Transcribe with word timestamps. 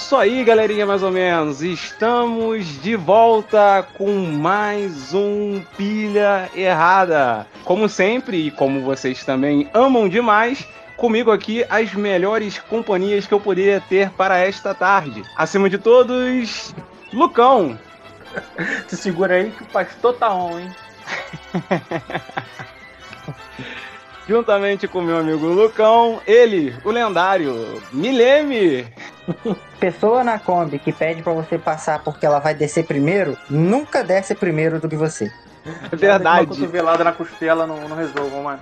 Isso 0.00 0.16
aí, 0.16 0.42
galerinha, 0.42 0.86
mais 0.86 1.02
ou 1.02 1.12
menos. 1.12 1.62
Estamos 1.62 2.66
de 2.82 2.96
volta 2.96 3.86
com 3.96 4.10
mais 4.10 5.12
um 5.12 5.62
Pilha 5.76 6.50
Errada. 6.54 7.46
Como 7.64 7.86
sempre, 7.86 8.46
e 8.46 8.50
como 8.50 8.80
vocês 8.80 9.22
também 9.24 9.68
amam 9.74 10.08
demais, 10.08 10.66
comigo 10.96 11.30
aqui 11.30 11.66
as 11.68 11.92
melhores 11.94 12.58
companhias 12.58 13.26
que 13.26 13.34
eu 13.34 13.38
poderia 13.38 13.78
ter 13.78 14.08
para 14.10 14.38
esta 14.38 14.74
tarde. 14.74 15.22
Acima 15.36 15.68
de 15.68 15.76
todos, 15.76 16.74
Lucão. 17.12 17.78
Se 18.88 18.96
segura 18.96 19.34
aí 19.34 19.50
que 19.50 19.62
o 19.62 19.66
pastor 19.66 20.14
tá 20.14 20.34
on, 20.34 20.60
hein? 20.60 20.74
Juntamente 24.26 24.88
com 24.88 25.02
meu 25.02 25.18
amigo 25.18 25.46
Lucão, 25.46 26.22
ele, 26.26 26.74
o 26.84 26.90
lendário 26.90 27.82
Mileme. 27.92 28.86
Pessoa 29.78 30.24
na 30.24 30.38
Kombi 30.38 30.78
que 30.78 30.92
pede 30.92 31.22
pra 31.22 31.32
você 31.32 31.58
passar 31.58 32.02
porque 32.02 32.26
ela 32.26 32.38
vai 32.38 32.54
descer 32.54 32.84
primeiro, 32.84 33.36
nunca 33.48 34.02
desce 34.02 34.34
primeiro 34.34 34.80
do 34.80 34.88
que 34.88 34.96
você. 34.96 35.30
É 35.92 35.96
verdade. 35.96 36.46
Uma 36.46 36.56
cotovelada 36.56 37.04
na 37.04 37.12
costela 37.12 37.66
não, 37.66 37.88
não 37.88 37.96
resolvam, 37.96 38.42
mano. 38.42 38.60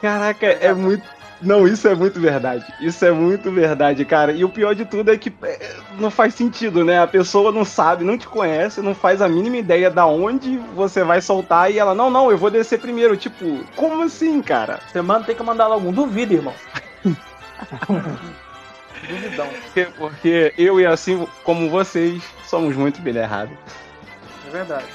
Caraca, 0.00 0.46
é 0.46 0.72
muito. 0.72 1.02
Não, 1.40 1.68
isso 1.68 1.86
é 1.86 1.94
muito 1.94 2.20
verdade. 2.20 2.64
Isso 2.80 3.04
é 3.04 3.12
muito 3.12 3.50
verdade, 3.50 4.04
cara. 4.04 4.32
E 4.32 4.44
o 4.44 4.48
pior 4.48 4.74
de 4.74 4.84
tudo 4.84 5.12
é 5.12 5.16
que 5.16 5.32
é, 5.42 5.76
não 5.98 6.10
faz 6.10 6.34
sentido, 6.34 6.84
né? 6.84 7.00
A 7.00 7.06
pessoa 7.06 7.52
não 7.52 7.64
sabe, 7.64 8.04
não 8.04 8.18
te 8.18 8.26
conhece, 8.26 8.80
não 8.80 8.94
faz 8.94 9.22
a 9.22 9.28
mínima 9.28 9.56
ideia 9.56 9.88
da 9.88 10.04
onde 10.04 10.58
você 10.74 11.04
vai 11.04 11.20
soltar 11.20 11.70
e 11.70 11.78
ela, 11.78 11.94
não, 11.94 12.10
não, 12.10 12.30
eu 12.30 12.38
vou 12.38 12.50
descer 12.50 12.80
primeiro. 12.80 13.16
Tipo, 13.16 13.64
como 13.76 14.02
assim, 14.02 14.42
cara? 14.42 14.80
Você 14.90 15.00
manda, 15.00 15.26
tem 15.26 15.36
que 15.36 15.42
mandar 15.42 15.68
logo 15.68 15.88
um. 15.88 15.92
Duvido, 15.92 16.34
irmão. 16.34 16.54
Duvidão. 19.08 19.48
Porque, 19.48 19.84
porque 19.96 20.54
eu 20.58 20.78
e 20.78 20.86
assim 20.86 21.26
como 21.42 21.70
vocês 21.70 22.22
somos 22.44 22.76
muito 22.76 23.00
bem 23.00 23.16
errados. 23.16 23.56
É 24.46 24.50
verdade. 24.50 24.86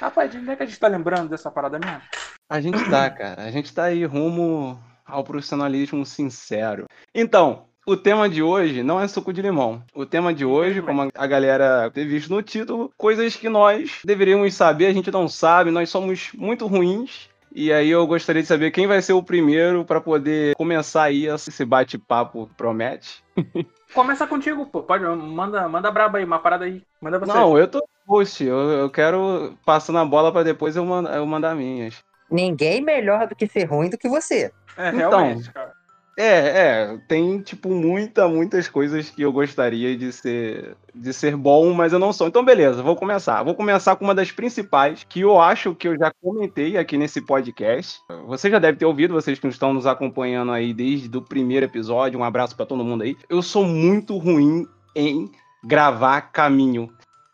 Rapaz, 0.00 0.30
de 0.30 0.38
onde 0.38 0.50
é 0.50 0.56
que 0.56 0.62
a 0.62 0.66
gente 0.66 0.78
tá 0.78 0.86
lembrando 0.86 1.30
dessa 1.30 1.50
parada 1.50 1.78
mesmo? 1.78 2.02
A 2.48 2.60
gente 2.60 2.90
tá, 2.90 3.10
cara. 3.10 3.42
A 3.42 3.50
gente 3.50 3.72
tá 3.72 3.84
aí 3.84 4.04
rumo 4.04 4.78
ao 5.04 5.24
profissionalismo 5.24 6.04
sincero. 6.04 6.86
Então, 7.14 7.68
o 7.86 7.96
tema 7.96 8.28
de 8.28 8.42
hoje 8.42 8.82
não 8.82 9.00
é 9.00 9.06
suco 9.08 9.32
de 9.32 9.42
limão. 9.42 9.82
O 9.94 10.06
tema 10.06 10.32
de 10.32 10.44
hoje, 10.44 10.80
como 10.82 11.10
a 11.14 11.26
galera 11.26 11.90
ter 11.92 12.04
visto 12.06 12.30
no 12.30 12.42
título, 12.42 12.92
coisas 12.96 13.36
que 13.36 13.48
nós 13.48 14.00
deveríamos 14.04 14.54
saber, 14.54 14.86
a 14.86 14.92
gente 14.92 15.10
não 15.10 15.28
sabe, 15.28 15.70
nós 15.70 15.88
somos 15.90 16.30
muito 16.34 16.66
ruins. 16.66 17.28
E 17.56 17.72
aí 17.72 17.88
eu 17.88 18.04
gostaria 18.04 18.42
de 18.42 18.48
saber 18.48 18.72
quem 18.72 18.86
vai 18.86 19.00
ser 19.00 19.12
o 19.12 19.22
primeiro 19.22 19.84
para 19.84 20.00
poder 20.00 20.56
começar 20.56 21.04
aí 21.04 21.26
esse 21.26 21.64
bate-papo 21.64 22.50
promete. 22.56 23.22
Começa 23.94 24.26
contigo, 24.26 24.66
pô. 24.66 24.82
Pode, 24.82 25.04
manda, 25.04 25.68
manda 25.68 25.88
braba 25.88 26.18
aí, 26.18 26.24
uma 26.24 26.40
parada 26.40 26.64
aí. 26.64 26.82
Manda 27.00 27.16
você. 27.20 27.32
Não, 27.32 27.56
eu 27.56 27.68
tô 27.68 27.86
host, 28.08 28.42
eu, 28.42 28.56
eu 28.70 28.90
quero 28.90 29.56
passar 29.64 29.92
na 29.92 30.04
bola 30.04 30.32
para 30.32 30.42
depois 30.42 30.74
eu, 30.74 30.84
man- 30.84 31.08
eu 31.14 31.24
mandar 31.24 31.54
minhas. 31.54 32.02
Ninguém 32.28 32.80
melhor 32.80 33.28
do 33.28 33.36
que 33.36 33.46
ser 33.46 33.64
ruim 33.66 33.88
do 33.88 33.96
que 33.96 34.08
você. 34.08 34.50
É, 34.76 34.88
Então. 34.88 35.10
realmente, 35.10 35.52
cara. 35.52 35.72
É, 36.16 36.92
é, 36.92 36.98
tem 37.08 37.40
tipo 37.40 37.70
muita, 37.70 38.28
muitas 38.28 38.68
coisas 38.68 39.10
que 39.10 39.22
eu 39.22 39.32
gostaria 39.32 39.96
de 39.96 40.12
ser 40.12 40.76
de 40.94 41.12
ser 41.12 41.36
bom, 41.36 41.72
mas 41.72 41.92
eu 41.92 41.98
não 41.98 42.12
sou. 42.12 42.28
Então 42.28 42.44
beleza, 42.44 42.82
vou 42.82 42.94
começar. 42.94 43.42
Vou 43.42 43.54
começar 43.54 43.96
com 43.96 44.04
uma 44.04 44.14
das 44.14 44.30
principais 44.30 45.04
que 45.08 45.20
eu 45.20 45.40
acho 45.40 45.74
que 45.74 45.88
eu 45.88 45.98
já 45.98 46.12
comentei 46.22 46.76
aqui 46.76 46.96
nesse 46.96 47.20
podcast. 47.20 47.98
Você 48.26 48.48
já 48.48 48.60
deve 48.60 48.78
ter 48.78 48.86
ouvido, 48.86 49.14
vocês 49.14 49.38
que 49.38 49.48
estão 49.48 49.74
nos 49.74 49.86
acompanhando 49.86 50.52
aí 50.52 50.72
desde 50.72 51.16
o 51.16 51.22
primeiro 51.22 51.66
episódio. 51.66 52.18
Um 52.18 52.24
abraço 52.24 52.54
pra 52.54 52.64
todo 52.64 52.84
mundo 52.84 53.02
aí. 53.02 53.16
Eu 53.28 53.42
sou 53.42 53.64
muito 53.64 54.16
ruim 54.16 54.66
em 54.94 55.28
gravar 55.64 56.20
caminho 56.20 56.92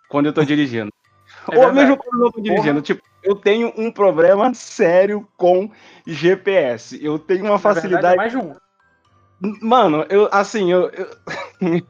quando 0.09 0.27
eu 0.27 0.33
tô 0.33 0.43
dirigindo. 0.43 0.91
É 1.51 1.57
Ou 1.57 1.63
verdade. 1.63 1.79
mesmo 1.79 1.97
quando 1.97 2.15
eu 2.15 2.21
não 2.25 2.31
tô 2.31 2.41
dirigindo, 2.41 2.83
tipo, 2.83 3.03
eu 3.23 3.35
tenho 3.35 3.73
um 3.77 3.91
problema 3.91 4.53
sério 4.53 5.27
com 5.37 5.71
GPS. 6.07 7.03
Eu 7.03 7.19
tenho 7.19 7.45
uma 7.45 7.51
Na 7.53 7.57
verdade, 7.57 7.75
facilidade 7.75 8.15
é 8.15 8.17
mais 8.17 8.33
de 8.33 8.39
um. 8.39 8.55
Mano, 9.41 10.05
eu, 10.11 10.29
assim, 10.31 10.71
eu. 10.71 10.91
Eu, 10.91 11.09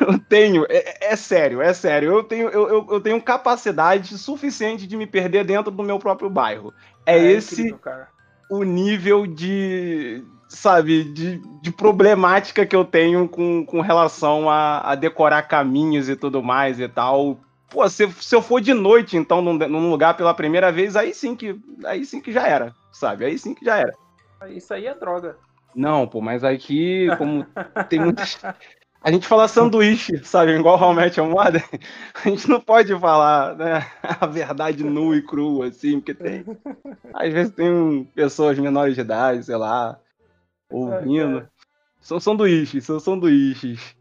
eu 0.00 0.18
tenho. 0.28 0.64
É, 0.68 1.12
é 1.12 1.16
sério, 1.16 1.60
é 1.60 1.74
sério. 1.74 2.12
Eu 2.12 2.22
tenho, 2.22 2.48
eu, 2.48 2.86
eu, 2.88 3.00
tenho 3.00 3.20
capacidade 3.20 4.16
suficiente 4.16 4.86
de 4.86 4.96
me 4.96 5.06
perder 5.06 5.44
dentro 5.44 5.72
do 5.72 5.82
meu 5.82 5.98
próprio 5.98 6.30
bairro. 6.30 6.72
É, 7.04 7.18
esse 7.18 7.68
incrível, 7.68 8.06
o 8.48 8.62
nível 8.62 9.26
de. 9.26 10.24
Sabe, 10.46 11.02
de, 11.02 11.38
de 11.60 11.72
problemática 11.72 12.64
que 12.64 12.76
eu 12.76 12.84
tenho 12.84 13.28
com, 13.28 13.66
com 13.66 13.80
relação 13.80 14.48
a, 14.48 14.92
a 14.92 14.94
decorar 14.94 15.42
caminhos 15.42 16.08
e 16.08 16.14
tudo 16.14 16.40
mais 16.40 16.78
e 16.78 16.86
tal. 16.86 17.40
Pô, 17.68 17.88
se, 17.88 18.08
se 18.20 18.36
eu 18.36 18.40
for 18.40 18.60
de 18.60 18.72
noite, 18.72 19.16
então, 19.16 19.42
num, 19.42 19.54
num 19.54 19.90
lugar 19.90 20.16
pela 20.16 20.32
primeira 20.32 20.70
vez, 20.70 20.94
aí 20.94 21.12
sim 21.12 21.34
que. 21.34 21.60
Aí 21.84 22.04
sim 22.04 22.20
que 22.20 22.30
já 22.30 22.46
era, 22.46 22.72
sabe? 22.92 23.24
Aí 23.24 23.36
sim 23.36 23.52
que 23.52 23.64
já 23.64 23.78
era. 23.78 23.92
Isso 24.48 24.72
aí 24.72 24.86
é 24.86 24.94
droga. 24.94 25.36
Não, 25.74 26.06
pô, 26.06 26.20
mas 26.20 26.44
aqui, 26.44 27.08
como 27.18 27.44
tem 27.88 28.00
muitas. 28.00 28.38
A 29.02 29.12
gente 29.12 29.26
fala 29.26 29.46
sanduíche, 29.46 30.24
sabe? 30.24 30.52
Igual 30.52 30.94
Met 30.94 31.18
Your 31.20 31.28
Mother. 31.28 31.62
A 32.24 32.28
gente 32.28 32.48
não 32.48 32.58
pode 32.58 32.98
falar 32.98 33.54
né, 33.54 33.86
a 34.02 34.26
verdade 34.26 34.82
nua 34.82 35.16
e 35.16 35.22
crua, 35.22 35.66
assim, 35.66 36.00
porque 36.00 36.14
tem. 36.14 36.44
Às 37.12 37.32
vezes 37.32 37.52
tem 37.52 37.70
um- 37.70 38.04
pessoas 38.04 38.58
menores 38.58 38.94
de 38.94 39.02
idade, 39.02 39.44
sei 39.44 39.56
lá, 39.56 39.98
ouvindo. 40.70 41.46
São 42.00 42.18
sanduíches, 42.18 42.84
são 42.84 42.98
sanduíches. 42.98 43.94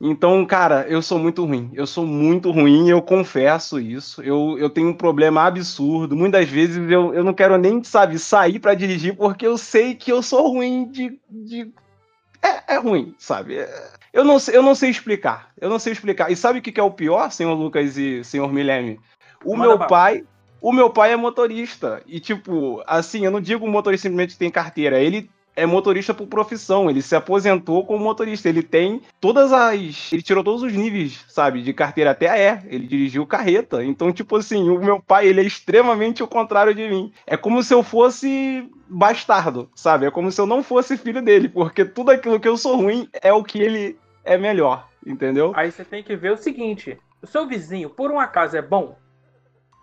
Então, 0.00 0.46
cara, 0.46 0.86
eu 0.88 1.02
sou 1.02 1.18
muito 1.18 1.44
ruim. 1.44 1.70
Eu 1.74 1.86
sou 1.86 2.06
muito 2.06 2.52
ruim, 2.52 2.88
eu 2.88 3.02
confesso 3.02 3.80
isso. 3.80 4.22
Eu, 4.22 4.56
eu 4.58 4.70
tenho 4.70 4.90
um 4.90 4.94
problema 4.94 5.42
absurdo. 5.42 6.14
Muitas 6.14 6.48
vezes 6.48 6.88
eu, 6.90 7.12
eu 7.12 7.24
não 7.24 7.34
quero 7.34 7.58
nem, 7.58 7.82
sabe, 7.82 8.18
sair 8.18 8.60
pra 8.60 8.74
dirigir 8.74 9.16
porque 9.16 9.46
eu 9.46 9.58
sei 9.58 9.94
que 9.94 10.12
eu 10.12 10.22
sou 10.22 10.52
ruim 10.52 10.88
de. 10.90 11.18
de... 11.28 11.72
É, 12.40 12.74
é 12.74 12.78
ruim, 12.78 13.14
sabe? 13.18 13.58
É- 13.58 13.90
Eu 14.12 14.24
não, 14.24 14.38
sei, 14.38 14.56
eu 14.56 14.62
não 14.62 14.74
sei 14.74 14.90
explicar. 14.90 15.50
Eu 15.60 15.68
não 15.68 15.80
sei 15.80 15.92
explicar. 15.92 16.30
E 16.30 16.36
sabe 16.36 16.60
o 16.60 16.62
que 16.62 16.78
é 16.78 16.82
o 16.82 16.92
pior, 16.92 17.30
senhor 17.32 17.54
Lucas 17.54 17.98
e 17.98 18.22
senhor 18.22 18.52
Milene? 18.52 19.00
O 19.44 19.56
Manda 19.56 19.76
meu 19.76 19.86
pai. 19.86 20.24
O 20.60 20.72
meu 20.72 20.90
pai 20.90 21.12
é 21.12 21.16
motorista. 21.16 22.02
E, 22.06 22.18
tipo, 22.20 22.82
assim, 22.86 23.24
eu 23.24 23.30
não 23.30 23.40
digo 23.40 23.66
motorista 23.68 24.08
simplesmente 24.08 24.32
que 24.32 24.38
tem 24.38 24.50
carteira. 24.50 25.00
Ele 25.00 25.30
é 25.58 25.66
motorista 25.66 26.14
por 26.14 26.28
profissão. 26.28 26.88
Ele 26.88 27.02
se 27.02 27.16
aposentou 27.16 27.84
como 27.84 28.04
motorista. 28.04 28.48
Ele 28.48 28.62
tem 28.62 29.02
todas 29.20 29.52
as. 29.52 30.12
Ele 30.12 30.22
tirou 30.22 30.44
todos 30.44 30.62
os 30.62 30.72
níveis, 30.72 31.24
sabe? 31.28 31.62
De 31.62 31.72
carteira 31.72 32.12
até 32.12 32.28
a 32.28 32.38
E. 32.38 32.60
Ele 32.68 32.86
dirigiu 32.86 33.26
carreta. 33.26 33.84
Então, 33.84 34.12
tipo 34.12 34.36
assim, 34.36 34.70
o 34.70 34.78
meu 34.78 35.02
pai, 35.02 35.26
ele 35.26 35.40
é 35.40 35.44
extremamente 35.44 36.22
o 36.22 36.28
contrário 36.28 36.72
de 36.72 36.88
mim. 36.88 37.12
É 37.26 37.36
como 37.36 37.60
se 37.60 37.74
eu 37.74 37.82
fosse 37.82 38.70
bastardo, 38.88 39.68
sabe? 39.74 40.06
É 40.06 40.12
como 40.12 40.30
se 40.30 40.40
eu 40.40 40.46
não 40.46 40.62
fosse 40.62 40.96
filho 40.96 41.20
dele. 41.20 41.48
Porque 41.48 41.84
tudo 41.84 42.12
aquilo 42.12 42.38
que 42.38 42.46
eu 42.46 42.56
sou 42.56 42.76
ruim 42.76 43.08
é 43.20 43.32
o 43.32 43.42
que 43.42 43.58
ele 43.58 43.98
é 44.24 44.38
melhor. 44.38 44.86
Entendeu? 45.04 45.52
Aí 45.56 45.72
você 45.72 45.84
tem 45.84 46.04
que 46.04 46.14
ver 46.14 46.30
o 46.30 46.36
seguinte: 46.36 46.96
o 47.20 47.26
seu 47.26 47.48
vizinho, 47.48 47.90
por 47.90 48.12
um 48.12 48.20
acaso, 48.20 48.56
é 48.56 48.62
bom? 48.62 48.96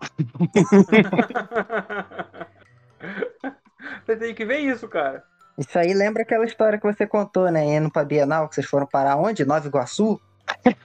você 4.06 4.16
tem 4.16 4.34
que 4.34 4.46
ver 4.46 4.60
isso, 4.60 4.88
cara. 4.88 5.22
Isso 5.58 5.78
aí 5.78 5.94
lembra 5.94 6.22
aquela 6.22 6.44
história 6.44 6.78
que 6.78 6.86
você 6.86 7.06
contou, 7.06 7.50
né? 7.50 7.64
Indo 7.64 7.90
pra 7.90 8.04
Bienal, 8.04 8.48
que 8.48 8.54
vocês 8.54 8.66
foram 8.66 8.86
parar 8.86 9.16
onde? 9.16 9.44
Nova 9.44 9.66
Iguaçu? 9.66 10.20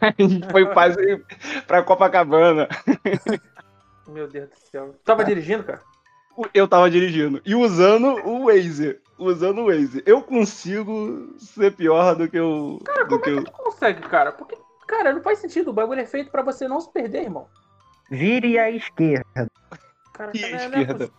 A 0.01 0.11
gente 0.17 0.49
foi 0.49 0.65
quase 0.73 1.23
pra 1.67 1.83
Copacabana. 1.83 2.67
Meu 4.07 4.27
Deus 4.27 4.50
do 4.50 4.56
céu. 4.71 4.95
Tava 5.06 5.23
dirigindo, 5.23 5.63
cara? 5.63 5.81
Eu 6.53 6.68
tava 6.68 6.89
dirigindo. 6.89 7.41
E 7.45 7.53
usando 7.53 8.07
o 8.25 8.45
Waze. 8.45 8.97
Usando 9.18 9.62
o 9.62 9.65
Waze. 9.68 10.01
Eu 10.06 10.21
consigo 10.23 11.35
ser 11.38 11.75
pior 11.75 12.15
do 12.15 12.27
que 12.27 12.39
o. 12.39 12.79
Cara, 12.83 13.06
como 13.06 13.21
que 13.21 13.29
é 13.29 13.35
que 13.35 13.44
tu 13.44 13.51
consegue, 13.51 14.01
cara? 14.01 14.31
Porque, 14.31 14.57
cara, 14.88 15.13
não 15.13 15.21
faz 15.21 15.39
sentido. 15.39 15.69
O 15.69 15.74
bagulho 15.74 16.00
é 16.01 16.06
feito 16.06 16.31
pra 16.31 16.41
você 16.41 16.67
não 16.67 16.79
se 16.81 16.91
perder, 16.91 17.24
irmão. 17.24 17.47
Vire 18.09 18.57
à 18.57 18.71
esquerda. 18.71 19.47
Cara, 20.13 20.31
E 20.33 20.41
não, 20.41 20.57
a 20.57 21.06
é- 21.06 21.09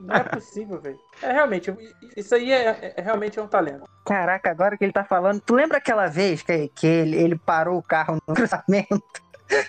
não 0.00 0.14
é 0.14 0.18
não 0.18 0.24
é 0.26 0.28
possível, 0.28 0.80
velho. 0.80 0.98
É 1.22 1.32
realmente, 1.32 1.74
isso 2.16 2.34
aí 2.34 2.50
é, 2.52 2.94
é- 2.96 3.02
realmente 3.02 3.38
é 3.38 3.42
um 3.42 3.46
talento. 3.48 3.88
Caraca, 4.04 4.50
agora 4.50 4.76
que 4.76 4.84
ele 4.84 4.92
tá 4.92 5.04
falando. 5.04 5.40
Tu 5.40 5.54
lembra 5.54 5.78
aquela 5.78 6.06
vez 6.06 6.42
que, 6.42 6.68
que 6.68 6.86
ele, 6.86 7.16
ele 7.16 7.38
parou 7.38 7.78
o 7.78 7.82
carro 7.82 8.18
no 8.26 8.34
cruzamento? 8.34 9.02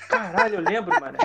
Caralho, 0.08 0.56
eu 0.56 0.62
lembro, 0.62 1.00
mano. 1.00 1.18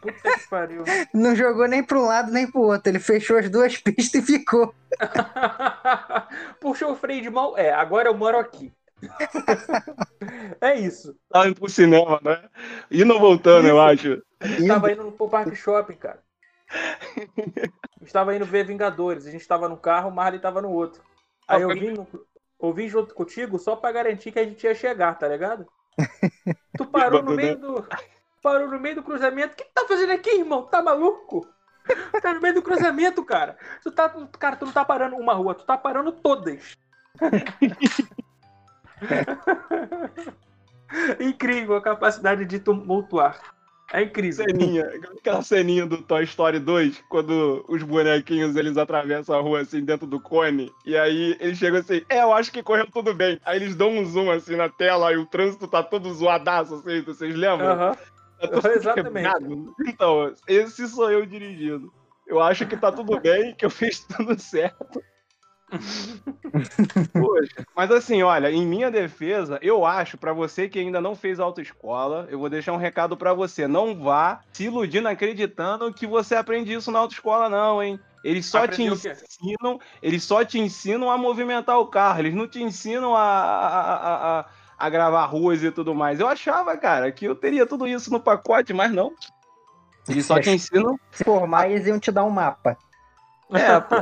Puta 0.00 0.38
que 0.38 0.48
pariu. 0.50 0.84
Não 1.14 1.34
jogou 1.34 1.66
nem 1.66 1.82
pra 1.82 1.98
um 1.98 2.04
lado 2.06 2.30
nem 2.30 2.50
pro 2.50 2.60
outro. 2.60 2.90
Ele 2.90 2.98
fechou 2.98 3.38
as 3.38 3.48
duas 3.48 3.76
pistas 3.80 4.22
e 4.22 4.22
ficou. 4.22 4.74
Puxou 6.60 6.92
o 6.92 6.96
freio 6.96 7.22
de 7.22 7.30
mão. 7.30 7.56
É, 7.56 7.72
agora 7.72 8.08
eu 8.08 8.14
moro 8.14 8.38
aqui. 8.38 8.72
é 10.60 10.74
isso. 10.78 11.16
Tava 11.30 11.48
indo 11.48 11.58
pro 11.58 11.68
cinema, 11.68 12.20
né? 12.22 12.48
Indo 12.90 13.18
voltando, 13.18 13.66
eu 13.66 13.80
acho. 13.80 14.22
Tava 14.68 14.92
indo 14.92 15.10
pro 15.12 15.28
Parque 15.28 15.56
Shopping, 15.56 15.96
cara. 15.96 16.20
Estava 18.02 18.34
indo 18.34 18.44
ver 18.44 18.66
Vingadores. 18.66 19.26
A 19.26 19.30
gente 19.30 19.42
estava 19.42 19.68
no 19.68 19.76
carro, 19.76 20.10
o 20.10 20.12
Marley 20.12 20.36
estava 20.36 20.60
no 20.60 20.70
outro. 20.70 21.02
Aí 21.46 21.62
eu 21.62 21.68
vim, 21.68 21.90
no, 21.90 22.06
eu 22.60 22.72
vim 22.72 22.88
junto 22.88 23.14
contigo 23.14 23.58
só 23.58 23.76
pra 23.76 23.92
garantir 23.92 24.32
que 24.32 24.38
a 24.38 24.44
gente 24.44 24.64
ia 24.64 24.74
chegar, 24.74 25.18
tá 25.18 25.28
ligado? 25.28 25.66
Tu 26.76 26.86
parou 26.86 27.22
no 27.22 27.34
meio 27.34 27.58
do. 27.58 27.86
Parou 28.42 28.68
no 28.68 28.80
meio 28.80 28.96
do 28.96 29.02
cruzamento. 29.02 29.52
O 29.52 29.56
que 29.56 29.64
tu 29.64 29.72
tá 29.74 29.86
fazendo 29.86 30.12
aqui, 30.12 30.38
irmão? 30.38 30.62
Tá 30.62 30.82
maluco? 30.82 31.46
Tá 32.22 32.32
no 32.32 32.40
meio 32.40 32.54
do 32.54 32.62
cruzamento, 32.62 33.22
cara. 33.24 33.58
Tu 33.82 33.90
tá. 33.90 34.08
Cara, 34.38 34.56
tu 34.56 34.64
não 34.64 34.72
tá 34.72 34.84
parando 34.84 35.16
uma 35.16 35.34
rua, 35.34 35.54
tu 35.54 35.64
tá 35.64 35.76
parando 35.76 36.12
todas. 36.12 36.76
Incrível 41.20 41.76
a 41.76 41.82
capacidade 41.82 42.46
de 42.46 42.58
tumultuar. 42.58 43.51
É 43.92 44.02
incrível. 44.02 44.46
Ceninha, 44.46 44.90
aquela 45.18 45.42
ceninha 45.42 45.84
do 45.84 45.98
Toy 45.98 46.24
Story 46.24 46.58
2, 46.58 47.04
quando 47.10 47.62
os 47.68 47.82
bonequinhos 47.82 48.56
eles 48.56 48.78
atravessam 48.78 49.36
a 49.36 49.40
rua 49.40 49.60
assim 49.60 49.84
dentro 49.84 50.06
do 50.06 50.18
cone, 50.18 50.72
e 50.86 50.96
aí 50.96 51.36
eles 51.38 51.58
chegam 51.58 51.78
assim, 51.78 52.00
é, 52.08 52.22
eu 52.22 52.32
acho 52.32 52.50
que 52.50 52.62
correu 52.62 52.90
tudo 52.90 53.12
bem. 53.12 53.38
Aí 53.44 53.58
eles 53.58 53.76
dão 53.76 53.90
um 53.90 54.04
zoom 54.06 54.30
assim 54.30 54.56
na 54.56 54.70
tela 54.70 55.12
e 55.12 55.18
o 55.18 55.26
trânsito 55.26 55.68
tá 55.68 55.82
todo 55.82 56.12
zoadaço, 56.14 56.76
assim, 56.76 57.02
vocês 57.02 57.34
lembram? 57.34 57.72
Aham. 57.72 57.96
Tá 58.40 58.72
Exatamente. 58.72 59.12
quebrado. 59.12 59.74
Então, 59.86 60.34
esse 60.48 60.88
sou 60.88 61.10
eu 61.10 61.26
dirigindo. 61.26 61.92
Eu 62.26 62.40
acho 62.40 62.66
que 62.66 62.78
tá 62.78 62.90
tudo 62.90 63.20
bem, 63.20 63.54
que 63.54 63.66
eu 63.66 63.70
fiz 63.70 64.06
tudo 64.06 64.40
certo. 64.40 65.04
Poxa, 67.12 67.66
mas 67.74 67.90
assim, 67.90 68.22
olha, 68.22 68.50
em 68.50 68.66
minha 68.66 68.90
defesa, 68.90 69.58
eu 69.62 69.84
acho, 69.84 70.18
pra 70.18 70.32
você 70.32 70.68
que 70.68 70.78
ainda 70.78 71.00
não 71.00 71.14
fez 71.14 71.40
autoescola, 71.40 72.26
eu 72.30 72.38
vou 72.38 72.50
deixar 72.50 72.72
um 72.72 72.78
recado 72.78 73.16
pra 73.16 73.32
você. 73.32 73.66
Não 73.66 73.94
vá 73.98 74.40
se 74.52 74.64
iludindo 74.64 75.08
acreditando 75.08 75.92
que 75.92 76.06
você 76.06 76.34
aprende 76.34 76.72
isso 76.72 76.90
na 76.90 76.98
autoescola, 76.98 77.48
não, 77.48 77.82
hein? 77.82 77.98
Eles 78.22 78.46
só 78.46 78.68
te 78.68 78.88
o 78.88 78.96
quê? 78.96 79.10
ensinam, 79.10 79.80
eles 80.00 80.22
só 80.22 80.44
te 80.44 80.58
ensinam 80.58 81.10
a 81.10 81.18
movimentar 81.18 81.78
o 81.78 81.86
carro, 81.86 82.20
eles 82.20 82.34
não 82.34 82.46
te 82.46 82.62
ensinam 82.62 83.16
a, 83.16 83.20
a, 83.20 83.68
a, 83.68 84.40
a, 84.40 84.46
a 84.78 84.90
gravar 84.90 85.24
ruas 85.26 85.62
e 85.62 85.72
tudo 85.72 85.94
mais. 85.94 86.20
Eu 86.20 86.28
achava, 86.28 86.76
cara, 86.76 87.10
que 87.10 87.24
eu 87.24 87.34
teria 87.34 87.66
tudo 87.66 87.86
isso 87.86 88.12
no 88.12 88.20
pacote, 88.20 88.72
mas 88.72 88.92
não. 88.92 89.12
Eles 90.08 90.26
só 90.26 90.38
te 90.38 90.50
ensinam. 90.50 90.98
Se 91.10 91.24
formar, 91.24 91.68
eles 91.68 91.86
iam 91.86 91.98
te 91.98 92.12
dar 92.12 92.24
um 92.24 92.30
mapa. 92.30 92.76
É, 93.52 93.80
pô. 93.80 93.96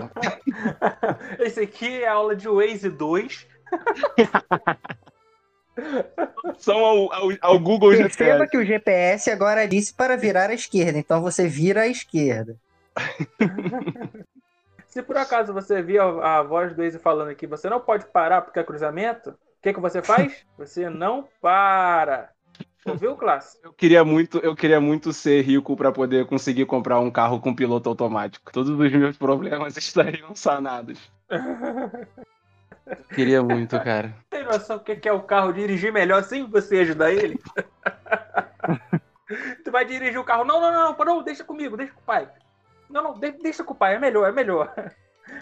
Esse 1.43 1.61
aqui 1.61 2.03
é 2.03 2.09
a 2.09 2.13
aula 2.15 2.35
de 2.37 2.49
Waze 2.49 2.89
2. 2.89 3.47
São 6.59 6.85
ao, 6.85 7.13
ao, 7.13 7.31
ao 7.41 7.59
Google 7.59 7.91
Perceba 7.91 8.33
GPS. 8.33 8.51
que 8.51 8.59
o 8.59 8.65
GPS 8.65 9.31
agora 9.31 9.67
disse 9.67 9.95
para 9.95 10.17
virar 10.17 10.51
à 10.51 10.55
esquerda, 10.55 10.99
então 10.99 11.23
você 11.23 11.47
vira 11.47 11.83
à 11.83 11.87
esquerda. 11.87 12.57
Se 14.89 15.03
por 15.03 15.17
acaso 15.17 15.55
você 15.55 15.81
viu 15.81 16.03
a, 16.21 16.39
a 16.39 16.43
voz 16.43 16.75
do 16.75 16.83
Waze 16.83 16.99
falando 16.99 17.29
aqui, 17.31 17.47
você 17.47 17.71
não 17.71 17.81
pode 17.81 18.07
parar 18.07 18.43
porque 18.43 18.59
é 18.59 18.65
cruzamento, 18.65 19.31
o 19.31 19.63
que, 19.63 19.73
que 19.73 19.81
você 19.81 20.03
faz? 20.03 20.45
Você 20.59 20.91
não 20.91 21.29
para. 21.41 22.31
Ouviu, 22.87 23.15
classe? 23.17 23.59
Eu 23.63 23.73
queria 23.73 24.05
muito, 24.05 24.39
eu 24.39 24.55
queria 24.57 24.81
muito 24.81 25.13
ser 25.13 25.43
rico 25.43 25.77
pra 25.77 25.93
poder 25.93 26.27
conseguir 26.27 26.65
comprar 26.67 26.99
um 26.99 27.11
carro 27.11 27.41
com 27.41 27.55
piloto 27.55 27.89
automático. 27.89 28.51
Todos 28.53 28.71
os 28.71 28.77
meus 28.93 29.17
problemas 29.19 29.77
estariam 29.79 30.35
sanados. 30.35 31.11
Queria 33.15 33.43
muito, 33.43 33.79
cara. 33.81 34.15
Tem 34.31 34.45
noção 34.45 34.79
do 34.79 34.85
que 34.85 35.09
é 35.09 35.13
o 35.13 35.23
carro 35.23 35.53
dirigir 35.53 35.93
melhor 35.93 36.23
sem 36.25 36.49
você 36.49 36.79
ajudar 36.79 37.13
ele? 37.13 37.39
tu 39.65 39.71
vai 39.71 39.85
dirigir 39.85 40.19
o 40.19 40.25
carro. 40.25 40.45
Não, 40.45 40.61
não, 40.61 40.73
não, 40.73 40.97
não, 40.97 41.05
não, 41.05 41.23
deixa 41.23 41.45
comigo, 41.45 41.77
deixa 41.77 41.93
com 41.93 42.01
o 42.01 42.05
pai. 42.05 42.29
Não, 42.89 43.03
não, 43.03 43.15
de- 43.19 43.33
deixa 43.33 43.63
com 43.63 43.75
o 43.75 43.77
pai, 43.77 43.95
é 43.95 43.99
melhor, 43.99 44.29
é 44.29 44.33
melhor. 44.33 44.75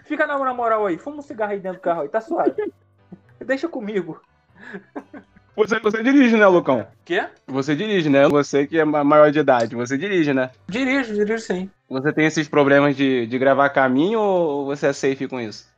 Fica 0.05 0.27
na, 0.27 0.37
na 0.39 0.53
moral 0.53 0.87
aí, 0.87 0.99
fuma 0.99 1.19
um 1.19 1.23
cigarro 1.23 1.53
aí 1.53 1.61
dentro 1.61 1.79
do 1.79 1.83
carro 1.83 2.03
aí, 2.03 2.09
tá 2.09 2.21
suave. 2.21 2.73
Deixa 3.41 3.69
comigo. 3.69 4.21
Você, 5.59 5.81
você 5.81 6.03
dirige, 6.05 6.37
né, 6.37 6.47
Lucão? 6.47 6.87
Quê? 7.05 7.27
Você 7.49 7.75
dirige, 7.75 8.09
né? 8.09 8.29
Você 8.29 8.65
que 8.65 8.79
é 8.79 8.85
ma- 8.85 9.03
maior 9.03 9.33
de 9.33 9.41
idade, 9.41 9.75
você 9.75 9.99
dirige, 9.99 10.33
né? 10.33 10.51
Dirijo, 10.69 11.15
dirijo 11.15 11.43
sim. 11.43 11.69
Você 11.91 12.13
tem 12.13 12.27
esses 12.27 12.47
problemas 12.47 12.95
de, 12.95 13.27
de 13.27 13.39
gravar 13.39 13.69
caminho 13.71 14.21
ou 14.21 14.67
você 14.67 14.87
é 14.87 14.93
safe 14.93 15.27
com 15.27 15.41
isso? 15.41 15.69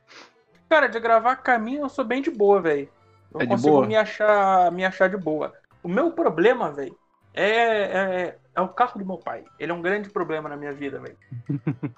Cara, 0.69 0.87
de 0.87 0.99
gravar 0.99 1.37
caminho 1.37 1.81
eu 1.81 1.89
sou 1.89 2.05
bem 2.05 2.21
de 2.21 2.29
boa, 2.29 2.61
velho. 2.61 2.87
Eu 3.33 3.41
É 3.41 3.43
de 3.43 3.49
consigo 3.49 3.71
boa? 3.71 3.87
me 3.87 3.95
achar, 3.95 4.71
me 4.71 4.85
achar 4.85 5.09
de 5.09 5.17
boa. 5.17 5.51
O 5.81 5.87
meu 5.89 6.11
problema, 6.11 6.71
velho, 6.71 6.95
é, 7.33 7.47
é, 7.49 8.37
é 8.55 8.61
o 8.61 8.67
carro 8.69 8.99
do 8.99 9.05
meu 9.05 9.17
pai. 9.17 9.43
Ele 9.59 9.71
é 9.71 9.73
um 9.73 9.81
grande 9.81 10.09
problema 10.11 10.47
na 10.47 10.55
minha 10.55 10.73
vida, 10.73 10.99
velho. 10.99 11.17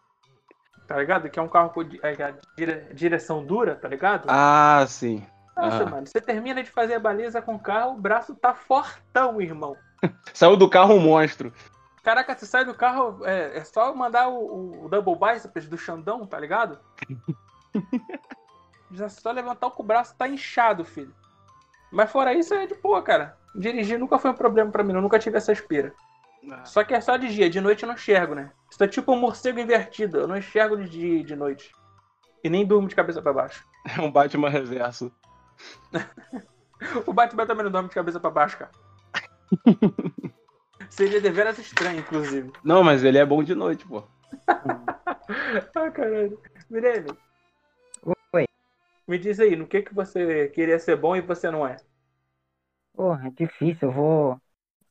tá 0.88 0.98
ligado? 0.98 1.30
Que 1.30 1.38
é 1.38 1.42
um 1.42 1.50
carro 1.50 1.72
com 1.72 1.82
é, 1.82 2.24
a 2.24 2.34
dire- 2.58 2.94
direção 2.94 3.44
dura, 3.46 3.76
tá 3.76 3.90
ligado? 3.90 4.28
Ah, 4.30 4.86
sim. 4.88 5.22
Nossa, 5.56 5.84
ah. 5.84 5.90
mano, 5.90 6.08
você 6.08 6.20
termina 6.20 6.64
de 6.64 6.70
fazer 6.70 6.96
a 6.96 7.00
baliza 7.00 7.42
com 7.42 7.56
o 7.56 7.60
carro, 7.60 7.92
o 7.92 8.02
braço 8.02 8.36
tá 8.36 8.54
fortão, 8.54 9.42
irmão. 9.42 9.76
Saiu 10.34 10.58
do 10.58 10.70
carro 10.70 10.96
um 10.96 11.00
monstro. 11.00 11.54
Caraca, 12.04 12.36
você 12.36 12.46
sai 12.46 12.66
do 12.66 12.74
carro, 12.74 13.26
é, 13.26 13.58
é 13.58 13.64
só 13.64 13.96
mandar 13.96 14.28
o, 14.28 14.86
o 14.86 14.90
double 14.90 15.16
biceps 15.16 15.68
do 15.68 15.78
Xandão, 15.78 16.26
tá 16.26 16.38
ligado? 16.40 16.80
Já 18.92 19.08
só 19.08 19.32
levantar 19.32 19.72
o 19.76 19.84
braço 19.84 20.16
tá 20.16 20.28
inchado, 20.28 20.84
filho. 20.84 21.16
Mas 21.92 22.12
fora 22.12 22.34
isso 22.34 22.54
é 22.54 22.68
de 22.68 22.76
boa, 22.76 23.02
cara. 23.02 23.38
Dirigir 23.56 23.98
nunca 23.98 24.20
foi 24.20 24.32
um 24.32 24.36
problema 24.36 24.72
pra 24.72 24.84
mim, 24.84 24.94
eu 24.94 25.02
nunca 25.02 25.18
tive 25.18 25.38
essa 25.38 25.54
espira. 25.54 25.94
Só 26.66 26.84
que 26.84 26.94
é 26.94 27.00
só 27.00 27.16
de 27.16 27.34
dia, 27.34 27.50
de 27.50 27.62
noite 27.62 27.84
eu 27.84 27.88
não 27.88 27.96
enxergo, 27.96 28.36
né? 28.36 28.52
Isso 28.70 28.84
é 28.84 28.88
tipo 28.88 29.14
um 29.14 29.20
morcego 29.20 29.60
invertido, 29.60 30.18
eu 30.18 30.28
não 30.28 30.36
enxergo 30.36 30.76
de 30.76 30.90
dia 30.90 31.20
e 31.20 31.24
de 31.24 31.36
noite. 31.36 31.72
E 32.44 32.50
nem 32.50 32.66
durmo 32.66 32.88
de 32.88 32.96
cabeça 32.96 33.22
pra 33.22 33.34
baixo. 33.34 33.66
É 33.98 34.02
um 34.02 34.10
Batman 34.10 34.50
reverso. 34.50 35.12
O 37.07 37.13
Batman 37.13 37.45
também 37.45 37.63
não 37.63 37.71
dorme 37.71 37.88
de 37.88 37.95
cabeça 37.95 38.19
pra 38.19 38.30
baixo, 38.30 38.57
cara. 38.57 38.71
Seria 40.89 41.21
deveras 41.21 41.57
estranho, 41.57 42.00
inclusive. 42.00 42.51
Não, 42.63 42.83
mas 42.83 43.04
ele 43.04 43.18
é 43.18 43.25
bom 43.25 43.44
de 43.44 43.56
noite, 43.56 43.88
pô. 43.88 44.04
Ah, 45.75 45.89
caralho. 45.89 46.38
Mirene. 46.69 47.07
Oi. 48.33 48.45
Me 49.07 49.18
diz 49.18 49.39
aí, 49.39 49.56
no 49.56 49.65
que 49.65 49.81
que 49.81 49.94
você 49.94 50.50
queria 50.50 50.77
ser 50.77 50.98
bom 50.98 51.15
e 51.15 51.21
você 51.21 51.50
não 51.50 51.65
é? 51.65 51.77
Porra, 52.94 53.27
é 53.27 53.31
difícil. 53.31 53.88
Eu 53.88 53.92
vou 53.92 54.42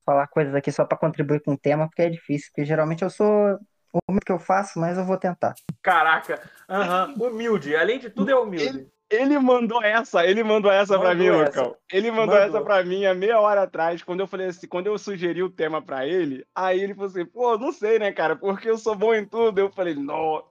falar 0.05 0.27
coisas 0.29 0.55
aqui 0.55 0.73
só 0.73 0.85
pra 0.85 0.99
contribuir 0.99 1.41
com 1.43 1.53
o 1.53 1.59
tema, 1.59 1.87
porque 1.87 2.03
é 2.03 2.11
difícil. 2.11 2.51
Porque 2.51 2.65
geralmente 2.65 3.03
eu 3.03 3.11
sou 3.11 3.59
o 3.93 4.21
que 4.25 4.33
eu 4.33 4.39
faço, 4.39 4.79
mas 4.79 4.97
eu 4.97 5.05
vou 5.05 5.19
tentar. 5.19 5.55
Caraca, 5.83 6.41
aham, 6.69 7.15
humilde. 7.21 7.77
Além 7.77 7.99
de 7.99 8.09
tudo, 8.11 8.31
é 8.31 8.35
humilde. 8.35 8.91
Ele 9.13 9.39
mandou 9.39 9.83
essa, 9.83 10.25
ele 10.25 10.43
mandou 10.43 10.71
essa 10.73 10.99
pra 10.99 11.15
mim, 11.15 11.27
Mandou 11.29 11.43
essa. 11.45 11.61
Lucão. 11.63 11.77
Ele 11.93 12.11
mandou, 12.11 12.27
Mandou. 12.35 12.39
essa 12.57 12.61
pra 12.63 12.83
mim 12.83 13.05
há 13.05 13.15
meia 13.15 13.39
hora 13.39 13.63
atrás, 13.63 14.03
quando 14.03 14.21
eu 14.21 14.27
falei 14.27 14.47
assim, 14.47 14.67
quando 14.67 14.87
eu 14.87 14.97
sugeri 14.97 15.43
o 15.43 15.51
tema 15.51 15.83
pra 15.83 16.07
ele, 16.07 16.47
aí 16.55 16.81
ele 16.81 16.95
falou 16.95 17.11
assim, 17.11 17.27
pô, 17.27 17.59
não 17.59 17.73
sei, 17.73 17.99
né, 17.99 18.11
cara, 18.11 18.35
porque 18.37 18.71
eu 18.71 18.79
sou 18.79 18.95
bom 18.97 19.15
em 19.15 19.25
tudo. 19.27 19.59
Eu 19.59 19.71
falei, 19.71 19.95
não. 19.95 20.43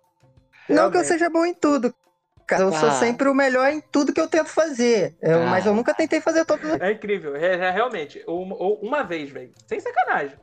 Não 0.70 0.92
que 0.92 0.98
eu 0.98 1.04
seja 1.04 1.30
bom 1.30 1.44
em 1.44 1.54
tudo. 1.56 1.94
Cara, 2.48 2.64
eu 2.64 2.72
sou 2.74 2.90
Ah. 2.90 2.94
sempre 2.94 3.28
o 3.30 3.34
melhor 3.34 3.68
em 3.72 3.82
tudo 3.82 4.14
que 4.14 4.20
eu 4.22 4.28
tento 4.28 4.50
fazer. 4.50 5.16
Eu- 5.22 5.42
Ah. 5.42 5.46
Mas 5.48 5.66
eu 5.66 5.74
nunca 5.74 5.94
tentei 5.94 6.22
fazer 6.22 6.46
todos 6.46 6.70
os. 6.72 6.80
É 6.82 6.92
incrível, 6.92 7.36
é, 7.36 7.56
é 7.56 7.72
realmente. 7.72 8.24
Uma, 8.28 8.56
uma 8.56 9.04
vez, 9.04 9.30
velho, 9.32 9.52
sem 9.66 9.80
sacanagem. 9.80 10.38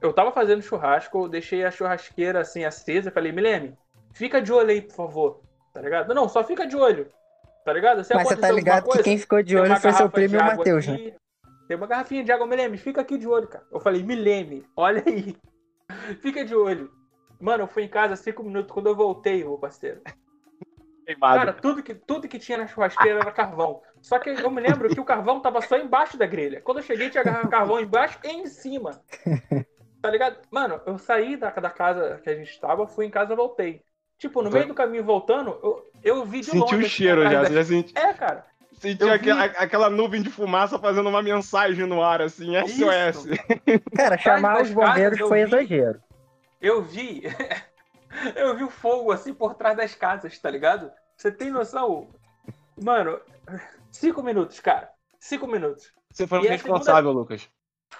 Eu 0.00 0.12
tava 0.12 0.30
fazendo 0.32 0.62
churrasco, 0.62 1.24
eu 1.24 1.28
deixei 1.28 1.64
a 1.64 1.70
churrasqueira 1.70 2.40
assim 2.40 2.64
acesa, 2.64 3.10
falei, 3.10 3.32
Milene, 3.32 3.76
fica 4.14 4.40
de 4.40 4.52
olho 4.52 4.70
aí, 4.70 4.80
por 4.80 4.94
favor. 4.94 5.40
Tá 5.74 5.82
ligado? 5.82 6.14
Não, 6.14 6.28
só 6.28 6.42
fica 6.44 6.66
de 6.66 6.76
olho. 6.76 7.08
Tá 7.68 7.74
ligado? 7.74 8.02
Se 8.02 8.14
Mas 8.14 8.26
você 8.26 8.36
tá 8.36 8.50
ligado 8.50 8.84
que 8.84 8.88
coisa, 8.88 9.02
quem 9.02 9.18
ficou 9.18 9.42
de 9.42 9.54
olho 9.54 9.76
foi 9.76 9.92
seu 9.92 10.08
primo 10.08 10.36
e 10.36 10.38
o 10.38 10.42
Matheus, 10.42 10.86
né? 10.86 10.94
aqui, 10.94 11.14
Tem 11.68 11.76
uma 11.76 11.86
garrafinha 11.86 12.24
de 12.24 12.32
água, 12.32 12.46
Milene, 12.46 12.78
fica 12.78 13.02
aqui 13.02 13.18
de 13.18 13.28
olho, 13.28 13.46
cara. 13.46 13.62
Eu 13.70 13.78
falei, 13.78 14.02
Milene, 14.02 14.64
olha 14.74 15.04
aí. 15.06 15.36
Fica 16.22 16.46
de 16.46 16.54
olho. 16.54 16.90
Mano, 17.38 17.64
eu 17.64 17.66
fui 17.66 17.82
em 17.82 17.88
casa 17.88 18.16
cinco 18.16 18.42
minutos, 18.42 18.72
quando 18.72 18.86
eu 18.86 18.96
voltei, 18.96 19.44
meu 19.44 19.58
parceiro. 19.58 20.00
Queimado. 21.04 21.38
Cara, 21.38 21.52
tudo 21.52 21.82
que, 21.82 21.94
tudo 21.94 22.26
que 22.26 22.38
tinha 22.38 22.56
na 22.56 22.66
churrasqueira 22.66 23.20
era 23.20 23.32
carvão. 23.32 23.82
Só 24.00 24.18
que 24.18 24.30
eu 24.30 24.50
me 24.50 24.62
lembro 24.62 24.88
que 24.88 25.00
o 25.00 25.04
carvão 25.04 25.40
tava 25.40 25.60
só 25.60 25.76
embaixo 25.76 26.16
da 26.16 26.24
grelha. 26.24 26.62
Quando 26.62 26.78
eu 26.78 26.84
cheguei, 26.84 27.10
tinha 27.10 27.22
carvão 27.22 27.78
embaixo 27.78 28.18
e 28.24 28.28
em 28.28 28.46
cima. 28.46 29.02
Tá 30.00 30.12
ligado? 30.12 30.38
Mano, 30.48 30.80
eu 30.86 30.96
saí 30.96 31.36
da, 31.36 31.50
da 31.50 31.70
casa 31.70 32.20
que 32.22 32.30
a 32.30 32.34
gente 32.36 32.60
tava, 32.60 32.86
fui 32.86 33.04
em 33.04 33.10
casa 33.10 33.32
e 33.32 33.36
voltei. 33.36 33.82
Tipo, 34.18 34.42
no 34.42 34.50
meio 34.50 34.66
do 34.66 34.74
caminho 34.74 35.04
voltando, 35.04 35.58
eu, 35.62 35.90
eu 36.02 36.24
vi 36.24 36.40
de 36.40 36.46
Sentiu 36.46 36.60
longe. 36.62 36.74
o 36.74 36.78
assim, 36.80 36.88
cheiro 36.88 37.22
já, 37.30 37.42
da- 37.42 37.50
já 37.50 37.64
senti, 37.64 37.96
É, 37.96 38.12
cara. 38.12 38.44
sentiu 38.80 39.06
eu 39.08 39.14
aquela, 39.14 39.46
vi. 39.46 39.54
aquela 39.56 39.88
nuvem 39.90 40.20
de 40.22 40.28
fumaça 40.30 40.78
fazendo 40.78 41.08
uma 41.08 41.22
mensagem 41.22 41.86
no 41.86 42.02
ar, 42.02 42.20
assim, 42.22 42.52
SOS. 42.66 43.26
Cara, 43.96 44.18
chamar 44.18 44.60
os 44.62 44.70
bombeiros 44.70 45.18
casas 45.18 45.28
foi 45.28 45.38
vi- 45.38 45.44
exagero. 45.44 46.00
Eu 46.60 46.82
vi. 46.82 47.22
eu 48.34 48.56
vi 48.56 48.64
o 48.64 48.70
fogo 48.70 49.12
assim 49.12 49.32
por 49.32 49.54
trás 49.54 49.76
das 49.76 49.94
casas, 49.94 50.36
tá 50.38 50.50
ligado? 50.50 50.90
Você 51.16 51.30
tem 51.30 51.50
noção? 51.50 52.08
Mano, 52.82 53.20
cinco 53.92 54.22
minutos, 54.22 54.58
cara. 54.60 54.88
Cinco 55.20 55.46
minutos. 55.46 55.92
Você 56.12 56.26
foi 56.26 56.38
um 56.40 56.42
a 56.44 56.48
responsável, 56.48 57.12
Lucas. 57.12 57.48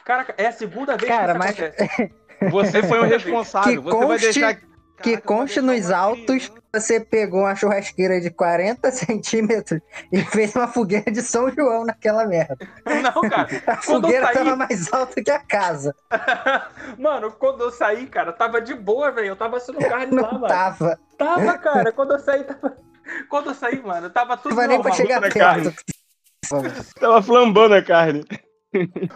Caraca, 0.04 0.34
é 0.36 0.46
a 0.46 0.52
segunda 0.52 0.96
vez 0.96 1.08
Cara, 1.10 1.32
que 1.34 1.38
mas- 1.38 1.50
isso 1.58 1.64
acontece. 1.64 2.12
Você 2.50 2.82
foi 2.84 3.00
um 3.00 3.08
responsável. 3.08 3.82
Que 3.82 3.90
Você 3.90 3.96
vai 3.98 4.06
conste- 4.06 4.40
deixar. 4.40 4.67
Que 5.02 5.10
Caraca, 5.12 5.26
conste 5.28 5.60
nos 5.60 5.90
autos 5.90 6.50
você 6.72 7.00
pegou 7.00 7.40
uma 7.40 7.54
churrasqueira 7.54 8.20
de 8.20 8.30
40 8.30 8.90
centímetros 8.92 9.80
e 10.12 10.22
fez 10.24 10.54
uma 10.54 10.68
fogueira 10.68 11.10
de 11.10 11.22
São 11.22 11.48
João 11.50 11.84
naquela 11.84 12.26
merda. 12.26 12.56
Não, 12.84 13.22
cara. 13.28 13.48
A 13.66 13.76
fogueira 13.76 14.26
saí- 14.26 14.34
tava 14.34 14.56
mais 14.56 14.92
alta 14.92 15.22
que 15.22 15.30
a 15.30 15.38
casa. 15.38 15.94
Mano, 16.98 17.30
quando 17.32 17.62
eu 17.62 17.70
saí, 17.70 18.06
cara, 18.06 18.32
tava 18.32 18.60
de 18.60 18.74
boa, 18.74 19.10
velho. 19.10 19.28
Eu 19.28 19.36
tava 19.36 19.56
assando 19.56 19.78
carne 19.78 20.14
lá, 20.16 20.22
Não 20.22 20.32
mano. 20.40 20.46
tava. 20.48 20.98
Tava, 21.16 21.58
cara. 21.58 21.92
Quando 21.92 22.12
eu 22.14 22.18
saí, 22.18 22.44
tava. 22.44 22.76
Quando 23.30 23.50
eu 23.50 23.54
saí, 23.54 23.80
mano, 23.80 24.10
tava 24.10 24.36
tudo 24.36 24.50
Não 24.50 24.56
vai 24.56 24.66
nem 24.68 24.82
pra 24.82 24.92
chegar 24.92 25.20
perto. 25.22 25.74
Tava 27.00 27.22
flambando 27.22 27.74
a 27.74 27.82
carne. 27.82 28.24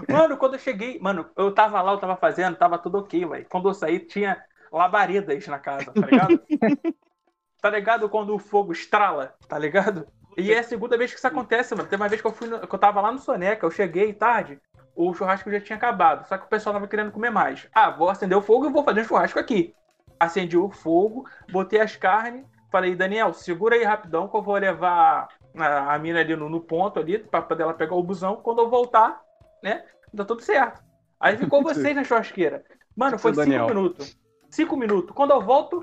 Mano, 0.08 0.36
quando 0.38 0.54
eu 0.54 0.58
cheguei, 0.60 0.98
mano, 0.98 1.26
eu 1.36 1.52
tava 1.52 1.80
lá, 1.82 1.92
eu 1.92 1.98
tava 1.98 2.16
fazendo, 2.16 2.56
tava 2.56 2.78
tudo 2.78 2.98
ok, 2.98 3.26
velho. 3.26 3.46
Quando 3.50 3.68
eu 3.68 3.74
saí, 3.74 3.98
tinha 3.98 4.38
labaredas 4.72 5.46
na 5.46 5.58
casa, 5.58 5.92
tá 5.94 6.06
ligado? 6.06 6.42
tá 7.60 7.70
ligado 7.70 8.08
quando 8.08 8.34
o 8.34 8.38
fogo 8.38 8.72
estrala, 8.72 9.34
tá 9.48 9.58
ligado? 9.58 10.06
E 10.36 10.52
é 10.52 10.58
a 10.58 10.62
segunda 10.62 10.96
vez 10.96 11.12
que 11.12 11.18
isso 11.18 11.26
acontece, 11.26 11.74
mano. 11.74 11.88
Tem 11.88 11.96
uma 11.96 12.08
vez 12.08 12.20
que 12.20 12.26
eu 12.26 12.32
fui, 12.32 12.48
no- 12.48 12.66
que 12.66 12.74
eu 12.74 12.78
tava 12.78 13.00
lá 13.00 13.12
no 13.12 13.18
Soneca, 13.18 13.66
eu 13.66 13.70
cheguei 13.70 14.12
tarde, 14.12 14.58
o 14.96 15.12
churrasco 15.14 15.50
já 15.50 15.60
tinha 15.60 15.76
acabado, 15.76 16.26
só 16.26 16.36
que 16.38 16.46
o 16.46 16.48
pessoal 16.48 16.74
tava 16.74 16.88
querendo 16.88 17.12
comer 17.12 17.30
mais. 17.30 17.68
Ah, 17.74 17.90
vou 17.90 18.08
acender 18.08 18.36
o 18.36 18.42
fogo 18.42 18.66
e 18.66 18.72
vou 18.72 18.84
fazer 18.84 19.02
um 19.02 19.04
churrasco 19.04 19.38
aqui. 19.38 19.74
Acendi 20.18 20.56
o 20.56 20.70
fogo, 20.70 21.28
botei 21.50 21.80
as 21.80 21.96
carnes, 21.96 22.46
falei, 22.70 22.94
Daniel, 22.94 23.32
segura 23.32 23.74
aí 23.74 23.84
rapidão 23.84 24.28
que 24.28 24.36
eu 24.36 24.42
vou 24.42 24.54
levar 24.56 25.28
a, 25.56 25.94
a 25.94 25.98
mina 25.98 26.20
ali 26.20 26.34
no, 26.36 26.48
no 26.48 26.60
ponto 26.60 26.98
ali, 26.98 27.18
pra 27.18 27.42
poder 27.42 27.64
ela 27.64 27.74
pegar 27.74 27.94
o 27.94 28.02
busão. 28.02 28.36
Quando 28.36 28.60
eu 28.62 28.70
voltar, 28.70 29.20
né, 29.62 29.84
tá 30.16 30.24
tudo 30.24 30.42
certo. 30.42 30.82
Aí 31.20 31.36
ficou 31.36 31.62
vocês 31.62 31.94
na 31.94 32.04
churrasqueira. 32.04 32.64
Mano, 32.96 33.18
foi 33.18 33.34
cinco 33.34 33.66
minutos. 33.66 34.16
Cinco 34.52 34.76
minutos. 34.76 35.14
Quando 35.16 35.30
eu 35.32 35.40
volto, 35.40 35.82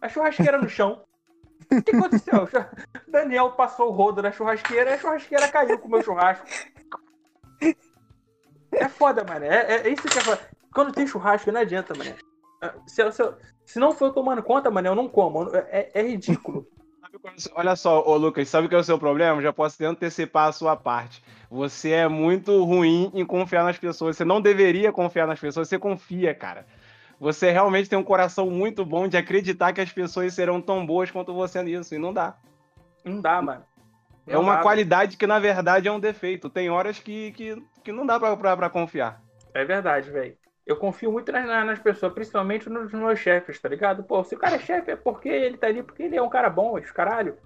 a 0.00 0.08
churrasqueira 0.08 0.58
no 0.58 0.68
chão. 0.68 1.02
O 1.72 1.82
que 1.82 1.96
aconteceu? 1.96 2.46
Daniel 3.08 3.52
passou 3.52 3.88
o 3.88 3.92
rodo 3.92 4.22
na 4.22 4.30
churrasqueira 4.30 4.90
e 4.90 4.92
a 4.94 4.98
churrasqueira 4.98 5.48
caiu 5.48 5.78
com 5.78 5.88
o 5.88 5.90
meu 5.90 6.02
churrasco. 6.02 6.46
É 8.72 8.88
foda, 8.88 9.24
mano. 9.24 9.44
É, 9.44 9.76
é, 9.76 9.86
é 9.86 9.88
isso 9.88 10.02
que 10.02 10.18
é 10.18 10.20
foda. 10.20 10.40
Quando 10.72 10.92
tem 10.92 11.06
churrasco, 11.06 11.50
não 11.50 11.60
adianta, 11.62 11.94
mano. 11.96 12.14
Se, 12.86 13.02
eu- 13.02 13.10
se, 13.10 13.22
eu- 13.22 13.34
se 13.64 13.78
não 13.78 13.92
for 13.92 14.06
eu 14.06 14.12
tomando 14.12 14.42
conta, 14.42 14.70
mano, 14.70 14.88
eu 14.88 14.94
não 14.94 15.08
como. 15.08 15.48
É, 15.54 15.90
é 15.94 16.02
ridículo. 16.02 16.66
É 17.24 17.30
o 17.34 17.40
seu- 17.40 17.52
Olha 17.56 17.74
só, 17.74 18.06
ô 18.06 18.16
Lucas, 18.18 18.48
sabe 18.50 18.66
o 18.66 18.68
que 18.68 18.74
é 18.74 18.78
o 18.78 18.84
seu 18.84 18.98
problema? 18.98 19.40
Já 19.40 19.50
posso 19.50 19.78
te 19.78 19.84
antecipar 19.84 20.48
a 20.48 20.52
sua 20.52 20.76
parte. 20.76 21.24
Você 21.50 21.90
é 21.90 22.06
muito 22.06 22.62
ruim 22.64 23.10
em 23.14 23.24
confiar 23.24 23.64
nas 23.64 23.78
pessoas. 23.78 24.14
Você 24.16 24.26
não 24.26 24.42
deveria 24.42 24.92
confiar 24.92 25.26
nas 25.26 25.40
pessoas, 25.40 25.68
você 25.68 25.78
confia, 25.78 26.34
cara. 26.34 26.66
Você 27.20 27.50
realmente 27.50 27.88
tem 27.88 27.98
um 27.98 28.04
coração 28.04 28.48
muito 28.48 28.84
bom 28.84 29.08
de 29.08 29.16
acreditar 29.16 29.72
que 29.72 29.80
as 29.80 29.92
pessoas 29.92 30.32
serão 30.34 30.60
tão 30.60 30.86
boas 30.86 31.10
quanto 31.10 31.34
você 31.34 31.62
nisso, 31.62 31.94
e 31.94 31.98
não 31.98 32.12
dá. 32.12 32.36
Não 33.04 33.20
dá, 33.20 33.42
mano. 33.42 33.64
É 34.26 34.38
uma 34.38 34.56
dá, 34.56 34.62
qualidade 34.62 35.16
que, 35.16 35.26
na 35.26 35.38
verdade, 35.38 35.88
é 35.88 35.92
um 35.92 35.98
defeito. 35.98 36.50
Tem 36.50 36.70
horas 36.70 36.98
que, 36.98 37.32
que, 37.32 37.62
que 37.82 37.92
não 37.92 38.06
dá 38.06 38.20
pra, 38.20 38.36
pra, 38.36 38.56
pra 38.56 38.70
confiar. 38.70 39.20
É 39.54 39.64
verdade, 39.64 40.10
velho. 40.10 40.36
Eu 40.66 40.76
confio 40.76 41.10
muito 41.10 41.32
nas, 41.32 41.46
nas 41.46 41.78
pessoas, 41.78 42.12
principalmente 42.12 42.68
nos 42.68 42.92
meus 42.92 43.18
chefes, 43.18 43.58
tá 43.58 43.68
ligado? 43.68 44.04
Pô, 44.04 44.22
se 44.22 44.34
o 44.34 44.38
cara 44.38 44.56
é 44.56 44.58
chefe 44.58 44.90
é 44.90 44.96
porque 44.96 45.28
ele 45.28 45.56
tá 45.56 45.66
ali, 45.66 45.82
porque 45.82 46.02
ele 46.02 46.16
é 46.16 46.22
um 46.22 46.28
cara 46.28 46.50
bom, 46.50 46.78
os 46.78 46.90
caralho. 46.90 47.36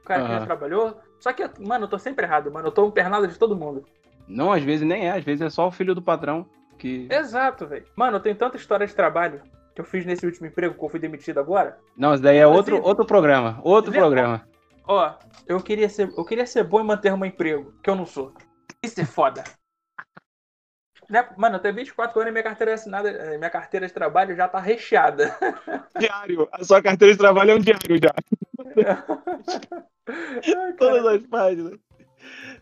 O 0.00 0.04
cara 0.04 0.24
que 0.24 0.32
já 0.32 0.46
trabalhou. 0.46 0.96
Só 1.18 1.32
que, 1.32 1.42
mano, 1.60 1.84
eu 1.84 1.88
tô 1.88 1.98
sempre 1.98 2.24
errado, 2.24 2.50
mano. 2.52 2.68
Eu 2.68 2.72
tô 2.72 2.86
empernado 2.86 3.26
de 3.26 3.36
todo 3.36 3.56
mundo. 3.56 3.84
Não, 4.28 4.52
às 4.52 4.62
vezes 4.62 4.86
nem 4.86 5.08
é, 5.08 5.10
às 5.10 5.24
vezes 5.24 5.42
é 5.42 5.50
só 5.50 5.66
o 5.66 5.72
filho 5.72 5.94
do 5.94 6.00
patrão 6.00 6.46
que. 6.78 7.08
Exato, 7.10 7.66
velho. 7.66 7.84
Mano, 7.96 8.16
eu 8.16 8.20
tenho 8.20 8.36
tanta 8.36 8.56
história 8.56 8.86
de 8.86 8.94
trabalho 8.94 9.42
que 9.74 9.80
eu 9.80 9.84
fiz 9.84 10.06
nesse 10.06 10.24
último 10.24 10.46
emprego 10.46 10.74
que 10.74 10.84
eu 10.84 10.88
fui 10.88 10.98
demitido 11.00 11.38
agora. 11.38 11.78
Não, 11.96 12.14
isso 12.14 12.22
daí 12.22 12.38
é 12.38 12.46
outro, 12.46 12.76
Inclusive- 12.76 12.88
outro 12.88 13.04
programa. 13.06 13.60
Outro 13.62 13.92
programa. 13.92 14.46
Ó, 14.86 15.14
eu 15.46 15.60
queria 15.60 15.88
ser, 15.88 16.10
eu 16.16 16.24
queria 16.24 16.46
ser 16.46 16.64
bom 16.64 16.80
em 16.80 16.84
manter 16.84 17.12
um 17.12 17.24
emprego, 17.24 17.74
que 17.82 17.90
eu 17.90 17.94
não 17.94 18.06
sou. 18.06 18.32
Isso 18.82 19.00
é 19.00 19.04
foda. 19.04 19.44
Né? 21.10 21.26
Mano, 21.38 21.56
eu 21.56 21.60
tenho 21.60 21.74
24 21.74 22.20
anos 22.20 22.28
e 22.28 22.32
minha 22.32 22.42
carteira 22.44 22.74
assinada, 22.74 23.08
eh, 23.08 23.38
minha 23.38 23.48
carteira 23.48 23.86
de 23.86 23.92
trabalho 23.94 24.36
já 24.36 24.46
tá 24.46 24.58
recheada. 24.60 25.34
Diário. 25.98 26.46
A 26.52 26.62
sua 26.62 26.82
carteira 26.82 27.14
de 27.14 27.18
trabalho 27.18 27.52
é 27.52 27.54
um 27.54 27.58
diário 27.60 27.96
já. 27.96 28.12
Ai, 30.06 30.72
Todas 30.74 31.06
as 31.06 31.26
páginas. 31.26 31.78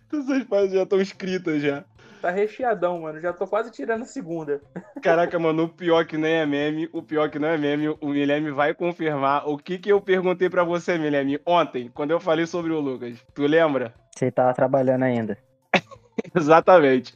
Todas 0.09 0.31
as 0.31 0.45
páginas 0.45 0.73
já 0.75 0.83
estão 0.85 1.01
escritas 1.01 1.61
já. 1.61 1.85
Tá 2.27 2.31
recheadão, 2.31 3.01
mano. 3.01 3.21
Já 3.21 3.33
tô 3.33 3.47
quase 3.47 3.71
tirando 3.71 4.03
a 4.03 4.07
segunda. 4.07 4.61
Caraca, 5.03 5.39
mano, 5.39 5.65
o 5.65 5.69
pior 5.69 6.05
que 6.07 6.17
nem 6.17 6.35
é 6.35 6.47
meme, 6.47 6.89
o 6.93 7.03
pior 7.03 7.31
que 7.31 7.39
não 7.39 7.49
é 7.49 7.57
meme, 7.57 7.89
o 8.01 8.09
Milene 8.09 8.51
vai 8.51 8.75
confirmar 8.75 9.49
o 9.49 9.57
que 9.57 9.79
que 9.79 9.91
eu 9.91 10.01
perguntei 10.01 10.51
pra 10.51 10.65
você, 10.65 10.99
Milene, 10.99 11.41
ontem, 11.47 11.91
quando 11.93 12.11
eu 12.11 12.21
falei 12.21 12.47
sobre 12.47 12.73
o 12.73 12.81
Lucas. 12.81 13.19
Tu 13.35 13.43
lembra? 13.47 13.95
Você 14.15 14.31
tava 14.31 14.55
trabalhando 14.55 15.05
ainda. 15.05 15.39
Exatamente. 16.35 17.15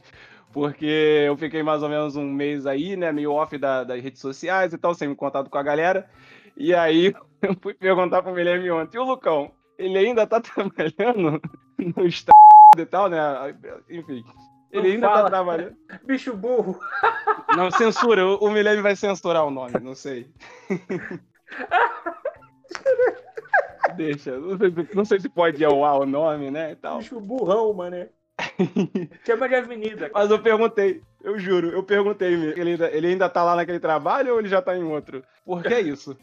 Porque 0.53 1.23
eu 1.25 1.35
fiquei 1.37 1.63
mais 1.63 1.81
ou 1.81 1.89
menos 1.89 2.15
um 2.15 2.25
mês 2.25 2.65
aí, 2.65 2.95
né, 2.95 3.11
meio 3.11 3.31
off 3.31 3.57
da- 3.57 3.83
das 3.83 4.01
redes 4.01 4.21
sociais 4.21 4.73
e 4.73 4.77
tal, 4.77 4.93
sem 4.93 5.13
contato 5.15 5.49
com 5.49 5.57
a 5.57 5.63
galera. 5.63 6.09
E 6.55 6.73
aí 6.73 7.13
eu 7.41 7.55
fui 7.61 7.73
perguntar 7.73 8.21
pro 8.21 8.33
Milene 8.33 8.69
ontem, 8.69 8.97
e 8.97 8.99
o 8.99 9.03
Lucão, 9.03 9.51
ele 9.77 9.97
ainda 9.97 10.27
tá 10.27 10.39
trabalhando 10.39 11.41
no 11.95 12.05
estado 12.05 12.35
e 12.77 12.85
tal, 12.85 13.09
né? 13.09 13.19
Enfim. 13.89 14.23
Ele 14.71 14.87
Não 14.87 14.93
ainda 14.95 15.07
fala. 15.09 15.23
tá 15.23 15.29
trabalhando. 15.29 15.75
Bicho 16.05 16.33
burro. 16.35 16.79
Não, 17.57 17.69
censura. 17.71 18.25
O 18.25 18.49
Milene 18.49 18.81
vai 18.81 18.95
censurar 18.95 19.45
o 19.45 19.51
nome, 19.51 19.73
não 19.81 19.93
sei. 19.93 20.31
Deixa. 23.95 24.37
Não 24.39 24.57
sei, 24.57 24.71
se- 24.71 24.95
não 24.95 25.05
sei 25.05 25.19
se 25.19 25.29
pode 25.29 25.63
ao 25.65 25.77
o 25.77 26.05
nome, 26.05 26.49
né? 26.49 26.75
Tal. 26.75 26.99
Bicho 26.99 27.19
burrão, 27.19 27.73
mano. 27.73 28.07
Chama 29.25 29.49
de 29.49 29.55
avenida. 29.55 30.09
cara. 30.09 30.11
Mas 30.13 30.31
eu 30.31 30.41
perguntei, 30.41 31.01
eu 31.21 31.37
juro, 31.37 31.69
eu 31.69 31.83
perguntei, 31.83 32.33
ele 32.33 32.71
ainda, 32.71 32.89
ele 32.91 33.07
ainda 33.07 33.29
tá 33.29 33.43
lá 33.43 33.55
naquele 33.55 33.79
trabalho 33.79 34.33
ou 34.33 34.39
ele 34.39 34.47
já 34.47 34.61
tá 34.61 34.75
em 34.75 34.83
outro? 34.83 35.23
Por 35.45 35.61
que 35.61 35.77
isso? 35.79 36.17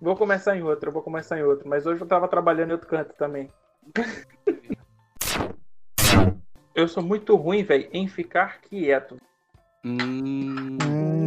Vou 0.00 0.16
começar 0.16 0.56
em 0.56 0.62
outro, 0.62 0.88
eu 0.88 0.92
vou 0.92 1.02
começar 1.02 1.38
em 1.38 1.42
outro. 1.42 1.68
Mas 1.68 1.86
hoje 1.86 2.00
eu 2.00 2.06
tava 2.06 2.26
trabalhando 2.26 2.70
em 2.70 2.72
outro 2.72 2.88
canto 2.88 3.14
também. 3.16 3.50
Eu 6.74 6.88
sou 6.88 7.02
muito 7.02 7.36
ruim, 7.36 7.62
velho, 7.62 7.88
em 7.92 8.08
ficar 8.08 8.60
quieto. 8.62 9.16
Hum, 9.84 10.78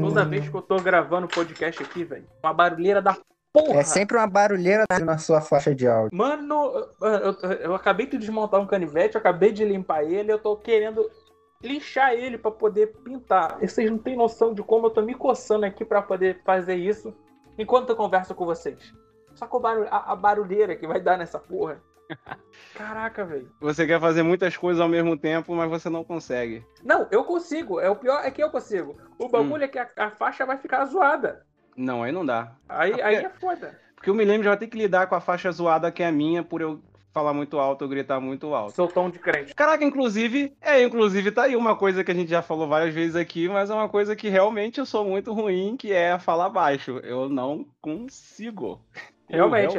Toda 0.01 0.25
vez 0.25 0.47
que 0.47 0.55
eu 0.55 0.61
tô 0.61 0.77
gravando 0.77 1.27
podcast 1.27 1.81
aqui, 1.83 2.03
velho, 2.03 2.25
uma 2.43 2.53
barulheira 2.53 3.01
da 3.01 3.17
porra. 3.53 3.79
É 3.79 3.83
sempre 3.83 4.17
uma 4.17 4.27
barulheira 4.27 4.83
na 5.03 5.17
sua 5.17 5.41
faixa 5.41 5.73
de 5.73 5.87
áudio. 5.87 6.09
Mano, 6.17 6.73
eu, 7.01 7.07
eu- 7.09 7.51
eu 7.59 7.75
acabei 7.75 8.05
de 8.07 8.17
desmontar 8.17 8.59
um 8.59 8.67
canivete, 8.67 9.15
eu 9.15 9.19
acabei 9.19 9.51
de 9.51 9.63
limpar 9.63 10.03
ele, 10.03 10.31
eu 10.31 10.39
tô 10.39 10.55
querendo 10.57 11.09
lixar 11.63 12.13
ele 12.13 12.37
pra 12.37 12.51
poder 12.51 12.87
pintar. 13.03 13.57
E 13.61 13.67
vocês 13.67 13.89
não 13.89 13.97
têm 13.97 14.15
noção 14.15 14.53
de 14.53 14.61
como 14.61 14.87
eu 14.87 14.91
tô 14.91 15.01
me 15.01 15.13
coçando 15.15 15.65
aqui 15.65 15.83
pra 15.85 16.01
poder 16.01 16.41
fazer 16.45 16.75
isso 16.75 17.13
enquanto 17.57 17.89
eu 17.89 17.95
converso 17.95 18.35
com 18.35 18.45
vocês. 18.45 18.93
Só 19.33 19.47
com 19.47 19.57
a 19.65 20.15
barulheira 20.15 20.75
que 20.75 20.85
vai 20.87 20.99
dar 20.99 21.17
nessa 21.17 21.39
porra. 21.39 21.81
Caraca, 22.75 23.25
velho. 23.25 23.51
você 23.59 23.85
quer 23.87 23.99
fazer 23.99 24.23
muitas 24.23 24.55
coisas 24.55 24.79
ao 24.81 24.87
mesmo 24.87 25.17
tempo, 25.17 25.55
mas 25.55 25.69
você 25.69 25.89
não 25.89 26.03
consegue. 26.03 26.65
Não, 26.83 27.07
eu 27.11 27.23
consigo. 27.23 27.79
É 27.79 27.89
o 27.89 27.95
pior 27.95 28.21
é 28.23 28.29
que 28.31 28.41
eu 28.43 28.49
consigo. 28.49 28.97
O 29.17 29.27
bagulho 29.29 29.63
é 29.63 29.67
que 29.67 29.79
a, 29.79 29.87
a 29.97 30.11
faixa 30.11 30.45
vai 30.45 30.57
ficar 30.57 30.85
zoada. 30.85 31.45
Não, 31.75 32.03
aí 32.03 32.11
não 32.11 32.25
dá. 32.25 32.53
Aí, 32.69 32.93
Ah, 33.01 33.07
aí 33.07 33.15
porque- 33.21 33.25
é 33.25 33.39
foda. 33.39 33.79
Porque 33.95 34.11
o 34.11 34.15
Milene 34.15 34.43
já 34.43 34.51
vai 34.51 34.57
ter 34.59 34.67
que 34.67 34.77
lidar 34.77 35.07
com 35.07 35.15
a 35.15 35.19
faixa 35.21 35.51
zoada 35.51 35.91
que 35.91 36.03
é 36.03 36.07
a 36.07 36.11
minha 36.11 36.43
por 36.43 36.61
eu 36.61 36.79
falar 37.11 37.33
muito 37.33 37.57
alto, 37.57 37.83
eu 37.83 37.89
gritar 37.89 38.19
muito 38.19 38.53
alto. 38.53 38.73
Seu 38.75 38.87
tom 38.87 39.09
de 39.09 39.17
crente. 39.17 39.55
Caraca, 39.55 39.83
inclusive, 39.83 40.55
é, 40.61 40.83
inclusive 40.83 41.31
tá 41.31 41.43
aí 41.43 41.55
uma 41.55 41.75
coisa 41.75 42.03
que 42.03 42.11
a 42.11 42.13
gente 42.13 42.29
já 42.29 42.43
falou 42.43 42.67
várias 42.67 42.93
vezes 42.93 43.15
aqui, 43.15 43.49
mas 43.49 43.71
é 43.71 43.73
uma 43.73 43.89
coisa 43.89 44.15
que 44.15 44.29
realmente 44.29 44.79
eu 44.79 44.85
sou 44.85 45.03
muito 45.03 45.33
ruim, 45.33 45.75
que 45.75 45.91
é 45.91 46.19
falar 46.19 46.49
baixo. 46.49 46.99
Eu 46.99 47.27
não 47.27 47.65
consigo. 47.81 48.79
Eu 49.27 49.49
Realmente, 49.49 49.77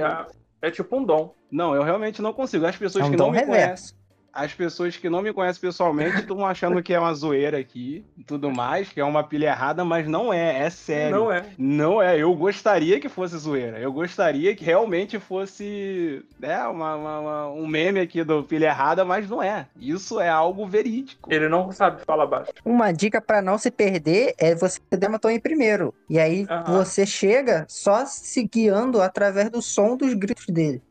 é, 0.60 0.70
tipo 0.70 0.96
um 0.96 1.04
dom. 1.04 1.34
Não, 1.50 1.74
eu 1.74 1.82
realmente 1.82 2.20
não 2.20 2.32
consigo. 2.32 2.66
As 2.66 2.76
pessoas 2.76 3.04
É 3.04 3.08
um 3.08 3.10
que 3.10 3.16
dom 3.16 3.26
não 3.26 3.32
me 3.32 3.38
conhecem, 3.40 3.60
reverso. 3.60 3.96
As 4.38 4.54
pessoas 4.54 4.96
que 4.96 5.10
não 5.10 5.20
me 5.22 5.32
conhecem 5.32 5.60
pessoalmente 5.60 6.18
estão 6.20 6.46
achando 6.46 6.82
que 6.82 6.94
é 6.94 7.00
uma 7.00 7.12
zoeira 7.14 7.58
aqui 7.58 8.04
e 8.16 8.22
tudo 8.24 8.50
mais, 8.50 8.88
que 8.88 9.00
é 9.00 9.04
uma 9.04 9.24
pilha 9.24 9.46
errada, 9.48 9.84
mas 9.84 10.06
não 10.06 10.32
é, 10.32 10.60
é 10.64 10.70
sério. 10.70 11.16
Não 11.16 11.32
é. 11.32 11.44
Não 11.58 12.02
é, 12.02 12.16
eu 12.18 12.32
gostaria 12.34 13.00
que 13.00 13.08
fosse 13.08 13.36
zoeira. 13.36 13.78
Eu 13.78 13.92
gostaria 13.92 14.54
que 14.54 14.64
realmente 14.64 15.18
fosse 15.18 16.24
né, 16.38 16.62
uma, 16.66 16.94
uma- 16.94 17.18
uma- 17.20 17.46
um 17.52 17.66
meme 17.66 18.00
aqui 18.00 18.22
do 18.22 18.42
pilha 18.44 18.66
errada, 18.66 19.04
mas 19.04 19.28
não 19.28 19.42
é. 19.42 19.66
Isso 19.78 20.20
é 20.20 20.28
algo 20.28 20.66
verídico. 20.66 21.32
Ele 21.32 21.48
não 21.48 21.72
sabe 21.72 22.02
falar 22.04 22.26
baixo. 22.26 22.52
Uma 22.64 22.92
dica 22.92 23.20
pra 23.20 23.42
não 23.42 23.58
se 23.58 23.70
perder 23.70 24.34
é 24.38 24.54
você 24.54 24.78
uma 25.08 25.30
em 25.32 25.40
primeiro. 25.40 25.92
E 26.08 26.18
aí 26.18 26.46
você 26.66 27.04
chega 27.04 27.64
só 27.68 28.04
se 28.06 28.44
guiando 28.44 29.00
através 29.02 29.50
do 29.50 29.60
som 29.60 29.96
dos 29.96 30.14
gritos 30.14 30.46
dele. 30.46 30.82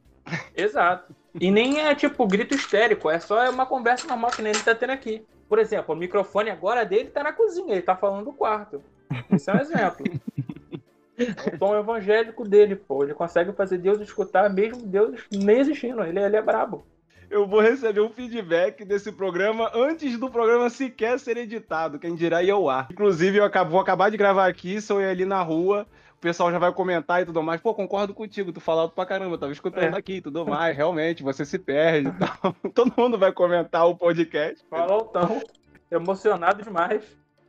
Exato. 0.55 1.15
E 1.39 1.51
nem 1.51 1.79
é 1.79 1.93
tipo 1.93 2.25
grito 2.27 2.55
histérico, 2.55 3.09
é 3.09 3.19
só 3.19 3.49
uma 3.49 3.65
conversa 3.65 4.07
normal 4.07 4.31
que 4.31 4.41
nem 4.41 4.51
ele 4.51 4.63
tá 4.63 4.73
tendo 4.73 4.91
aqui. 4.91 5.23
Por 5.47 5.59
exemplo, 5.59 5.93
o 5.93 5.97
microfone 5.97 6.49
agora 6.49 6.85
dele 6.85 7.09
tá 7.09 7.23
na 7.23 7.31
cozinha, 7.31 7.73
ele 7.73 7.81
tá 7.81 7.95
falando 7.95 8.25
do 8.25 8.33
quarto. 8.33 8.83
Isso 9.31 9.49
é 9.49 9.53
um 9.53 9.59
exemplo. 9.59 10.05
É 11.19 11.55
o 11.55 11.57
tom 11.57 11.75
evangélico 11.75 12.47
dele, 12.47 12.75
pô. 12.75 13.03
Ele 13.03 13.15
consegue 13.15 13.51
fazer 13.51 13.79
Deus 13.79 13.99
escutar 13.99 14.53
mesmo 14.53 14.85
Deus 14.85 15.19
nem 15.31 15.57
existindo. 15.57 16.03
Ele, 16.03 16.19
ele 16.19 16.35
é 16.35 16.41
brabo. 16.43 16.85
Eu 17.29 17.47
vou 17.47 17.59
receber 17.59 17.99
um 18.01 18.09
feedback 18.09 18.85
desse 18.85 19.11
programa 19.11 19.71
antes 19.73 20.17
do 20.17 20.29
programa 20.29 20.69
sequer 20.69 21.19
ser 21.19 21.35
editado. 21.37 21.97
Quem 21.99 22.15
dirá 22.15 22.43
ir 22.43 22.51
ao 22.51 22.69
ar. 22.69 22.87
Inclusive, 22.91 23.39
eu 23.39 23.43
acabo, 23.43 23.71
vou 23.71 23.79
acabar 23.79 24.11
de 24.11 24.15
gravar 24.15 24.47
aqui, 24.47 24.79
se 24.79 24.93
eu 24.93 24.99
ali 24.99 25.25
na 25.25 25.41
rua, 25.41 25.87
o 26.17 26.19
pessoal 26.19 26.51
já 26.51 26.57
vai 26.57 26.73
comentar 26.73 27.21
e 27.21 27.25
tudo 27.25 27.43
mais. 27.43 27.61
Pô, 27.61 27.73
concordo 27.75 28.13
contigo, 28.13 28.51
tu 28.51 28.59
fala 28.59 28.81
alto 28.81 28.95
pra 28.95 29.05
caramba, 29.05 29.37
tava 29.37 29.51
escutando 29.51 29.95
é. 29.95 29.99
aqui 29.99 30.13
e 30.13 30.21
tudo 30.21 30.45
mais. 30.45 30.75
Realmente, 30.75 31.21
você 31.21 31.45
se 31.45 31.59
perde 31.59 32.09
e 32.09 32.11
tal. 32.13 32.53
Todo 32.73 32.93
mundo 32.97 33.19
vai 33.19 33.31
comentar 33.31 33.87
o 33.87 33.95
podcast. 33.95 34.65
Fala 34.67 34.93
altão, 34.93 35.41
emocionado 35.91 36.63
demais. 36.63 37.03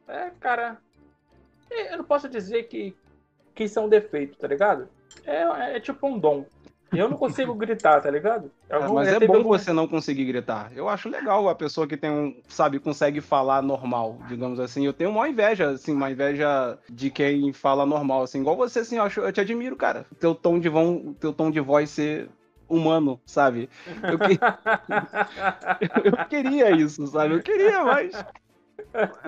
É, 0.07 0.31
cara, 0.39 0.77
é, 1.71 1.95
eu 1.95 1.99
não 1.99 2.05
posso 2.05 2.29
dizer 2.29 2.65
que, 2.65 2.95
que 3.55 3.65
isso 3.65 3.79
é 3.79 3.83
um 3.83 3.89
defeito, 3.89 4.37
tá 4.37 4.47
ligado? 4.47 4.89
É, 5.25 5.77
é 5.77 5.81
tipo 5.81 6.07
um 6.07 6.19
dom. 6.19 6.45
Eu 6.92 7.11
não 7.11 7.16
consigo 7.16 7.54
gritar, 7.54 8.00
tá 8.00 8.11
ligado? 8.11 8.50
É, 8.68 8.78
mas 8.88 9.09
é 9.09 9.21
bom 9.21 9.37
algum... 9.37 9.49
você 9.49 9.73
não 9.73 9.87
conseguir 9.87 10.25
gritar. 10.25 10.71
Eu 10.75 10.88
acho 10.88 11.09
legal 11.09 11.49
a 11.49 11.54
pessoa 11.54 11.87
que 11.87 11.97
tem 11.97 12.11
um, 12.11 12.40
sabe, 12.49 12.78
consegue 12.78 13.21
falar 13.21 13.62
normal, 13.62 14.18
digamos 14.26 14.59
assim. 14.59 14.87
Eu 14.87 14.92
tenho 14.92 15.11
uma 15.11 15.28
inveja, 15.28 15.71
assim, 15.71 15.92
uma 15.92 16.11
inveja 16.11 16.78
de 16.88 17.11
quem 17.11 17.52
fala 17.52 17.85
normal, 17.85 18.23
assim. 18.23 18.40
Igual 18.40 18.57
você, 18.57 18.80
assim, 18.80 18.97
eu, 18.97 19.02
acho, 19.02 19.21
eu 19.21 19.33
te 19.33 19.40
admiro, 19.40 19.76
cara. 19.76 20.07
Teu 20.18 20.35
tom 20.35 20.59
de, 20.59 20.68
vão, 20.68 21.14
teu 21.21 21.33
tom 21.33 21.50
de 21.50 21.61
voz 21.61 21.90
ser 21.90 22.30
humano, 22.66 23.21
sabe? 23.26 23.68
Eu, 24.02 24.18
que... 24.18 24.38
eu 26.09 26.26
queria 26.26 26.71
isso, 26.71 27.07
sabe? 27.07 27.35
Eu 27.35 27.42
queria, 27.42 27.85
mas 27.85 28.25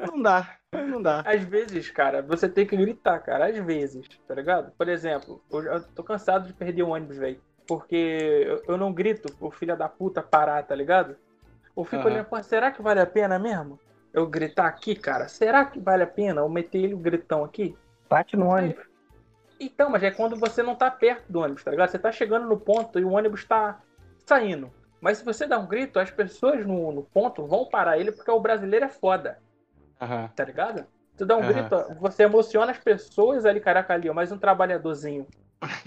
não 0.09 0.23
dá. 0.23 0.57
Não 0.73 1.03
dá. 1.03 1.23
Às 1.27 1.43
vezes, 1.43 1.91
cara, 1.91 2.23
você 2.23 2.49
tem 2.49 2.65
que 2.65 2.77
gritar, 2.77 3.19
cara. 3.19 3.47
Às 3.47 3.59
vezes, 3.59 4.07
tá 4.27 4.35
ligado? 4.35 4.73
Por 4.79 4.89
exemplo, 4.89 5.43
eu 5.51 5.83
tô 5.95 6.03
cansado 6.03 6.47
de 6.47 6.55
perder 6.55 6.85
o 6.85 6.91
ônibus, 6.91 7.19
velho 7.19 7.41
porque 7.71 8.61
eu 8.67 8.77
não 8.77 8.93
grito 8.93 9.33
pro 9.35 9.49
filho 9.49 9.77
da 9.77 9.89
puta 9.89 10.21
parar, 10.21 10.61
tá 10.65 10.75
ligado? 10.75 11.15
Eu 11.77 11.85
fico 11.85 12.03
uhum. 12.03 12.15
olhando, 12.15 12.43
será 12.43 12.73
que 12.73 12.83
vale 12.83 12.99
a 12.99 13.07
pena 13.07 13.39
mesmo? 13.39 13.79
Eu 14.13 14.27
gritar 14.27 14.67
aqui, 14.67 14.97
cara? 14.97 15.29
Será 15.29 15.65
que 15.65 15.79
vale 15.79 16.03
a 16.03 16.07
pena 16.07 16.41
eu 16.41 16.49
meter 16.49 16.79
ele 16.79 16.95
o 16.95 16.99
gritão 16.99 17.45
aqui? 17.45 17.79
Bate 18.09 18.37
no 18.37 18.49
ônibus. 18.49 18.85
Então, 19.61 19.89
mas 19.89 20.03
é 20.03 20.11
quando 20.11 20.35
você 20.35 20.65
não 20.65 20.75
tá 20.75 20.91
perto 20.91 21.31
do 21.31 21.39
ônibus, 21.39 21.63
tá 21.63 21.71
ligado? 21.71 21.91
Você 21.91 21.99
tá 22.01 22.11
chegando 22.11 22.49
no 22.49 22.59
ponto 22.59 22.99
e 22.99 23.05
o 23.05 23.13
ônibus 23.13 23.45
tá 23.45 23.81
saindo. 24.27 24.69
Mas 25.01 25.19
se 25.19 25.25
você 25.25 25.47
dá 25.47 25.57
um 25.57 25.69
grito, 25.69 26.01
as 26.01 26.11
pessoas 26.11 26.67
no, 26.67 26.91
no 26.91 27.05
ponto 27.05 27.47
vão 27.47 27.67
parar 27.67 28.01
ele 28.01 28.11
porque 28.11 28.33
o 28.33 28.41
brasileiro 28.41 28.87
é 28.87 28.89
foda. 28.89 29.39
Uhum. 30.03 30.27
Tá 30.35 30.45
ligado? 30.45 30.85
Tu 31.17 31.25
dá 31.25 31.37
um 31.37 31.41
uhum. 31.41 31.47
grito, 31.47 31.77
você 32.01 32.25
emociona 32.25 32.73
as 32.73 32.79
pessoas 32.79 33.47
ali, 33.47 33.61
caraca, 33.61 33.95
ali, 33.95 34.11
ó, 34.11 34.15
mais 34.15 34.33
um 34.33 34.39
trabalhadorzinho. 34.39 35.25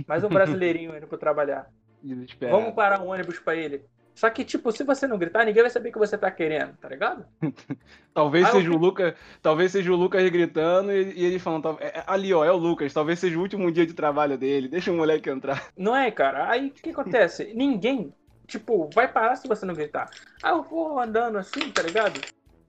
Mais 0.07 0.23
um 0.23 0.29
brasileirinho 0.29 0.95
indo 0.95 1.07
pra 1.07 1.17
trabalhar. 1.17 1.69
Vamos 2.51 2.73
parar 2.73 3.01
um 3.01 3.07
ônibus 3.07 3.39
pra 3.39 3.55
ele. 3.55 3.83
Só 4.13 4.29
que, 4.29 4.45
tipo, 4.45 4.71
se 4.71 4.83
você 4.83 5.07
não 5.07 5.17
gritar, 5.17 5.43
ninguém 5.45 5.63
vai 5.63 5.71
saber 5.71 5.89
o 5.89 5.91
que 5.91 5.97
você 5.97 6.17
tá 6.17 6.29
querendo, 6.29 6.77
tá 6.77 6.87
ligado? 6.87 7.25
talvez, 8.13 8.47
seja 8.49 8.69
o 8.69 8.77
Lucas, 8.77 9.15
talvez 9.41 9.71
seja 9.71 9.91
o 9.91 9.95
Lucas 9.95 10.29
gritando 10.29 10.91
e, 10.91 11.13
e 11.13 11.25
eles 11.25 11.41
falando, 11.41 11.77
é, 11.79 12.03
ali, 12.05 12.31
ó, 12.31 12.45
é 12.45 12.51
o 12.51 12.57
Lucas, 12.57 12.93
talvez 12.93 13.17
seja 13.17 13.37
o 13.37 13.41
último 13.41 13.71
dia 13.71 13.87
de 13.87 13.93
trabalho 13.93 14.37
dele, 14.37 14.67
deixa 14.67 14.91
o 14.91 14.95
moleque 14.95 15.29
entrar. 15.29 15.67
Não 15.75 15.95
é, 15.95 16.11
cara? 16.11 16.47
Aí 16.47 16.67
o 16.67 16.71
que 16.71 16.91
acontece? 16.91 17.53
ninguém, 17.55 18.13
tipo, 18.45 18.87
vai 18.93 19.11
parar 19.11 19.35
se 19.35 19.47
você 19.47 19.65
não 19.65 19.73
gritar. 19.73 20.11
Aí 20.43 20.51
eu 20.51 20.61
vou 20.61 20.99
andando 20.99 21.39
assim, 21.39 21.71
tá 21.71 21.81
ligado? 21.81 22.21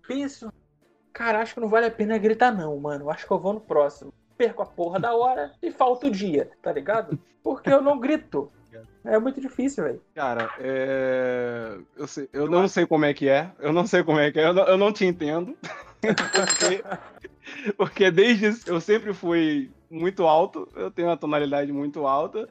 Penso, 0.09 0.51
cara, 1.13 1.41
acho 1.41 1.55
que 1.55 1.61
não 1.61 1.69
vale 1.69 1.87
a 1.87 1.91
pena 1.91 2.17
gritar, 2.17 2.53
não, 2.53 2.79
mano. 2.79 3.11
Acho 3.11 3.27
que 3.27 3.33
eu 3.33 3.39
vou 3.39 3.53
no 3.53 3.61
próximo 3.61 4.15
perco 4.37 4.63
a 4.63 4.67
porra 4.67 4.99
da 5.01 5.15
hora 5.15 5.53
e 5.63 5.71
falta 5.71 6.07
o 6.07 6.11
dia, 6.11 6.51
tá 6.63 6.73
ligado? 6.73 7.19
Porque 7.43 7.71
eu 7.71 7.81
não 7.81 7.99
grito. 7.99 8.51
É 9.05 9.19
muito 9.19 9.41
difícil, 9.41 9.85
velho. 9.85 10.03
Cara, 10.15 10.51
é... 10.59 11.79
eu, 11.97 12.07
sei, 12.09 12.29
eu 12.33 12.49
não 12.49 12.67
sei 12.67 12.87
como 12.87 13.05
é 13.05 13.13
que 13.13 13.29
é. 13.29 13.53
Eu 13.61 13.73
não 13.73 13.87
sei 13.87 14.03
como 14.03 14.19
é 14.19 14.33
que 14.33 14.41
é. 14.41 14.47
Eu 14.47 14.55
não, 14.55 14.65
eu 14.65 14.79
não 14.79 14.93
te 14.93 15.05
entendo. 15.05 15.57
porque, 16.03 17.73
porque 17.77 18.11
desde. 18.11 18.69
Eu 18.69 18.81
sempre 18.81 19.13
fui 19.13 19.71
muito 19.91 20.27
alto. 20.27 20.67
Eu 20.75 20.91
tenho 20.91 21.09
uma 21.09 21.19
tonalidade 21.19 21.71
muito 21.71 22.07
alta. 22.07 22.49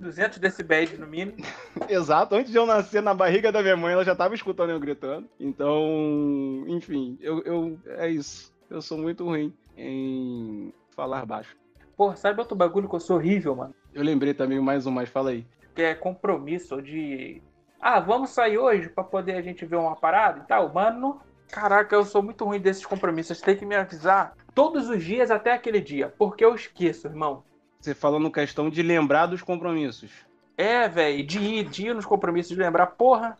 200 0.00 0.38
decibéis 0.38 0.98
no 0.98 1.06
mínimo. 1.06 1.36
Exato, 1.88 2.34
antes 2.34 2.50
de 2.50 2.58
eu 2.58 2.66
nascer 2.66 3.02
na 3.02 3.14
barriga 3.14 3.52
da 3.52 3.62
minha 3.62 3.76
mãe, 3.76 3.92
ela 3.92 4.04
já 4.04 4.16
tava 4.16 4.34
escutando 4.34 4.70
eu 4.70 4.80
gritando. 4.80 5.28
Então, 5.38 6.64
enfim, 6.68 7.18
eu, 7.20 7.42
eu 7.42 7.78
é 7.98 8.08
isso. 8.08 8.52
Eu 8.70 8.80
sou 8.80 8.98
muito 8.98 9.24
ruim 9.24 9.52
em 9.76 10.72
falar 10.94 11.26
baixo. 11.26 11.56
Porra, 11.96 12.16
sabe 12.16 12.40
outro 12.40 12.56
bagulho 12.56 12.88
que 12.88 12.94
eu 12.94 13.00
sou 13.00 13.16
horrível, 13.16 13.54
mano? 13.54 13.74
Eu 13.92 14.02
lembrei 14.02 14.34
também 14.34 14.60
mais 14.60 14.86
um, 14.86 14.90
mas 14.90 15.08
fala 15.08 15.30
aí. 15.30 15.46
Que 15.74 15.82
é 15.82 15.94
compromisso 15.94 16.82
de. 16.82 17.40
Ah, 17.80 18.00
vamos 18.00 18.30
sair 18.30 18.58
hoje 18.58 18.88
pra 18.88 19.04
poder 19.04 19.36
a 19.36 19.42
gente 19.42 19.64
ver 19.64 19.76
uma 19.76 19.94
parada 19.94 20.40
e 20.40 20.42
tal. 20.42 20.72
Mano, 20.72 21.20
caraca, 21.50 21.94
eu 21.94 22.04
sou 22.04 22.22
muito 22.22 22.44
ruim 22.44 22.60
desses 22.60 22.84
compromissos. 22.84 23.40
Tem 23.40 23.56
que 23.56 23.66
me 23.66 23.76
avisar 23.76 24.34
todos 24.54 24.88
os 24.88 25.02
dias 25.04 25.30
até 25.30 25.52
aquele 25.52 25.80
dia. 25.80 26.12
Porque 26.16 26.44
eu 26.44 26.54
esqueço, 26.54 27.06
irmão. 27.06 27.44
Você 27.80 27.94
falando 27.94 28.30
questão 28.30 28.70
de 28.70 28.82
lembrar 28.82 29.26
dos 29.26 29.42
compromissos. 29.42 30.10
É, 30.56 30.88
velho, 30.88 31.26
de 31.26 31.38
ir, 31.38 31.64
de 31.64 31.88
ir 31.88 31.94
nos 31.94 32.06
compromissos, 32.06 32.56
de 32.56 32.62
lembrar. 32.62 32.86
Porra, 32.86 33.36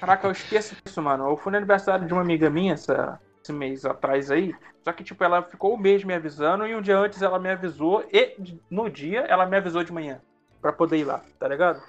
caraca, 0.00 0.26
eu 0.26 0.32
esqueço 0.32 0.74
isso, 0.84 1.00
mano. 1.00 1.28
Eu 1.28 1.36
fui 1.36 1.52
no 1.52 1.58
aniversário 1.58 2.06
de 2.06 2.12
uma 2.12 2.22
amiga 2.22 2.50
minha 2.50 2.72
essa, 2.72 3.20
esse 3.48 3.52
mês 3.52 3.84
atrás 3.84 4.30
aí. 4.30 4.54
Só 4.84 4.92
que, 4.92 5.02
tipo, 5.02 5.22
ela 5.24 5.42
ficou 5.42 5.74
um 5.74 5.78
mês 5.78 6.04
me 6.04 6.14
avisando 6.14 6.66
e 6.66 6.74
um 6.74 6.82
dia 6.82 6.98
antes 6.98 7.22
ela 7.22 7.38
me 7.38 7.50
avisou 7.50 8.04
e 8.12 8.36
no 8.70 8.88
dia 8.88 9.20
ela 9.20 9.46
me 9.46 9.56
avisou 9.56 9.82
de 9.82 9.92
manhã 9.92 10.20
pra 10.60 10.72
poder 10.72 10.98
ir 10.98 11.04
lá, 11.04 11.22
tá 11.38 11.48
ligado? 11.48 11.80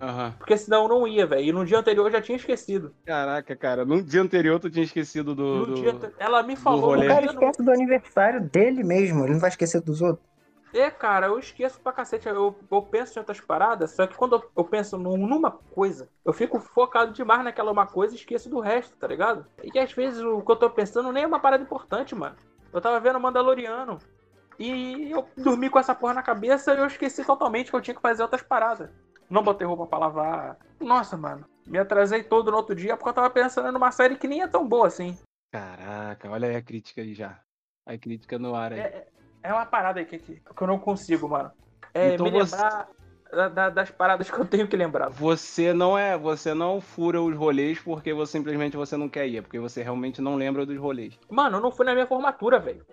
Uhum. 0.00 0.30
Porque 0.32 0.58
senão 0.58 0.82
eu 0.82 0.88
não 0.88 1.08
ia, 1.08 1.26
velho. 1.26 1.42
E 1.42 1.52
no 1.52 1.64
dia 1.64 1.78
anterior 1.78 2.06
eu 2.06 2.12
já 2.12 2.20
tinha 2.20 2.36
esquecido. 2.36 2.94
Caraca, 3.06 3.56
cara. 3.56 3.82
No 3.84 4.02
dia 4.02 4.20
anterior 4.20 4.60
tu 4.60 4.68
tinha 4.68 4.84
esquecido 4.84 5.34
do. 5.34 5.56
No 5.56 5.66
do, 5.66 5.74
dia 5.74 6.12
Ela 6.18 6.42
me 6.42 6.54
falou. 6.54 6.98
O 6.98 7.06
cara 7.06 7.24
esquece 7.24 7.62
do 7.62 7.70
aniversário 7.70 8.42
dele 8.42 8.84
mesmo. 8.84 9.24
Ele 9.24 9.32
não 9.32 9.40
vai 9.40 9.48
esquecer 9.48 9.80
dos 9.80 10.02
outros. 10.02 10.26
É, 10.76 10.90
cara, 10.90 11.28
eu 11.28 11.38
esqueço 11.38 11.80
pra 11.80 11.92
cacete. 11.92 12.28
Eu, 12.28 12.54
eu 12.70 12.82
penso 12.82 13.18
em 13.18 13.20
outras 13.20 13.40
paradas, 13.40 13.92
só 13.92 14.06
que 14.06 14.14
quando 14.14 14.42
eu, 14.54 14.64
penso 14.64 14.98
numa 14.98 15.50
coisa, 15.50 16.08
eu 16.24 16.32
fico 16.32 16.60
focado 16.60 17.12
demais 17.12 17.42
naquela 17.42 17.72
uma 17.72 17.86
coisa 17.86 18.14
e 18.14 18.18
esqueço 18.18 18.50
do 18.50 18.60
resto, 18.60 18.94
tá 18.96 19.06
ligado? 19.06 19.46
E 19.64 19.78
às 19.78 19.92
vezes 19.92 20.22
o 20.22 20.42
que 20.42 20.52
eu 20.52 20.56
tô 20.56 20.68
pensando 20.68 21.10
nem 21.12 21.24
é 21.24 21.26
uma 21.26 21.40
parada 21.40 21.62
importante, 21.62 22.14
mano. 22.14 22.36
Eu 22.72 22.80
tava 22.80 23.00
vendo 23.00 23.18
Mandaloriano. 23.18 23.98
E 24.58 25.10
eu 25.10 25.26
dormi 25.36 25.70
com 25.70 25.78
essa 25.78 25.94
porra 25.94 26.14
na 26.14 26.22
cabeça 26.22 26.74
e 26.74 26.78
eu 26.78 26.86
esqueci 26.86 27.24
totalmente 27.24 27.70
que 27.70 27.76
eu 27.76 27.80
tinha 27.80 27.94
que 27.94 28.02
fazer 28.02 28.22
outras 28.22 28.42
paradas. 28.42 28.90
Não 29.30 29.42
botei 29.42 29.66
roupa 29.66 29.86
pra 29.86 29.98
lavar. 29.98 30.58
Nossa, 30.78 31.16
mano. 31.16 31.46
Me 31.66 31.78
atrasei 31.78 32.22
todo 32.22 32.50
no 32.50 32.56
outro 32.56 32.74
dia 32.74 32.96
porque 32.96 33.08
eu 33.08 33.14
tava 33.14 33.30
pensando 33.30 33.72
numa 33.72 33.90
série 33.90 34.16
que 34.16 34.28
nem 34.28 34.42
é 34.42 34.46
tão 34.46 34.66
boa 34.66 34.86
assim. 34.86 35.18
Caraca, 35.50 36.30
olha 36.30 36.48
aí 36.48 36.56
a 36.56 36.62
crítica 36.62 37.00
aí 37.00 37.14
já. 37.14 37.40
A 37.84 37.96
crítica 37.96 38.38
no 38.38 38.54
ar 38.54 38.72
aí. 38.72 38.80
É, 38.80 39.08
é 39.46 39.52
uma 39.52 39.66
parada 39.66 40.00
aí 40.00 40.06
que, 40.06 40.18
que, 40.18 40.40
eu 40.60 40.66
não 40.66 40.78
consigo, 40.78 41.28
mano. 41.28 41.50
É 41.94 42.14
então 42.14 42.26
me 42.26 42.32
lembrar 42.32 42.88
da, 43.30 43.48
da, 43.48 43.70
das 43.70 43.90
paradas 43.90 44.30
que 44.30 44.38
eu 44.38 44.44
tenho 44.44 44.68
que 44.68 44.76
lembrar. 44.76 45.08
Você 45.10 45.72
não 45.72 45.96
é, 45.98 46.16
você 46.16 46.52
não 46.54 46.80
fura 46.80 47.20
os 47.20 47.36
rolês 47.36 47.78
porque 47.78 48.12
você, 48.12 48.32
simplesmente 48.32 48.76
você 48.76 48.96
não 48.96 49.08
quer 49.08 49.26
ir, 49.26 49.38
é 49.38 49.42
porque 49.42 49.58
você 49.58 49.82
realmente 49.82 50.20
não 50.20 50.36
lembra 50.36 50.66
dos 50.66 50.78
rolês. 50.78 51.18
Mano, 51.30 51.58
eu 51.58 51.60
não 51.60 51.70
fui 51.70 51.86
na 51.86 51.92
minha 51.92 52.06
formatura, 52.06 52.58
velho. 52.58 52.84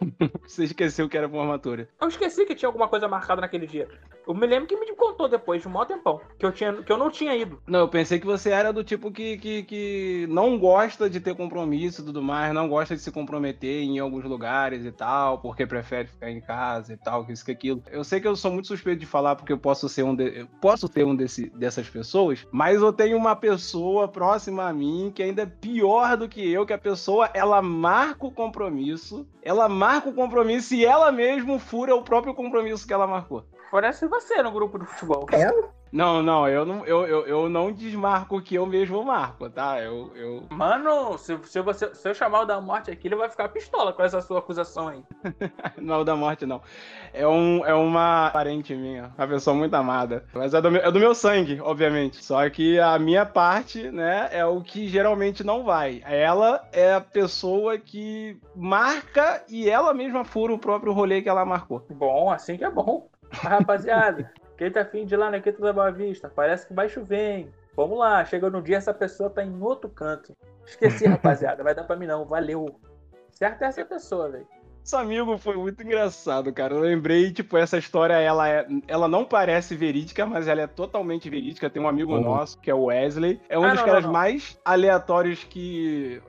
Você 0.46 0.64
esqueceu 0.64 1.08
que 1.08 1.16
era 1.16 1.28
formatura. 1.28 1.88
Eu 2.00 2.08
esqueci 2.08 2.44
que 2.44 2.54
tinha 2.54 2.68
alguma 2.68 2.88
coisa 2.88 3.08
marcada 3.08 3.40
naquele 3.40 3.66
dia. 3.66 3.88
Eu 4.26 4.34
me 4.34 4.46
lembro 4.46 4.68
que 4.68 4.76
me 4.76 4.90
contou 4.94 5.28
depois 5.28 5.62
de 5.62 5.68
um 5.68 5.70
maior 5.70 5.86
tempão 5.86 6.20
que 6.38 6.44
eu, 6.44 6.52
tinha, 6.52 6.72
que 6.74 6.92
eu 6.92 6.96
não 6.96 7.10
tinha 7.10 7.34
ido. 7.34 7.60
Não, 7.66 7.80
eu 7.80 7.88
pensei 7.88 8.20
que 8.20 8.26
você 8.26 8.50
era 8.50 8.72
do 8.72 8.84
tipo 8.84 9.10
que, 9.10 9.38
que, 9.38 9.62
que 9.62 10.26
não 10.28 10.58
gosta 10.58 11.08
de 11.08 11.18
ter 11.20 11.34
compromisso 11.34 12.02
e 12.02 12.04
tudo 12.04 12.22
mais, 12.22 12.52
não 12.52 12.68
gosta 12.68 12.94
de 12.94 13.02
se 13.02 13.10
comprometer 13.10 13.82
em 13.82 13.98
alguns 13.98 14.24
lugares 14.24 14.84
e 14.84 14.92
tal, 14.92 15.38
porque 15.38 15.66
prefere 15.66 16.08
ficar 16.08 16.30
em 16.30 16.40
casa 16.40 16.92
e 16.92 16.96
tal, 16.96 17.24
que 17.24 17.32
isso 17.32 17.44
que 17.44 17.50
aquilo. 17.50 17.82
Eu 17.90 18.04
sei 18.04 18.20
que 18.20 18.28
eu 18.28 18.36
sou 18.36 18.52
muito 18.52 18.68
suspeito 18.68 19.00
de 19.00 19.06
falar 19.06 19.36
porque 19.36 19.52
eu 19.52 19.58
posso 19.58 19.88
ser 19.88 20.02
um 20.02 20.14
de, 20.14 20.46
posso 20.60 20.88
ter 20.88 21.04
um 21.04 21.16
desse, 21.16 21.48
dessas 21.50 21.88
pessoas, 21.88 22.46
mas 22.52 22.82
eu 22.82 22.92
tenho 22.92 23.16
uma 23.16 23.34
pessoa 23.34 24.06
próxima 24.06 24.68
a 24.68 24.72
mim 24.72 25.10
que 25.14 25.22
ainda 25.22 25.42
é 25.42 25.46
pior 25.46 26.16
do 26.16 26.28
que 26.28 26.46
eu, 26.50 26.66
que 26.66 26.72
a 26.72 26.78
pessoa 26.78 27.30
ela 27.32 27.62
marca 27.62 28.26
o 28.26 28.30
compromisso, 28.30 29.26
ela 29.42 29.68
marca 29.68 29.89
o 29.98 30.14
compromisso 30.14 30.74
e 30.74 30.84
ela 30.84 31.10
mesmo 31.10 31.58
fura 31.58 31.94
o 31.94 32.02
próprio 32.02 32.34
compromisso 32.34 32.86
que 32.86 32.92
ela 32.92 33.06
marcou. 33.06 33.44
Parece 33.70 34.06
você 34.06 34.42
no 34.42 34.50
grupo 34.50 34.78
do 34.78 34.84
futebol. 34.86 35.26
É? 35.32 35.79
Não, 35.92 36.22
não, 36.22 36.48
eu 36.48 36.64
não, 36.64 36.84
eu, 36.86 37.04
eu, 37.04 37.26
eu 37.26 37.48
não 37.48 37.72
desmarco 37.72 38.36
o 38.36 38.42
que 38.42 38.54
eu 38.54 38.64
mesmo 38.64 39.04
marco, 39.04 39.50
tá? 39.50 39.80
Eu, 39.80 40.12
eu... 40.14 40.44
Mano, 40.50 41.18
se, 41.18 41.36
se, 41.44 41.60
você, 41.60 41.92
se 41.94 42.08
eu 42.08 42.14
chamar 42.14 42.42
o 42.42 42.44
da 42.44 42.60
morte 42.60 42.90
aqui, 42.90 43.08
ele 43.08 43.16
vai 43.16 43.28
ficar 43.28 43.48
pistola 43.48 43.92
com 43.92 44.02
essa 44.02 44.20
sua 44.20 44.38
acusação 44.38 44.88
aí. 44.88 45.02
não, 45.76 45.96
é 45.96 45.98
o 45.98 46.04
da 46.04 46.14
morte 46.14 46.46
não. 46.46 46.62
É, 47.12 47.26
um, 47.26 47.66
é 47.66 47.74
uma 47.74 48.30
parente 48.30 48.74
minha, 48.74 49.12
uma 49.18 49.26
pessoa 49.26 49.54
muito 49.56 49.74
amada. 49.74 50.24
Mas 50.32 50.54
é 50.54 50.60
do, 50.60 50.70
meu, 50.70 50.80
é 50.80 50.92
do 50.92 51.00
meu 51.00 51.14
sangue, 51.14 51.60
obviamente. 51.60 52.24
Só 52.24 52.48
que 52.48 52.78
a 52.78 52.96
minha 52.98 53.26
parte, 53.26 53.90
né, 53.90 54.28
é 54.30 54.44
o 54.44 54.60
que 54.60 54.86
geralmente 54.86 55.42
não 55.42 55.64
vai. 55.64 56.02
Ela 56.04 56.68
é 56.72 56.94
a 56.94 57.00
pessoa 57.00 57.76
que 57.78 58.38
marca 58.54 59.44
e 59.48 59.68
ela 59.68 59.92
mesma 59.92 60.24
fura 60.24 60.54
o 60.54 60.58
próprio 60.58 60.92
rolê 60.92 61.20
que 61.20 61.28
ela 61.28 61.44
marcou. 61.44 61.84
Bom, 61.90 62.30
assim 62.30 62.56
que 62.56 62.64
é 62.64 62.70
bom. 62.70 63.08
Rapaziada, 63.32 64.32
quem 64.60 64.70
tá 64.70 64.82
afim 64.82 65.06
de 65.06 65.14
ir 65.14 65.16
lá 65.16 65.30
na 65.30 65.40
Quinta 65.40 65.62
da 65.62 65.72
Boa 65.72 65.90
Vista? 65.90 66.28
Parece 66.28 66.66
que 66.66 66.74
vai 66.74 66.86
chover, 66.86 67.38
hein? 67.38 67.48
Vamos 67.74 67.98
lá, 67.98 68.22
chega 68.26 68.50
no 68.50 68.60
dia, 68.60 68.76
essa 68.76 68.92
pessoa 68.92 69.30
tá 69.30 69.42
em 69.42 69.58
outro 69.62 69.88
canto. 69.88 70.36
Esqueci, 70.66 71.06
rapaziada, 71.08 71.64
vai 71.64 71.74
dar 71.74 71.84
pra 71.84 71.96
mim 71.96 72.06
não, 72.06 72.26
valeu. 72.26 72.78
Certo 73.30 73.62
é 73.62 73.68
essa 73.68 73.82
pessoa, 73.86 74.28
velho. 74.28 74.46
Esse 74.84 74.94
amigo 74.94 75.38
foi 75.38 75.56
muito 75.56 75.82
engraçado, 75.82 76.52
cara. 76.52 76.74
Eu 76.74 76.80
lembrei, 76.80 77.32
tipo, 77.32 77.56
essa 77.56 77.78
história, 77.78 78.12
ela, 78.12 78.50
é, 78.50 78.66
ela 78.86 79.08
não 79.08 79.24
parece 79.24 79.74
verídica, 79.74 80.26
mas 80.26 80.46
ela 80.46 80.60
é 80.60 80.66
totalmente 80.66 81.30
verídica. 81.30 81.70
Tem 81.70 81.80
um 81.80 81.88
amigo 81.88 82.12
uhum. 82.12 82.20
nosso, 82.20 82.60
que 82.60 82.70
é 82.70 82.74
o 82.74 82.84
Wesley. 82.84 83.40
É 83.48 83.58
um 83.58 83.64
ah, 83.64 83.68
dos 83.68 83.78
não, 83.78 83.86
caras 83.86 84.02
não, 84.02 84.12
não. 84.12 84.20
mais 84.20 84.58
aleatórios 84.62 85.42
que 85.42 86.20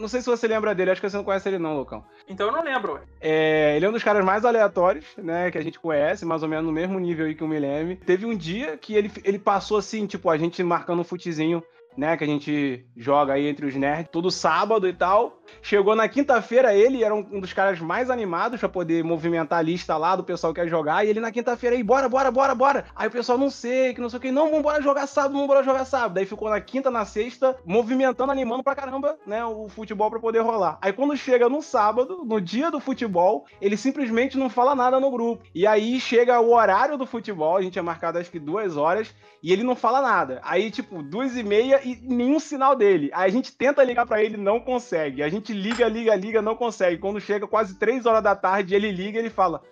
não 0.00 0.08
sei 0.08 0.20
se 0.20 0.26
você 0.26 0.48
lembra 0.48 0.74
dele, 0.74 0.90
acho 0.90 1.00
que 1.00 1.08
você 1.08 1.16
não 1.16 1.24
conhece 1.24 1.48
ele 1.48 1.58
não, 1.58 1.76
Lucão. 1.76 2.04
Então 2.28 2.46
eu 2.46 2.52
não 2.52 2.62
lembro. 2.62 3.00
É, 3.20 3.76
ele 3.76 3.84
é 3.84 3.88
um 3.88 3.92
dos 3.92 4.02
caras 4.02 4.24
mais 4.24 4.44
aleatórios, 4.44 5.04
né, 5.16 5.50
que 5.50 5.58
a 5.58 5.62
gente 5.62 5.78
conhece, 5.78 6.24
mais 6.24 6.42
ou 6.42 6.48
menos 6.48 6.64
no 6.64 6.72
mesmo 6.72 6.98
nível 6.98 7.26
aí 7.26 7.34
que 7.34 7.44
o 7.44 7.48
Mileme. 7.48 7.96
Teve 7.96 8.26
um 8.26 8.36
dia 8.36 8.76
que 8.76 8.94
ele, 8.94 9.12
ele 9.22 9.38
passou 9.38 9.76
assim, 9.76 10.06
tipo, 10.06 10.30
a 10.30 10.38
gente 10.38 10.62
marcando 10.62 11.00
um 11.00 11.04
futezinho 11.04 11.62
né, 11.96 12.16
que 12.16 12.24
a 12.24 12.26
gente 12.26 12.86
joga 12.96 13.34
aí 13.34 13.46
entre 13.46 13.66
os 13.66 13.74
nerds 13.74 14.10
todo 14.10 14.30
sábado 14.30 14.88
e 14.88 14.92
tal. 14.92 15.39
Chegou 15.62 15.94
na 15.94 16.08
quinta-feira, 16.08 16.74
ele 16.74 17.04
era 17.04 17.14
um 17.14 17.40
dos 17.40 17.52
caras 17.52 17.80
mais 17.80 18.10
animados 18.10 18.60
para 18.60 18.68
poder 18.68 19.04
movimentar 19.04 19.58
a 19.58 19.62
lista 19.62 19.96
lá 19.96 20.16
do 20.16 20.24
pessoal 20.24 20.52
que 20.52 20.60
quer 20.60 20.68
jogar. 20.68 21.04
E 21.04 21.08
ele 21.08 21.20
na 21.20 21.30
quinta-feira 21.30 21.76
aí, 21.76 21.82
bora, 21.82 22.08
bora, 22.08 22.30
bora, 22.30 22.54
bora. 22.54 22.84
Aí 22.94 23.08
o 23.08 23.10
pessoal 23.10 23.38
não 23.38 23.50
sei, 23.50 23.94
que 23.94 24.00
não 24.00 24.08
sei 24.08 24.18
o 24.18 24.20
que, 24.20 24.30
não, 24.30 24.48
vamos 24.48 24.62
bora 24.62 24.82
jogar 24.82 25.06
sábado, 25.06 25.32
vamos 25.32 25.46
bora 25.46 25.62
jogar 25.62 25.84
sábado. 25.84 26.14
Daí 26.14 26.26
ficou 26.26 26.48
na 26.50 26.60
quinta, 26.60 26.90
na 26.90 27.04
sexta, 27.04 27.56
movimentando, 27.64 28.32
animando 28.32 28.62
pra 28.62 28.74
caramba, 28.74 29.18
né, 29.26 29.44
o 29.44 29.68
futebol 29.68 30.10
para 30.10 30.20
poder 30.20 30.40
rolar. 30.40 30.78
Aí 30.80 30.92
quando 30.92 31.16
chega 31.16 31.48
no 31.48 31.62
sábado, 31.62 32.24
no 32.24 32.40
dia 32.40 32.70
do 32.70 32.80
futebol, 32.80 33.46
ele 33.60 33.76
simplesmente 33.76 34.38
não 34.38 34.48
fala 34.48 34.74
nada 34.74 34.98
no 34.98 35.10
grupo. 35.10 35.42
E 35.54 35.66
aí 35.66 36.00
chega 36.00 36.40
o 36.40 36.52
horário 36.52 36.96
do 36.96 37.06
futebol, 37.06 37.56
a 37.56 37.62
gente 37.62 37.78
é 37.78 37.82
marcado 37.82 38.18
acho 38.18 38.30
que 38.30 38.38
duas 38.38 38.76
horas, 38.76 39.14
e 39.42 39.52
ele 39.52 39.62
não 39.62 39.74
fala 39.74 40.02
nada. 40.02 40.40
Aí, 40.42 40.70
tipo, 40.70 41.02
duas 41.02 41.36
e 41.36 41.42
meia 41.42 41.80
e 41.82 41.96
nenhum 42.02 42.38
sinal 42.38 42.76
dele. 42.76 43.10
Aí 43.14 43.28
a 43.28 43.32
gente 43.32 43.52
tenta 43.56 43.82
ligar 43.82 44.06
para 44.06 44.22
ele, 44.22 44.36
não 44.36 44.60
consegue. 44.60 45.22
A 45.22 45.28
gente 45.28 45.39
liga, 45.48 45.88
liga, 45.88 46.14
liga, 46.14 46.42
não 46.42 46.54
consegue. 46.54 46.98
Quando 46.98 47.20
chega 47.20 47.46
quase 47.46 47.78
três 47.78 48.06
horas 48.06 48.22
da 48.22 48.36
tarde, 48.36 48.74
ele 48.74 48.90
liga 48.90 49.18
e 49.18 49.22
ele 49.22 49.30
fala: 49.30 49.62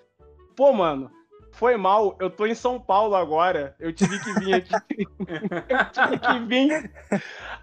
Pô, 0.57 0.73
mano, 0.73 1.11
foi 1.53 1.77
mal, 1.77 2.17
eu 2.21 2.31
tô 2.31 2.47
em 2.47 2.55
São 2.55 2.81
Paulo 2.81 3.17
agora. 3.17 3.75
Eu 3.81 3.93
tive 3.93 4.19
que 4.21 4.33
vir 4.35 4.55
aqui. 4.55 4.73
eu 5.69 5.91
tive 5.91 6.19
que 6.19 6.39
vir. 6.47 6.93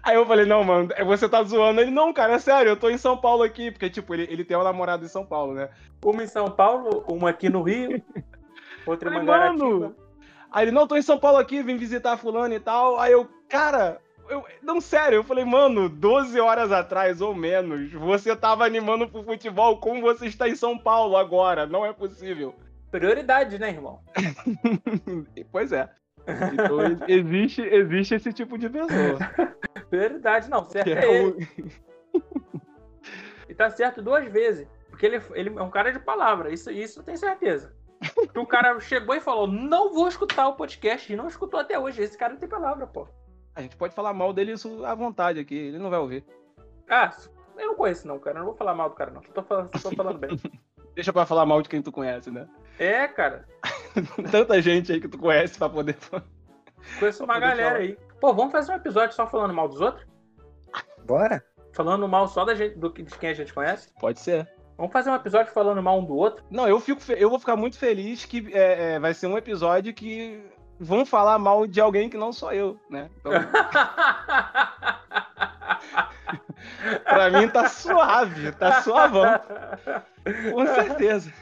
Aí 0.02 0.16
eu 0.16 0.26
falei, 0.26 0.44
não, 0.44 0.62
mano, 0.62 0.88
você 1.06 1.28
tá 1.28 1.42
zoando. 1.42 1.80
Ele, 1.80 1.90
não, 1.90 2.12
cara, 2.12 2.34
é 2.34 2.38
sério, 2.38 2.70
eu 2.70 2.76
tô 2.76 2.90
em 2.90 2.98
São 2.98 3.16
Paulo 3.16 3.42
aqui. 3.42 3.70
Porque, 3.70 3.88
tipo, 3.88 4.14
ele, 4.14 4.24
ele 4.30 4.44
tem 4.44 4.56
uma 4.56 4.64
namorada 4.64 5.04
em 5.04 5.08
São 5.08 5.24
Paulo, 5.24 5.54
né? 5.54 5.70
Uma 6.04 6.22
em 6.22 6.26
São 6.26 6.50
Paulo, 6.50 7.04
uma 7.08 7.30
aqui 7.30 7.48
no 7.48 7.62
Rio, 7.62 8.02
outra 8.86 9.10
em 9.10 9.14
Mangaratiba. 9.14 9.96
Aí 10.52 10.64
ele, 10.66 10.72
não, 10.72 10.86
tô 10.86 10.96
em 10.96 11.02
São 11.02 11.18
Paulo 11.18 11.38
aqui, 11.38 11.62
vim 11.62 11.76
visitar 11.76 12.18
fulano 12.18 12.52
e 12.54 12.60
tal. 12.60 13.00
Aí 13.00 13.12
eu, 13.12 13.26
cara, 13.48 13.98
eu, 14.28 14.44
não, 14.62 14.80
sério, 14.80 15.16
eu 15.16 15.24
falei, 15.24 15.44
mano, 15.44 15.88
12 15.88 16.38
horas 16.40 16.72
atrás 16.72 17.20
ou 17.20 17.34
menos, 17.34 17.92
você 17.92 18.34
tava 18.34 18.64
animando 18.64 19.08
pro 19.08 19.22
futebol 19.22 19.78
como 19.78 20.00
você 20.00 20.26
está 20.26 20.48
em 20.48 20.54
São 20.54 20.78
Paulo 20.78 21.16
agora. 21.16 21.66
Não 21.66 21.84
é 21.84 21.92
possível. 21.92 22.54
Prioridade, 22.90 23.58
né, 23.58 23.70
irmão? 23.70 24.00
pois 25.50 25.72
é. 25.72 25.88
Então 26.52 26.78
existe, 27.08 27.62
existe 27.62 28.14
esse 28.14 28.32
tipo 28.32 28.58
de 28.58 28.68
pessoa. 28.68 29.18
Prioridade, 29.90 30.50
não, 30.50 30.64
certo 30.64 30.88
é, 30.88 31.04
é 31.04 31.22
ele. 31.22 31.48
e 33.48 33.54
tá 33.54 33.70
certo 33.70 34.02
duas 34.02 34.26
vezes. 34.30 34.66
Porque 34.88 35.06
ele, 35.06 35.20
ele 35.34 35.56
é 35.56 35.62
um 35.62 35.70
cara 35.70 35.92
de 35.92 35.98
palavra, 35.98 36.52
isso, 36.52 36.70
isso 36.70 37.02
tem 37.02 37.16
certeza. 37.16 37.72
o 38.34 38.46
cara 38.46 38.78
chegou 38.80 39.14
e 39.14 39.20
falou: 39.20 39.46
Não 39.46 39.92
vou 39.92 40.08
escutar 40.08 40.48
o 40.48 40.56
podcast, 40.56 41.12
e 41.12 41.16
não 41.16 41.28
escutou 41.28 41.60
até 41.60 41.78
hoje. 41.78 42.02
Esse 42.02 42.16
cara 42.16 42.32
não 42.32 42.40
tem 42.40 42.48
palavra, 42.48 42.86
pô. 42.86 43.06
A 43.56 43.62
gente 43.62 43.76
pode 43.76 43.94
falar 43.94 44.12
mal 44.12 44.34
dele 44.34 44.52
isso 44.52 44.84
à 44.84 44.94
vontade 44.94 45.40
aqui, 45.40 45.54
ele 45.54 45.78
não 45.78 45.88
vai 45.88 45.98
ouvir. 45.98 46.22
Ah, 46.88 47.10
eu 47.56 47.68
não 47.68 47.74
conheço 47.74 48.06
não, 48.06 48.18
cara. 48.18 48.36
Eu 48.36 48.40
não 48.40 48.46
vou 48.46 48.54
falar 48.54 48.74
mal 48.74 48.90
do 48.90 48.94
cara, 48.94 49.10
não. 49.10 49.22
Tô 49.22 49.42
falando, 49.42 49.70
tô 49.70 49.90
falando 49.90 50.18
bem. 50.18 50.38
Deixa 50.94 51.12
pra 51.12 51.26
falar 51.26 51.46
mal 51.46 51.62
de 51.62 51.68
quem 51.68 51.82
tu 51.82 51.90
conhece, 51.90 52.30
né? 52.30 52.46
É, 52.78 53.08
cara. 53.08 53.46
Tanta 54.30 54.60
gente 54.60 54.92
aí 54.92 55.00
que 55.00 55.08
tu 55.08 55.18
conhece 55.18 55.58
pra 55.58 55.68
poder. 55.68 55.96
Conheço 56.98 57.24
uma 57.24 57.38
galera 57.40 57.70
falar. 57.70 57.80
aí. 57.80 57.98
Pô, 58.20 58.34
vamos 58.34 58.52
fazer 58.52 58.72
um 58.72 58.76
episódio 58.76 59.14
só 59.14 59.26
falando 59.26 59.54
mal 59.54 59.68
dos 59.68 59.80
outros? 59.80 60.06
Bora. 61.06 61.42
Falando 61.72 62.06
mal 62.06 62.28
só 62.28 62.44
da 62.44 62.54
gente, 62.54 62.78
do, 62.78 62.90
de 62.90 63.18
quem 63.18 63.30
a 63.30 63.34
gente 63.34 63.52
conhece? 63.52 63.90
Pode 63.98 64.20
ser. 64.20 64.50
Vamos 64.76 64.92
fazer 64.92 65.10
um 65.10 65.14
episódio 65.14 65.52
falando 65.52 65.82
mal 65.82 65.98
um 65.98 66.04
do 66.04 66.14
outro? 66.14 66.44
Não, 66.50 66.68
eu 66.68 66.78
fico, 66.80 67.00
eu 67.12 67.30
vou 67.30 67.38
ficar 67.38 67.56
muito 67.56 67.78
feliz 67.78 68.26
que 68.26 68.54
é, 68.54 68.94
é, 68.94 68.98
vai 68.98 69.14
ser 69.14 69.26
um 69.26 69.38
episódio 69.38 69.94
que 69.94 70.42
vão 70.78 71.06
falar 71.06 71.38
mal 71.38 71.66
de 71.66 71.80
alguém 71.80 72.08
que 72.08 72.16
não 72.16 72.32
sou 72.32 72.52
eu, 72.52 72.78
né? 72.90 73.08
Então... 73.18 73.32
pra 77.04 77.30
mim 77.30 77.48
tá 77.48 77.68
suave, 77.68 78.52
tá 78.52 78.82
suavão. 78.82 79.40
Com 80.52 80.66
certeza. 80.66 81.32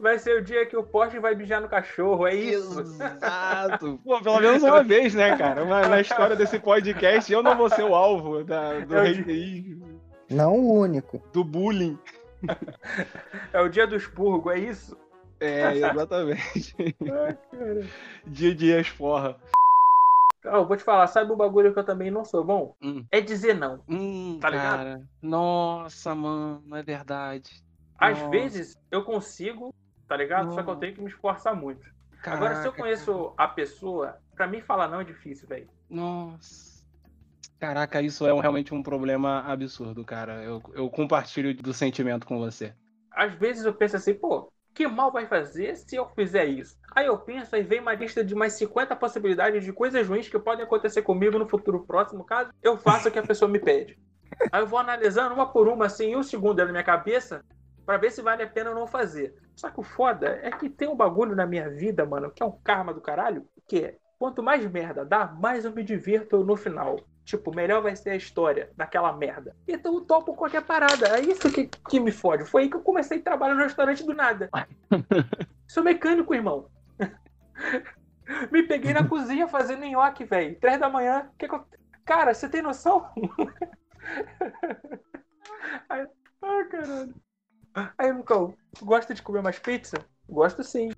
Vai 0.00 0.18
ser 0.18 0.38
o 0.38 0.42
dia 0.42 0.66
que 0.66 0.76
o 0.76 0.82
Porsche 0.82 1.18
vai 1.18 1.34
mijar 1.34 1.60
no 1.60 1.68
cachorro, 1.68 2.26
é 2.26 2.34
isso? 2.34 2.80
Exato. 2.80 4.00
Pô, 4.04 4.20
pelo 4.20 4.40
menos 4.40 4.62
uma 4.62 4.82
vez, 4.82 5.14
né, 5.14 5.36
cara? 5.36 5.62
Uma, 5.62 5.86
na 5.86 6.00
história 6.00 6.34
desse 6.34 6.58
podcast, 6.58 7.32
eu 7.32 7.42
não 7.42 7.56
vou 7.56 7.70
ser 7.70 7.84
o 7.84 7.94
alvo 7.94 8.42
da, 8.42 8.80
do 8.80 8.96
é 8.96 9.10
haterismo. 9.10 10.00
Não 10.28 10.54
o 10.54 10.80
único. 10.80 11.22
Do 11.32 11.44
bullying. 11.44 11.98
É 13.52 13.60
o 13.60 13.68
dia 13.68 13.86
do 13.86 13.94
expurgo, 13.94 14.50
é 14.50 14.58
isso? 14.58 14.96
É, 15.42 15.76
exatamente. 15.76 16.76
Ai, 17.02 17.38
Dia 18.26 18.54
de 18.54 18.80
esporra. 18.80 19.36
Ah, 20.44 20.56
eu 20.56 20.66
vou 20.66 20.76
te 20.76 20.84
falar, 20.84 21.06
sabe 21.06 21.32
um 21.32 21.36
bagulho 21.36 21.72
que 21.72 21.78
eu 21.78 21.84
também 21.84 22.10
não 22.10 22.24
sou 22.24 22.44
bom? 22.44 22.76
Hum. 22.82 23.04
É 23.10 23.20
dizer 23.20 23.54
não. 23.54 23.82
Hum, 23.88 24.38
tá 24.40 24.50
ligado? 24.50 24.76
Cara, 24.76 25.02
nossa, 25.20 26.14
mano, 26.14 26.76
é 26.76 26.82
verdade. 26.82 27.50
Às 27.98 28.18
nossa. 28.18 28.30
vezes 28.30 28.76
eu 28.90 29.04
consigo, 29.04 29.72
tá 30.08 30.16
ligado? 30.16 30.46
Nossa. 30.46 30.56
Só 30.56 30.62
que 30.64 30.70
eu 30.70 30.76
tenho 30.76 30.94
que 30.94 31.00
me 31.00 31.08
esforçar 31.08 31.54
muito. 31.54 31.82
Caraca, 32.22 32.44
Agora, 32.44 32.62
se 32.62 32.68
eu 32.68 32.72
conheço 32.72 33.12
cara. 33.12 33.34
a 33.38 33.48
pessoa, 33.48 34.16
pra 34.36 34.46
mim 34.46 34.60
falar 34.60 34.88
não 34.88 35.00
é 35.00 35.04
difícil, 35.04 35.48
velho. 35.48 35.68
Nossa. 35.90 36.82
Caraca, 37.58 38.00
isso 38.00 38.26
é 38.26 38.34
um, 38.34 38.40
realmente 38.40 38.74
um 38.74 38.82
problema 38.82 39.42
absurdo, 39.46 40.04
cara. 40.04 40.42
Eu, 40.42 40.60
eu 40.74 40.90
compartilho 40.90 41.54
do 41.54 41.72
sentimento 41.72 42.26
com 42.26 42.38
você. 42.38 42.74
Às 43.12 43.34
vezes 43.34 43.64
eu 43.64 43.74
penso 43.74 43.96
assim, 43.96 44.14
pô, 44.14 44.51
que 44.74 44.86
mal 44.86 45.12
vai 45.12 45.26
fazer 45.26 45.76
se 45.76 45.96
eu 45.96 46.06
fizer 46.08 46.44
isso? 46.46 46.76
Aí 46.94 47.06
eu 47.06 47.18
penso, 47.18 47.54
aí 47.54 47.62
vem 47.62 47.80
uma 47.80 47.94
lista 47.94 48.24
de 48.24 48.34
mais 48.34 48.54
50 48.54 48.96
possibilidades 48.96 49.64
de 49.64 49.72
coisas 49.72 50.06
ruins 50.06 50.28
que 50.28 50.38
podem 50.38 50.64
acontecer 50.64 51.02
comigo 51.02 51.38
no 51.38 51.48
futuro 51.48 51.84
próximo, 51.86 52.24
caso 52.24 52.50
eu 52.62 52.76
faça 52.76 53.08
o 53.08 53.12
que 53.12 53.18
a 53.18 53.26
pessoa 53.26 53.50
me 53.50 53.58
pede. 53.58 53.98
Aí 54.50 54.62
eu 54.62 54.66
vou 54.66 54.78
analisando 54.78 55.34
uma 55.34 55.50
por 55.50 55.68
uma, 55.68 55.86
assim, 55.86 56.16
um 56.16 56.22
segundo 56.22 56.64
na 56.64 56.70
minha 56.70 56.84
cabeça, 56.84 57.44
para 57.84 57.98
ver 57.98 58.10
se 58.10 58.22
vale 58.22 58.42
a 58.42 58.46
pena 58.46 58.70
ou 58.70 58.76
não 58.76 58.86
fazer. 58.86 59.34
Só 59.54 59.70
que 59.70 59.80
o 59.80 59.82
foda 59.82 60.38
é 60.42 60.50
que 60.50 60.68
tem 60.68 60.88
um 60.88 60.96
bagulho 60.96 61.34
na 61.34 61.46
minha 61.46 61.68
vida, 61.68 62.06
mano, 62.06 62.30
que 62.30 62.42
é 62.42 62.46
um 62.46 62.58
karma 62.62 62.94
do 62.94 63.00
caralho, 63.00 63.46
que 63.66 63.84
é 63.84 63.96
quanto 64.18 64.42
mais 64.42 64.64
merda 64.70 65.04
dá, 65.04 65.26
mais 65.26 65.64
eu 65.64 65.72
me 65.72 65.82
divirto 65.82 66.44
no 66.44 66.56
final. 66.56 66.96
Tipo, 67.24 67.54
melhor 67.54 67.82
vai 67.82 67.94
ser 67.94 68.10
a 68.10 68.16
história 68.16 68.70
daquela 68.76 69.12
merda. 69.12 69.54
Então 69.66 69.94
eu 69.94 70.00
topo 70.00 70.34
qualquer 70.34 70.62
parada. 70.62 71.16
É 71.16 71.20
isso 71.20 71.50
que, 71.50 71.70
que 71.88 72.00
me 72.00 72.10
fode. 72.10 72.44
Foi 72.44 72.62
aí 72.62 72.68
que 72.70 72.76
eu 72.76 72.82
comecei 72.82 73.18
a 73.18 73.22
trabalhar 73.22 73.54
no 73.54 73.62
restaurante 73.62 74.04
do 74.04 74.14
nada. 74.14 74.50
Sou 75.68 75.82
mecânico, 75.82 76.34
irmão. 76.34 76.68
me 78.50 78.62
peguei 78.64 78.92
na 78.92 79.06
cozinha 79.08 79.46
fazendo 79.46 79.84
nhoque, 79.84 80.24
velho. 80.24 80.58
Três 80.58 80.78
da 80.78 80.88
manhã. 80.88 81.30
Que 81.38 81.48
que 81.48 81.54
eu... 81.54 81.64
Cara, 82.04 82.34
você 82.34 82.48
tem 82.48 82.60
noção? 82.60 83.08
Ai, 85.88 86.06
ai, 86.42 86.64
caralho. 86.64 87.14
Aí, 87.96 88.12
Lucão, 88.12 88.54
gosta 88.82 89.14
de 89.14 89.22
comer 89.22 89.42
mais 89.42 89.58
pizza? 89.58 89.96
Gosto 90.28 90.62
sim. 90.62 90.90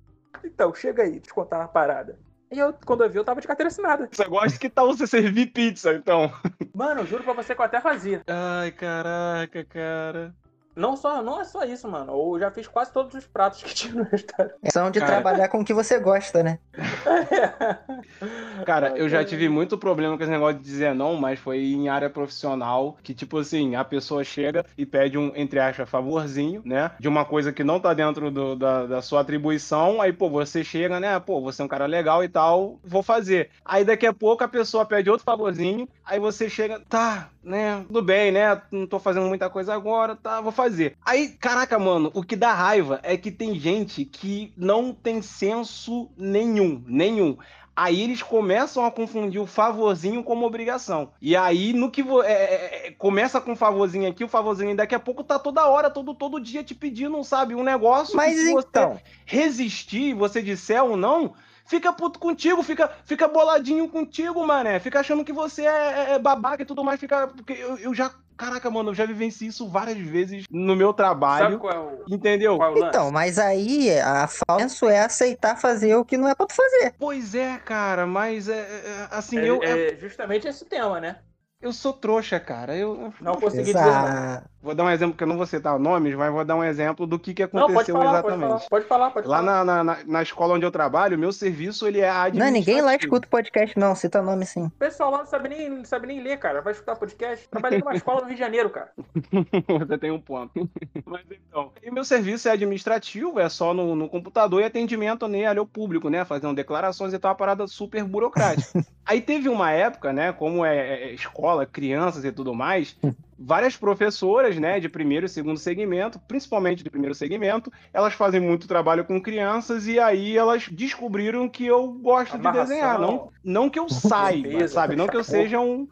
Então, 0.43 0.73
chega 0.73 1.03
aí, 1.03 1.19
te 1.19 1.33
contar 1.33 1.59
uma 1.59 1.67
parada. 1.67 2.19
E 2.51 2.59
eu, 2.59 2.73
quando 2.85 3.03
eu 3.03 3.09
vi, 3.09 3.17
eu 3.17 3.23
tava 3.23 3.41
de 3.41 3.47
carteira 3.47 3.67
assinada. 3.69 4.07
Você 4.11 4.25
gosta 4.25 4.59
que 4.59 4.69
tal 4.69 4.87
você 4.87 5.07
servir 5.07 5.47
pizza, 5.47 5.93
então? 5.93 6.31
Mano, 6.73 7.05
juro 7.05 7.23
pra 7.23 7.33
você 7.33 7.55
que 7.55 7.61
eu 7.61 7.65
até 7.65 7.81
fazia. 7.81 8.21
Ai, 8.27 8.71
caraca, 8.71 9.63
cara. 9.65 10.33
Não, 10.75 10.97
só, 10.97 11.21
não 11.23 11.39
é 11.39 11.45
só 11.45 11.63
isso, 11.63 11.87
mano. 11.89 12.11
Eu 12.33 12.39
já 12.39 12.51
fiz 12.51 12.67
quase 12.67 12.91
todos 12.91 13.13
os 13.15 13.25
pratos 13.25 13.63
que 13.63 13.73
tinha 13.75 13.93
no 13.93 14.03
restaurante. 14.03 14.55
É 14.61 14.69
só 14.71 14.89
de 14.89 14.99
Cara. 14.99 15.11
trabalhar 15.13 15.47
com 15.49 15.59
o 15.61 15.65
que 15.65 15.73
você 15.73 15.99
gosta, 15.99 16.43
né? 16.43 16.59
Cara, 18.65 18.97
eu 18.97 19.07
já 19.07 19.23
tive 19.23 19.47
muito 19.49 19.77
problema 19.77 20.17
com 20.17 20.23
esse 20.23 20.31
negócio 20.31 20.57
de 20.57 20.63
dizer 20.63 20.93
não, 20.95 21.15
mas 21.15 21.39
foi 21.39 21.59
em 21.59 21.87
área 21.89 22.09
profissional, 22.09 22.97
que 23.03 23.13
tipo 23.13 23.37
assim, 23.37 23.75
a 23.75 23.83
pessoa 23.83 24.23
chega 24.23 24.65
e 24.77 24.85
pede 24.85 25.17
um, 25.17 25.31
entre 25.35 25.59
aspas, 25.59 25.89
favorzinho, 25.89 26.61
né? 26.65 26.91
De 26.99 27.07
uma 27.07 27.25
coisa 27.25 27.53
que 27.53 27.63
não 27.63 27.79
tá 27.79 27.93
dentro 27.93 28.31
do- 28.31 28.55
da, 28.55 28.85
da 28.85 29.01
sua 29.01 29.21
atribuição, 29.21 30.01
aí, 30.01 30.11
pô, 30.13 30.29
você 30.29 30.63
chega, 30.63 30.99
né? 30.99 31.19
Pô, 31.19 31.41
você 31.41 31.61
é 31.61 31.65
um 31.65 31.67
cara 31.67 31.85
legal 31.85 32.23
e 32.23 32.29
tal, 32.29 32.79
vou 32.83 33.03
fazer. 33.03 33.51
Aí 33.63 33.83
daqui 33.83 34.05
a 34.07 34.13
pouco 34.13 34.43
a 34.43 34.47
pessoa 34.47 34.85
pede 34.85 35.09
outro 35.09 35.25
favorzinho, 35.25 35.87
aí 36.03 36.19
você 36.19 36.49
chega, 36.49 36.79
tá, 36.89 37.29
né? 37.45 37.83
Tudo 37.87 38.01
bem, 38.01 38.31
né? 38.31 38.61
Não 38.71 38.87
tô 38.87 38.99
fazendo 38.99 39.27
muita 39.27 39.49
coisa 39.49 39.73
agora, 39.73 40.15
tá, 40.15 40.41
vou 40.41 40.51
fazer. 40.51 40.97
Aí, 41.05 41.29
caraca, 41.29 41.77
mano, 41.77 42.11
o 42.13 42.23
que 42.23 42.35
dá 42.35 42.51
raiva 42.53 42.99
é 43.03 43.15
que 43.15 43.31
tem 43.31 43.57
gente 43.59 44.03
que 44.03 44.51
não 44.57 44.93
tem 44.93 45.21
senso 45.21 46.09
nenhum, 46.17 46.83
nenhum. 46.87 47.37
Aí 47.75 48.01
eles 48.01 48.23
começam 48.23 48.85
a 48.85 48.91
confundir 48.91 49.41
o 49.41 49.45
favorzinho 49.45 50.23
como 50.23 50.45
obrigação. 50.45 51.11
E 51.21 51.35
aí, 51.35 51.73
no 51.73 51.91
que 51.91 52.01
é, 52.01 52.31
é, 52.31 52.87
é, 52.87 52.91
começa 52.91 53.41
com 53.41 53.53
favorzinho 53.53 54.09
aqui, 54.09 54.23
o 54.23 54.29
favorzinho 54.29 54.75
daqui 54.77 54.95
a 54.95 54.99
pouco 54.99 55.25
tá 55.25 55.37
toda 55.37 55.67
hora, 55.67 55.89
todo, 55.89 56.15
todo 56.15 56.39
dia 56.39 56.63
te 56.63 56.73
pedindo, 56.73 57.21
sabe, 57.21 57.53
um 57.53 57.63
negócio. 57.63 58.15
Mas 58.15 58.35
que 58.35 58.45
se 58.45 58.53
você 58.53 58.67
então, 58.69 58.99
resistir, 59.25 60.13
você 60.13 60.41
disser 60.41 60.81
ou 60.81 60.95
não, 60.95 61.33
fica 61.65 61.91
puto 61.91 62.19
contigo, 62.19 62.61
fica, 62.63 62.89
fica 63.05 63.27
boladinho 63.27 63.87
contigo, 63.89 64.45
mané. 64.45 64.79
Fica 64.79 64.99
achando 64.99 65.23
que 65.25 65.33
você 65.33 65.63
é, 65.65 65.67
é- 65.67 66.11
é 66.13 66.19
babaca 66.19 66.63
e 66.63 66.65
tudo 66.65 66.83
mais. 66.83 66.99
Fica. 66.99 67.27
Porque 67.27 67.53
eu, 67.53 67.77
eu 67.77 67.93
já. 67.93 68.11
Caraca, 68.37 68.69
mano, 68.69 68.89
eu 68.89 68.93
já 68.93 69.05
vivenciei 69.05 69.47
isso 69.47 69.65
várias 69.69 69.97
vezes 69.97 70.43
no 70.51 70.75
meu 70.75 70.87
Sabe 70.89 70.97
trabalho. 70.97 71.57
qual 71.57 71.73
é 71.73 71.79
o, 71.79 72.03
Entendeu? 72.13 72.57
qual 72.57 72.75
é 72.75 72.81
o 72.81 72.87
então, 72.87 73.09
mas 73.09 73.39
aí 73.39 73.97
a 73.97 74.27
falso 74.27 74.89
é 74.89 74.99
aceitar 74.99 75.55
fazer 75.55 75.95
o 75.95 76.03
que 76.03 76.17
não 76.17 76.27
é 76.27 76.35
pra 76.35 76.45
tu 76.45 76.53
fazer. 76.53 76.93
Pois 76.99 77.33
é, 77.33 77.57
cara, 77.59 78.05
mas 78.05 78.49
é, 78.49 78.57
é, 78.59 79.07
assim, 79.09 79.39
é, 79.39 79.49
eu, 79.49 79.63
é- 79.63 79.93
é 79.93 79.95
justamente 79.95 80.49
esse 80.49 80.65
tema, 80.65 80.99
né? 80.99 81.19
Eu 81.61 81.73
sou 81.73 81.93
trouxa, 81.93 82.39
cara. 82.39 82.75
Eu 82.75 83.11
Não 83.19 83.35
consegui 83.35 83.63
dizer 83.73 83.81
não. 83.81 83.87
Exato. 83.89 84.49
vou 84.61 84.75
dar 84.75 84.83
um 84.83 84.89
exemplo 84.89 85.15
que 85.17 85.23
eu 85.23 85.27
não 85.27 85.37
vou 85.37 85.45
citar 85.47 85.79
nomes, 85.79 86.13
mas 86.15 86.31
vou 86.31 86.45
dar 86.45 86.55
um 86.55 86.63
exemplo 86.63 87.07
do 87.07 87.17
que, 87.17 87.33
que 87.33 87.41
Não, 87.43 87.49
pode 87.49 87.63
aconteceu 87.71 87.95
falar, 87.95 88.21
pode 88.21 88.35
exatamente. 88.35 88.47
falar, 88.49 88.69
pode 88.69 88.85
falar, 88.85 89.11
pode 89.11 89.27
Lá 89.27 89.37
falar. 89.37 89.63
na, 89.65 89.83
na, 89.83 89.83
na- 89.95 90.03
na 90.05 90.21
escola 90.21 90.53
onde 90.55 90.65
eu 90.65 90.71
trabalho, 90.71 91.17
meu 91.17 91.31
serviço 91.33 91.87
ele 91.87 92.01
é 92.01 92.11
Não, 92.11 92.21
administrativo. 92.21 92.51
ninguém 92.59 92.81
lá 92.81 92.95
escuta 92.95 93.25
o 93.27 93.29
podcast, 93.31 93.79
não. 93.79 93.95
Cita 93.95 94.21
nome 94.21 94.45
sim. 94.45 94.65
O 94.65 94.71
pessoal 94.71 95.09
lá 95.11 95.17
não 95.19 95.25
sabe 95.25 95.49
nem, 95.49 95.69
não 95.69 95.85
sabe 95.85 96.05
nem 96.07 96.21
ler, 96.21 96.37
cara. 96.37 96.61
Vai 96.61 96.73
escutar 96.73 96.95
podcast. 96.97 97.47
Trabalhei 97.49 97.79
numa 97.79 97.95
escola 97.95 98.21
no 98.21 98.27
Rio 98.27 98.35
de 98.35 98.39
Janeiro, 98.39 98.69
cara. 98.69 98.91
Você 99.87 99.97
tem 99.97 100.11
um 100.11 100.21
ponto. 100.21 100.69
Mas 101.05 101.21
então. 101.31 101.71
E 101.81 101.89
meu 101.89 102.03
serviço 102.05 102.47
é 102.47 102.51
administrativo, 102.51 103.39
é 103.39 103.49
só 103.49 103.73
no, 103.73 103.95
no 103.95 104.07
computador 104.09 104.61
e 104.61 104.65
atendimento 104.65 105.27
né, 105.27 105.45
ali 105.45 105.59
ao 105.59 105.65
público, 105.65 106.09
né? 106.09 106.23
Fazendo 106.25 106.53
declarações 106.53 107.13
e 107.13 107.17
tal, 107.19 107.31
uma 107.31 107.35
parada 107.37 107.65
super 107.67 108.03
burocrática. 108.03 108.85
Aí 109.05 109.21
teve 109.21 109.47
uma 109.49 109.71
época, 109.71 110.11
né? 110.11 110.33
Como 110.33 110.65
é, 110.65 111.03
é 111.03 111.13
escola, 111.13 111.65
crianças 111.65 112.25
e 112.25 112.31
tudo 112.31 112.53
mais, 112.55 112.97
várias 113.37 113.75
professoras, 113.75 114.57
né, 114.57 114.79
de 114.79 114.89
primeiro 114.89 115.25
e 115.25 115.29
segundo 115.29 115.59
segmento, 115.59 116.19
principalmente 116.27 116.83
de 116.83 116.89
primeiro 116.89 117.13
segmento, 117.13 117.71
elas 117.93 118.13
fazem 118.13 118.39
muito 118.39 118.67
trabalho 118.67 119.05
com 119.05 119.21
crianças 119.21 119.87
e 119.87 119.99
aí 119.99 120.37
elas 120.37 120.67
descobriram 120.69 121.47
que 121.47 121.65
eu 121.65 121.87
gosto 121.87 122.31
de 122.31 122.47
Amarração. 122.47 122.67
desenhar. 122.67 122.99
Não, 122.99 123.29
não 123.43 123.69
que 123.69 123.77
eu 123.77 123.89
saiba, 123.89 124.67
sabe? 124.67 124.95
Não 124.95 125.07
que 125.07 125.17
eu 125.17 125.23
seja 125.23 125.59
um. 125.59 125.87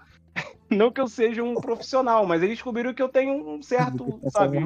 Não 0.73 0.91
que 0.91 1.01
eu 1.01 1.07
seja 1.07 1.43
um 1.43 1.55
profissional, 1.55 2.25
mas 2.25 2.41
eles 2.41 2.55
descobriram 2.55 2.93
que 2.93 3.01
eu 3.01 3.09
tenho 3.09 3.33
um 3.33 3.61
certo, 3.61 4.19
é 4.23 4.29
sabe, 4.29 4.59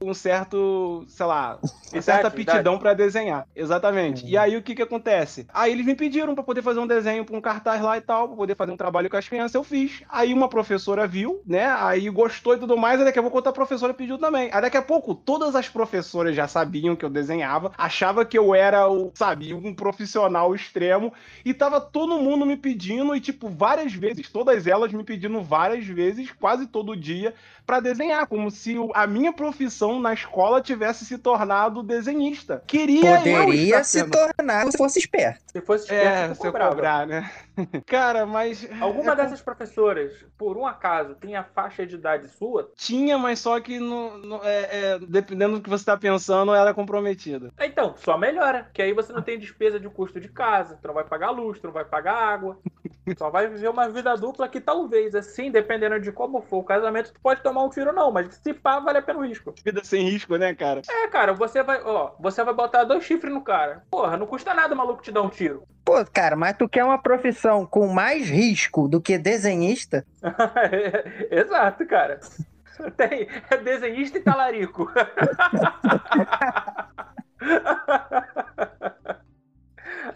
um 0.00 0.14
certo, 0.14 1.04
sei 1.08 1.26
lá, 1.26 1.58
uma 1.92 2.02
certa 2.02 2.28
aptidão 2.28 2.78
pra 2.78 2.94
desenhar. 2.94 3.46
Exatamente. 3.54 4.26
E 4.26 4.36
aí 4.36 4.56
o 4.56 4.62
que 4.62 4.74
que 4.74 4.82
acontece? 4.82 5.46
Aí 5.52 5.72
eles 5.72 5.84
me 5.86 5.94
pediram 5.94 6.34
pra 6.34 6.44
poder 6.44 6.62
fazer 6.62 6.80
um 6.80 6.86
desenho 6.86 7.24
pra 7.24 7.36
um 7.36 7.40
cartaz 7.40 7.82
lá 7.82 7.96
e 7.96 8.00
tal, 8.00 8.28
pra 8.28 8.36
poder 8.36 8.54
fazer 8.54 8.72
um 8.72 8.76
trabalho 8.76 9.10
com 9.10 9.16
as 9.16 9.28
crianças, 9.28 9.54
eu 9.54 9.64
fiz. 9.64 10.02
Aí 10.08 10.32
uma 10.32 10.48
professora 10.48 11.06
viu, 11.06 11.42
né? 11.46 11.66
Aí 11.66 12.08
gostou 12.08 12.54
e 12.54 12.58
tudo 12.58 12.76
mais, 12.76 12.98
aí 12.98 13.04
daqui 13.04 13.18
a 13.18 13.22
pouco 13.22 13.38
outra 13.38 13.52
professora 13.52 13.94
pediu 13.94 14.18
também. 14.18 14.50
Aí 14.52 14.60
daqui 14.60 14.76
a 14.76 14.82
pouco 14.82 15.14
todas 15.14 15.54
as 15.54 15.68
professoras 15.68 16.34
já 16.34 16.46
sabiam 16.46 16.96
que 16.96 17.04
eu 17.04 17.10
desenhava, 17.10 17.72
achava 17.76 18.24
que 18.24 18.38
eu 18.38 18.54
era 18.54 18.88
o, 18.88 19.10
sabe, 19.14 19.52
um 19.54 19.74
profissional 19.74 20.54
extremo 20.54 21.12
e 21.44 21.52
tava 21.52 21.80
todo 21.80 22.18
mundo 22.18 22.46
me 22.46 22.56
pedindo 22.56 23.14
e 23.14 23.20
tipo 23.20 23.48
várias 23.48 23.92
vezes, 23.92 24.30
todas 24.30 24.66
elas 24.66 24.92
me 24.92 25.04
pedindo 25.04 25.39
várias 25.42 25.86
vezes, 25.86 26.30
quase 26.32 26.66
todo 26.66 26.96
dia 26.96 27.34
pra 27.70 27.78
desenhar, 27.78 28.26
como 28.26 28.50
se 28.50 28.76
o- 28.76 28.90
a 28.92 29.06
minha 29.06 29.32
profissão 29.32 30.00
na 30.00 30.12
escola 30.12 30.60
tivesse 30.60 31.04
se 31.04 31.16
tornado 31.16 31.84
desenhista. 31.84 32.64
Queria 32.66 33.18
Poderia 33.18 33.84
se 33.84 34.00
sendo- 34.00 34.10
tornar 34.10 34.66
se 34.72 34.76
fosse 34.76 34.98
esperto. 34.98 35.40
Se 35.52 35.60
fosse 35.60 35.92
É, 35.92 36.04
esperto, 36.04 36.34
se 36.34 36.40
tu 36.40 36.46
eu 36.48 36.52
cobrar, 36.52 37.06
né? 37.06 37.30
Cara, 37.86 38.26
mas 38.26 38.68
Alguma 38.80 39.12
é, 39.12 39.16
dessas 39.16 39.40
professoras, 39.40 40.12
por 40.36 40.56
um 40.56 40.66
acaso, 40.66 41.14
tem 41.14 41.36
a 41.36 41.44
faixa 41.44 41.86
de 41.86 41.94
idade 41.94 42.28
sua? 42.28 42.72
tinha, 42.74 43.16
mas 43.16 43.38
só 43.38 43.60
que 43.60 43.78
no, 43.78 44.18
no- 44.18 44.40
é, 44.42 44.68
é, 44.72 44.98
dependendo 44.98 45.56
do 45.58 45.62
que 45.62 45.70
você 45.70 45.84
tá 45.84 45.96
pensando, 45.96 46.52
ela 46.52 46.70
é 46.70 46.74
comprometida. 46.74 47.52
Então, 47.60 47.94
só 47.98 48.18
melhora. 48.18 48.68
Que 48.74 48.82
aí 48.82 48.92
você 48.92 49.12
não 49.12 49.22
tem 49.22 49.38
despesa 49.38 49.78
de 49.78 49.88
custo 49.88 50.18
de 50.20 50.28
casa, 50.28 50.76
tu 50.82 50.88
não 50.88 50.94
vai 50.94 51.04
pagar 51.04 51.30
luz, 51.30 51.60
tu 51.60 51.68
não 51.68 51.72
vai 51.74 51.84
pagar 51.84 52.14
água. 52.16 52.58
Só 53.18 53.28
vai 53.28 53.48
viver 53.48 53.68
uma 53.68 53.88
vida 53.88 54.14
dupla 54.16 54.48
que 54.48 54.60
talvez, 54.60 55.14
assim, 55.16 55.50
dependendo 55.50 55.98
de 55.98 56.12
como 56.12 56.40
for 56.42 56.58
o 56.58 56.64
casamento, 56.64 57.12
tu 57.12 57.20
pode 57.20 57.42
tomar 57.42 57.59
um 57.66 57.70
tiro 57.70 57.92
não, 57.92 58.10
mas 58.12 58.34
se 58.36 58.52
pá, 58.54 58.78
vale 58.80 58.98
a 58.98 59.02
pena 59.02 59.18
o 59.18 59.26
risco. 59.26 59.54
Vida 59.64 59.82
sem 59.84 60.08
risco, 60.08 60.36
né, 60.36 60.54
cara? 60.54 60.82
É, 60.88 61.08
cara, 61.08 61.32
você 61.32 61.62
vai, 61.62 61.80
ó, 61.82 62.12
você 62.18 62.42
vai 62.44 62.54
botar 62.54 62.84
dois 62.84 63.04
chifres 63.04 63.32
no 63.32 63.42
cara. 63.42 63.82
Porra, 63.90 64.16
não 64.16 64.26
custa 64.26 64.52
nada 64.54 64.74
o 64.74 64.76
maluco 64.76 65.02
te 65.02 65.12
dar 65.12 65.22
um 65.22 65.28
tiro. 65.28 65.62
Pô, 65.84 66.04
cara, 66.12 66.36
mas 66.36 66.56
tu 66.56 66.68
quer 66.68 66.84
uma 66.84 67.00
profissão 67.02 67.66
com 67.66 67.86
mais 67.88 68.28
risco 68.28 68.86
do 68.88 69.00
que 69.00 69.18
desenhista? 69.18 70.04
Exato, 71.30 71.86
cara. 71.86 72.20
Tem 72.96 73.28
é 73.50 73.56
desenhista 73.58 74.16
e 74.18 74.22
talarico. 74.22 74.90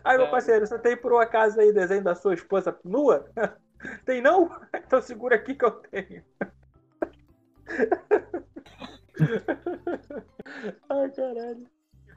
Aí, 0.04 0.16
meu 0.18 0.26
É. 0.26 0.30
parceiro, 0.30 0.66
você 0.66 0.78
tem 0.78 0.96
por 0.96 1.12
um 1.12 1.18
acaso 1.18 1.58
aí 1.60 1.72
desenho 1.72 2.02
da 2.02 2.14
sua 2.14 2.34
esposa 2.34 2.76
nua? 2.84 3.26
Tem 4.04 4.20
não? 4.22 4.50
Então 4.74 5.00
segura 5.02 5.36
aqui 5.36 5.54
que 5.54 5.64
eu 5.64 5.70
tenho. 5.72 6.22
Ai, 10.88 11.10
caralho. 11.10 11.66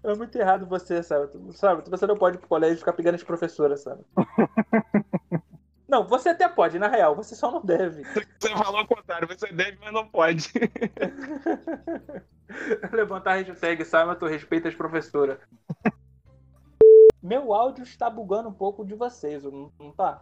É 0.03 0.15
muito 0.15 0.37
errado 0.37 0.65
você, 0.65 1.01
sabe? 1.03 1.31
Sabe? 1.53 1.89
Você 1.89 2.07
não 2.07 2.15
pode 2.15 2.37
ir 2.37 2.39
pro 2.39 2.47
colégio 2.47 2.75
e 2.75 2.79
ficar 2.79 2.93
pegando 2.93 3.15
as 3.15 3.23
professoras, 3.23 3.81
sabe? 3.81 4.05
Não, 5.87 6.05
você 6.05 6.29
até 6.29 6.49
pode, 6.49 6.77
na 6.77 6.89
real, 6.89 7.15
você 7.15 7.33
só 7.33 7.49
não 7.49 7.61
deve. 7.63 8.03
Você 8.03 8.49
falou 8.49 8.81
o 8.81 8.87
contrário, 8.87 9.25
você 9.25 9.47
deve, 9.53 9.77
mas 9.79 9.93
não 9.93 10.05
pode. 10.05 10.51
Levantar 12.91 13.31
a 13.31 13.35
hashtag 13.35 13.85
Simon, 13.85 14.15
tu 14.15 14.25
respeita 14.25 14.67
as 14.67 14.75
professoras. 14.75 15.39
Meu 17.23 17.53
áudio 17.53 17.83
está 17.83 18.09
bugando 18.09 18.49
um 18.49 18.53
pouco 18.53 18.85
de 18.85 18.95
vocês, 18.95 19.43
não, 19.43 19.71
não 19.79 19.93
tá? 19.93 20.21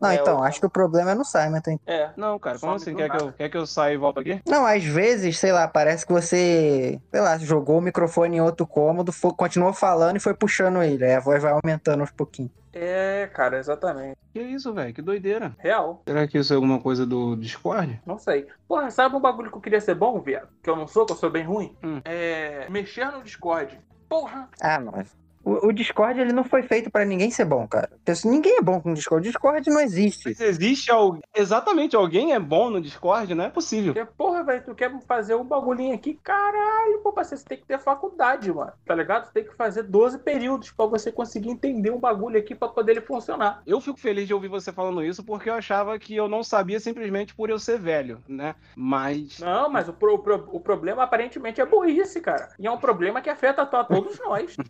Não, 0.00 0.10
É, 0.10 0.14
então, 0.16 0.34
eu- 0.38 0.42
acho 0.44 0.60
que 0.60 0.66
o 0.66 0.70
problema 0.70 1.10
é 1.12 1.14
no 1.14 1.24
Simon. 1.24 1.56
então. 1.58 1.80
É. 1.86 2.10
Não, 2.16 2.38
cara, 2.38 2.58
como 2.58 2.78
Some 2.78 2.82
assim? 2.92 2.96
Quer 2.96 3.10
que, 3.10 3.24
eu, 3.24 3.32
quer 3.32 3.48
que 3.48 3.56
eu 3.56 3.66
saia 3.66 3.94
e 3.94 3.96
volto 3.96 4.20
aqui? 4.20 4.40
Não, 4.46 4.66
às 4.66 4.84
vezes, 4.84 5.38
sei 5.38 5.52
lá, 5.52 5.66
parece 5.66 6.06
que 6.06 6.12
você, 6.12 7.00
sei 7.10 7.20
lá, 7.20 7.38
jogou 7.38 7.78
o 7.78 7.82
microfone 7.82 8.36
em 8.36 8.40
outro 8.40 8.66
cômodo, 8.66 9.12
fo- 9.12 9.34
continuou 9.34 9.72
falando 9.72 10.16
e 10.16 10.20
foi 10.20 10.34
puxando 10.34 10.82
ele. 10.82 11.04
Aí 11.04 11.14
a 11.14 11.20
voz 11.20 11.42
vai 11.42 11.52
aumentando 11.52 12.00
aos 12.00 12.10
pouquinhos. 12.10 12.50
É, 12.78 13.26
cara, 13.32 13.58
exatamente. 13.58 14.18
Que 14.34 14.42
isso, 14.42 14.74
velho? 14.74 14.92
Que 14.92 15.00
doideira. 15.00 15.54
Real. 15.58 16.02
Será 16.06 16.26
que 16.26 16.36
isso 16.36 16.52
é 16.52 16.56
alguma 16.56 16.78
coisa 16.78 17.06
do 17.06 17.34
Discord? 17.34 17.98
Não 18.04 18.18
sei. 18.18 18.46
Porra, 18.68 18.90
sabe 18.90 19.16
um 19.16 19.20
bagulho 19.20 19.50
que 19.50 19.56
eu 19.56 19.62
queria 19.62 19.80
ser 19.80 19.94
bom, 19.94 20.20
viado? 20.20 20.48
Que 20.62 20.68
eu 20.68 20.76
não 20.76 20.86
sou, 20.86 21.06
que 21.06 21.12
eu 21.12 21.16
sou 21.16 21.30
bem 21.30 21.42
ruim? 21.42 21.74
Hum. 21.82 22.02
É. 22.04 22.66
Mexer 22.68 23.10
no 23.10 23.22
Discord. 23.22 23.80
Porra! 24.10 24.48
Ah, 24.60 24.78
mas. 24.78 25.16
O, 25.46 25.68
o 25.68 25.72
Discord, 25.72 26.20
ele 26.20 26.32
não 26.32 26.42
foi 26.42 26.64
feito 26.64 26.90
pra 26.90 27.04
ninguém 27.04 27.30
ser 27.30 27.44
bom, 27.44 27.68
cara. 27.68 27.88
Porque 28.04 28.26
Ninguém 28.28 28.56
é 28.58 28.60
bom 28.60 28.80
com 28.80 28.90
o 28.90 28.94
Discord. 28.94 29.28
O 29.28 29.30
Discord 29.30 29.70
não 29.70 29.80
existe. 29.80 30.24
Mas 30.26 30.40
existe 30.40 30.90
alguém. 30.90 31.22
Exatamente, 31.32 31.94
alguém 31.94 32.32
é 32.34 32.38
bom 32.40 32.68
no 32.68 32.80
Discord? 32.80 33.32
Não 33.32 33.44
é 33.44 33.48
possível. 33.50 33.94
Porque, 33.94 34.10
porra, 34.18 34.42
velho, 34.42 34.64
tu 34.64 34.74
quer 34.74 34.92
fazer 35.06 35.36
um 35.36 35.44
bagulhinho 35.44 35.94
aqui? 35.94 36.18
Caralho, 36.20 36.98
pô, 36.98 37.12
parceiro, 37.12 37.40
você 37.40 37.48
tem 37.48 37.58
que 37.58 37.64
ter 37.64 37.78
faculdade, 37.78 38.52
mano. 38.52 38.72
Tá 38.84 38.92
ligado? 38.94 39.28
Tu 39.28 39.32
tem 39.32 39.44
que 39.44 39.54
fazer 39.54 39.84
12 39.84 40.18
períodos 40.18 40.72
pra 40.72 40.86
você 40.86 41.12
conseguir 41.12 41.50
entender 41.50 41.90
um 41.92 42.00
bagulho 42.00 42.38
aqui 42.38 42.52
pra 42.54 42.66
poder 42.68 42.92
ele 42.92 43.00
funcionar. 43.00 43.62
Eu 43.64 43.80
fico 43.80 44.00
feliz 44.00 44.26
de 44.26 44.34
ouvir 44.34 44.48
você 44.48 44.72
falando 44.72 45.04
isso 45.04 45.22
porque 45.22 45.48
eu 45.48 45.54
achava 45.54 45.96
que 45.96 46.16
eu 46.16 46.26
não 46.26 46.42
sabia 46.42 46.80
simplesmente 46.80 47.34
por 47.36 47.50
eu 47.50 47.58
ser 47.60 47.78
velho, 47.78 48.20
né? 48.28 48.56
Mas. 48.74 49.38
Não, 49.38 49.70
mas 49.70 49.88
o, 49.88 49.92
pro- 49.92 50.14
o 50.14 50.18
pro- 50.18 50.48
o 50.50 50.58
problema 50.60 51.04
aparentemente 51.04 51.60
é 51.60 51.66
burrice, 51.66 52.20
cara. 52.20 52.48
E 52.58 52.66
é 52.66 52.70
um 52.70 52.78
problema 52.78 53.20
que 53.20 53.30
afeta 53.30 53.62
a 53.62 53.66
to- 53.66 53.84
todos 53.84 54.18
nós. 54.18 54.56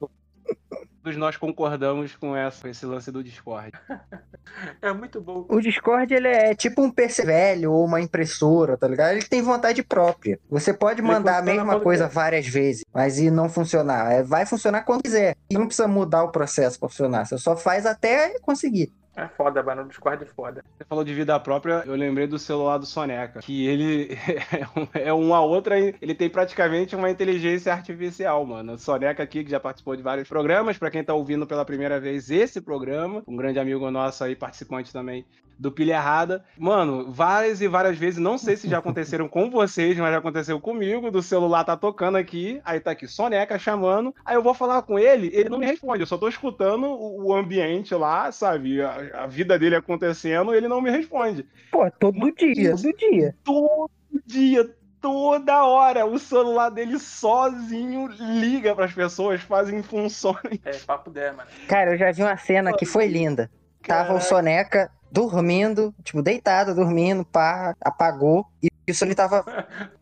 Todos 1.06 1.16
nós 1.18 1.36
concordamos 1.36 2.16
com, 2.16 2.34
essa, 2.34 2.62
com 2.62 2.68
esse 2.68 2.84
lance 2.84 3.12
do 3.12 3.22
Discord. 3.22 3.72
É 4.80 4.92
muito 4.92 5.20
bom. 5.20 5.44
O 5.48 5.60
Discord, 5.60 6.14
ele 6.14 6.28
é 6.28 6.54
tipo 6.54 6.80
um 6.80 6.90
PC 6.90 7.24
velho 7.26 7.72
ou 7.72 7.84
uma 7.84 8.00
impressora, 8.00 8.76
tá 8.76 8.86
ligado? 8.86 9.10
Ele 9.12 9.24
tem 9.24 9.42
vontade 9.42 9.82
própria. 9.82 10.38
Você 10.48 10.72
pode 10.72 11.00
Ele 11.00 11.08
mandar 11.08 11.38
a 11.38 11.42
mesma 11.42 11.80
coisa 11.80 12.06
várias 12.08 12.46
vezes, 12.46 12.84
mas 12.94 13.18
e 13.18 13.28
não 13.28 13.48
funcionar. 13.48 14.12
É, 14.12 14.22
Vai 14.22 14.46
funcionar 14.46 14.82
quando 14.82 15.02
quiser. 15.02 15.36
E 15.50 15.58
não 15.58 15.66
precisa 15.66 15.88
mudar 15.88 16.22
o 16.22 16.30
processo 16.30 16.78
pra 16.78 16.88
funcionar. 16.88 17.26
Você 17.26 17.36
só 17.38 17.56
faz 17.56 17.84
até 17.84 18.38
conseguir. 18.38 18.92
É 19.16 19.26
foda, 19.28 19.62
mano. 19.62 19.82
O 19.82 19.88
Discord 19.88 20.22
é 20.22 20.26
foda. 20.26 20.62
Você 20.76 20.84
falou 20.84 21.02
de 21.02 21.14
vida 21.14 21.40
própria, 21.40 21.82
eu 21.86 21.94
lembrei 21.94 22.26
do 22.26 22.38
celular 22.38 22.76
do 22.76 22.84
Soneca, 22.84 23.40
que 23.40 23.66
ele 23.66 24.10
é 24.92 25.12
uma 25.12 25.40
outra, 25.40 25.78
ele 25.78 26.14
tem 26.14 26.28
praticamente 26.28 26.94
uma 26.94 27.10
inteligência 27.10 27.72
artificial, 27.72 28.44
mano. 28.44 28.74
O 28.74 28.78
Soneca 28.78 29.22
aqui, 29.22 29.42
que 29.42 29.50
já 29.50 29.58
participou 29.58 29.96
de 29.96 30.02
vários 30.02 30.28
programas, 30.28 30.76
pra 30.76 30.90
quem 30.90 31.02
tá 31.02 31.14
ouvindo 31.14 31.46
pela 31.46 31.64
primeira 31.64 31.98
vez 31.98 32.30
esse 32.30 32.60
programa, 32.60 33.22
um 33.26 33.36
grande 33.36 33.58
amigo 33.58 33.90
nosso 33.90 34.22
aí, 34.22 34.36
participante 34.36 34.92
também 34.92 35.24
do 35.58 35.72
Pilha 35.72 35.94
Errada. 35.94 36.44
Mano, 36.56 37.10
várias 37.10 37.60
e 37.60 37.68
várias 37.68 37.96
vezes, 37.96 38.18
não 38.18 38.38
sei 38.38 38.56
se 38.56 38.68
já 38.68 38.78
aconteceram 38.78 39.28
com 39.28 39.50
vocês, 39.50 39.96
mas 39.96 40.12
já 40.12 40.18
aconteceu 40.18 40.60
comigo, 40.60 41.10
do 41.10 41.22
celular 41.22 41.64
tá 41.64 41.76
tocando 41.76 42.16
aqui, 42.16 42.60
aí 42.64 42.80
tá 42.80 42.90
aqui 42.90 43.06
Soneca 43.06 43.58
chamando, 43.58 44.14
aí 44.24 44.36
eu 44.36 44.42
vou 44.42 44.54
falar 44.54 44.82
com 44.82 44.98
ele, 44.98 45.30
ele 45.32 45.48
não 45.48 45.58
me 45.58 45.66
responde, 45.66 46.00
eu 46.00 46.06
só 46.06 46.18
tô 46.18 46.28
escutando 46.28 46.86
o 46.86 47.34
ambiente 47.34 47.94
lá, 47.94 48.30
sabe, 48.30 48.82
a, 48.82 49.22
a 49.22 49.26
vida 49.26 49.58
dele 49.58 49.76
acontecendo, 49.76 50.54
ele 50.54 50.68
não 50.68 50.80
me 50.80 50.90
responde. 50.90 51.46
Pô, 51.70 51.90
todo 51.90 52.32
dia, 52.32 52.76
todo 52.76 52.96
dia. 52.96 53.34
Todo 53.44 53.90
dia, 54.26 54.70
toda 55.00 55.64
hora, 55.64 56.04
o 56.04 56.18
celular 56.18 56.70
dele 56.70 56.98
sozinho 56.98 58.08
liga 58.08 58.74
pras 58.74 58.92
pessoas, 58.92 59.40
fazem 59.40 59.82
funções. 59.82 60.58
É 60.64 60.72
papo 60.78 61.10
10, 61.10 61.36
mano. 61.36 61.48
Cara, 61.68 61.92
eu 61.92 61.98
já 61.98 62.10
vi 62.10 62.22
uma 62.22 62.36
cena 62.36 62.72
que 62.72 62.84
foi 62.84 63.06
linda. 63.06 63.50
Tava 63.86 64.14
o. 64.14 64.20
Soneca 64.20 64.90
dormindo, 65.16 65.94
tipo, 66.04 66.20
deitado, 66.20 66.74
dormindo, 66.74 67.24
pá, 67.24 67.74
apagou. 67.80 68.46
E 68.62 68.68
isso 68.86 69.04
ele 69.04 69.14
tava 69.14 69.44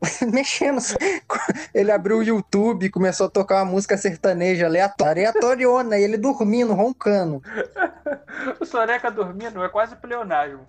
mexendo. 0.33 0.81
Ele 1.73 1.93
abriu 1.93 2.19
o 2.19 2.23
YouTube, 2.23 2.91
começou 2.91 3.29
a 3.29 3.31
tocar 3.31 3.63
uma 3.63 3.71
música 3.71 3.97
sertaneja 3.97 4.67
aleatória, 4.67 5.29
aleatoriona, 5.29 5.97
e 5.99 6.03
ele 6.03 6.19
dormindo, 6.19 6.75
roncando. 6.75 7.41
O 8.61 8.65
Soneca 8.65 9.11
dormindo 9.11 9.63
é 9.65 9.69
quase 9.69 9.95
pleonasmo. 9.97 10.67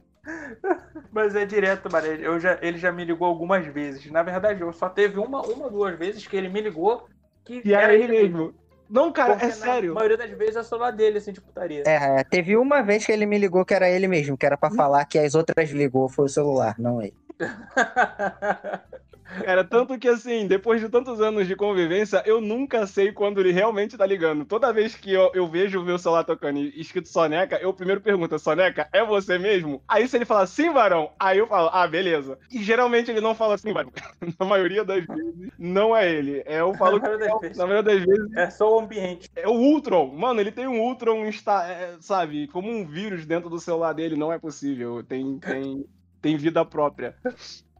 Mas 1.11 1.35
é 1.35 1.45
direto, 1.45 1.91
mano. 1.91 2.05
Eu 2.07 2.39
já, 2.39 2.57
ele 2.61 2.77
já 2.77 2.91
me 2.91 3.03
ligou 3.03 3.27
algumas 3.27 3.65
vezes. 3.65 4.09
Na 4.11 4.23
verdade, 4.23 4.61
eu 4.61 4.71
só 4.71 4.87
teve 4.87 5.19
uma, 5.19 5.41
uma 5.41 5.69
duas 5.69 5.97
vezes 5.97 6.25
que 6.25 6.37
ele 6.37 6.47
me 6.47 6.61
ligou 6.61 7.07
que 7.43 7.61
E 7.65 7.73
era 7.73 7.93
ele 7.93 8.07
mesmo. 8.07 8.53
Não, 8.89 9.11
cara, 9.11 9.33
Porque 9.33 9.45
é 9.47 9.51
sério. 9.51 9.93
maioria 9.93 10.17
das 10.17 10.29
vezes 10.31 10.55
é 10.55 10.59
o 10.59 10.63
celular 10.63 10.91
dele, 10.91 11.17
assim, 11.17 11.33
de 11.33 11.41
putaria. 11.41 11.83
É, 11.87 12.23
teve 12.23 12.55
uma 12.55 12.81
vez 12.81 13.05
que 13.05 13.11
ele 13.11 13.25
me 13.25 13.37
ligou 13.37 13.65
que 13.65 13.73
era 13.73 13.89
ele 13.89 14.07
mesmo, 14.07 14.37
que 14.37 14.45
era 14.45 14.57
pra 14.57 14.69
falar 14.69 15.05
que 15.05 15.17
as 15.17 15.33
outras 15.35 15.71
ligou 15.71 16.07
foi 16.07 16.25
o 16.25 16.29
celular, 16.29 16.75
não 16.77 17.01
ele. 17.01 17.15
Cara, 19.43 19.63
tanto 19.63 19.97
que 19.99 20.07
assim, 20.07 20.47
depois 20.47 20.79
de 20.81 20.89
tantos 20.89 21.19
anos 21.21 21.47
de 21.47 21.55
convivência, 21.55 22.23
eu 22.25 22.39
nunca 22.41 22.85
sei 22.87 23.11
quando 23.11 23.39
ele 23.39 23.51
realmente 23.51 23.97
tá 23.97 24.05
ligando. 24.05 24.45
Toda 24.45 24.71
vez 24.73 24.95
que 24.95 25.11
eu, 25.11 25.31
eu 25.33 25.47
vejo 25.47 25.81
o 25.81 25.83
meu 25.85 25.97
celular 25.97 26.23
tocando 26.23 26.59
e 26.59 26.79
escrito 26.79 27.07
Soneca, 27.09 27.57
eu 27.61 27.73
primeiro 27.73 28.01
pergunto, 28.01 28.37
Soneca, 28.39 28.87
é 28.93 29.03
você 29.03 29.37
mesmo? 29.37 29.83
Aí 29.87 30.07
se 30.07 30.15
ele 30.17 30.25
fala 30.25 30.45
sim, 30.47 30.71
varão, 30.71 31.11
aí 31.19 31.37
eu 31.37 31.47
falo, 31.47 31.69
ah, 31.73 31.87
beleza. 31.87 32.37
E 32.51 32.63
geralmente 32.63 33.11
ele 33.11 33.21
não 33.21 33.35
fala 33.35 33.55
assim, 33.55 33.73
varão. 33.73 33.91
Na 34.39 34.45
maioria 34.45 34.83
das 34.83 35.05
vezes, 35.05 35.51
não 35.57 35.95
é 35.95 36.09
ele. 36.11 36.43
É 36.45 36.59
eu 36.61 36.73
falo 36.75 36.99
Na 36.99 37.01
que 37.01 37.07
maioria 37.07 37.27
das 37.29 37.39
vezes. 37.41 37.57
na 37.57 37.65
maioria 37.67 37.83
das 37.83 38.05
vezes 38.05 38.33
É 38.35 38.49
só 38.49 38.75
o 38.75 38.79
ambiente. 38.79 39.29
é 39.35 39.47
o 39.47 39.51
Ultron. 39.53 40.07
Mano, 40.15 40.39
ele 40.39 40.51
tem 40.51 40.67
um 40.67 40.79
Ultron, 40.81 41.25
insta- 41.25 41.67
é, 41.67 41.97
sabe, 41.99 42.47
como 42.47 42.69
um 42.71 42.85
vírus 42.85 43.25
dentro 43.25 43.49
do 43.49 43.59
celular 43.59 43.93
dele, 43.93 44.15
não 44.15 44.31
é 44.31 44.39
possível. 44.39 45.03
Tem, 45.03 45.39
tem, 45.39 45.85
tem 46.21 46.37
vida 46.37 46.65
própria. 46.65 47.15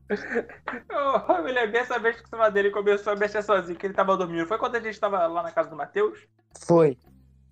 Eu, 0.08 1.44
me 1.44 1.52
lembrei 1.52 1.82
essa 1.82 1.98
vez 1.98 2.18
que 2.18 2.26
o 2.26 2.28
celular 2.28 2.50
dele 2.50 2.70
começou 2.70 3.14
a 3.14 3.16
mexer 3.16 3.42
sozinho, 3.42 3.78
que 3.78 3.88
ele 3.88 3.94
tava 3.94 4.16
dormindo. 4.16 4.48
Foi 4.48 4.58
quando 4.58 4.76
a 4.76 4.80
gente 4.80 5.00
tava 5.00 5.26
lá 5.26 5.42
na 5.42 5.52
casa 5.52 5.70
do 5.70 5.76
Matheus, 5.76 6.28
Foi. 6.66 6.98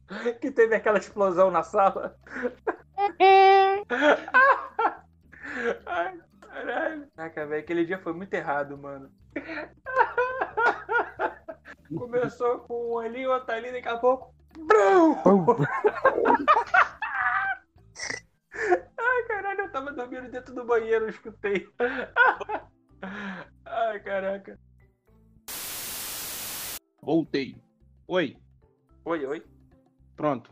que 0.40 0.52
teve 0.52 0.76
aquela 0.76 1.00
explosão 1.00 1.50
na 1.50 1.64
sala. 1.64 2.16
Ai, 5.86 6.20
caralho. 6.42 7.08
Caraca, 7.16 7.46
velho, 7.48 7.62
aquele 7.62 7.86
dia 7.86 8.00
foi 8.00 8.14
muito 8.14 8.34
errado, 8.34 8.78
mano. 8.78 9.12
Começou 11.96 12.60
com 12.60 12.94
um 12.94 13.00
ali, 13.00 13.26
outro 13.28 13.54
ali, 13.54 13.72
daqui 13.72 13.88
a 13.88 13.98
pouco. 13.98 14.34
Brum! 14.58 15.16
Ai, 18.98 19.24
caralho, 19.28 19.62
eu 19.62 19.72
tava 19.72 19.92
dormindo 19.92 20.30
dentro 20.30 20.54
do 20.54 20.66
banheiro, 20.66 21.06
eu 21.06 21.10
escutei. 21.10 21.68
Ai, 23.66 24.00
caraca. 24.00 24.58
Voltei. 27.02 27.56
Oi, 28.08 28.38
Oi, 29.06 29.26
oi. 29.26 29.44
pronto. 30.16 30.52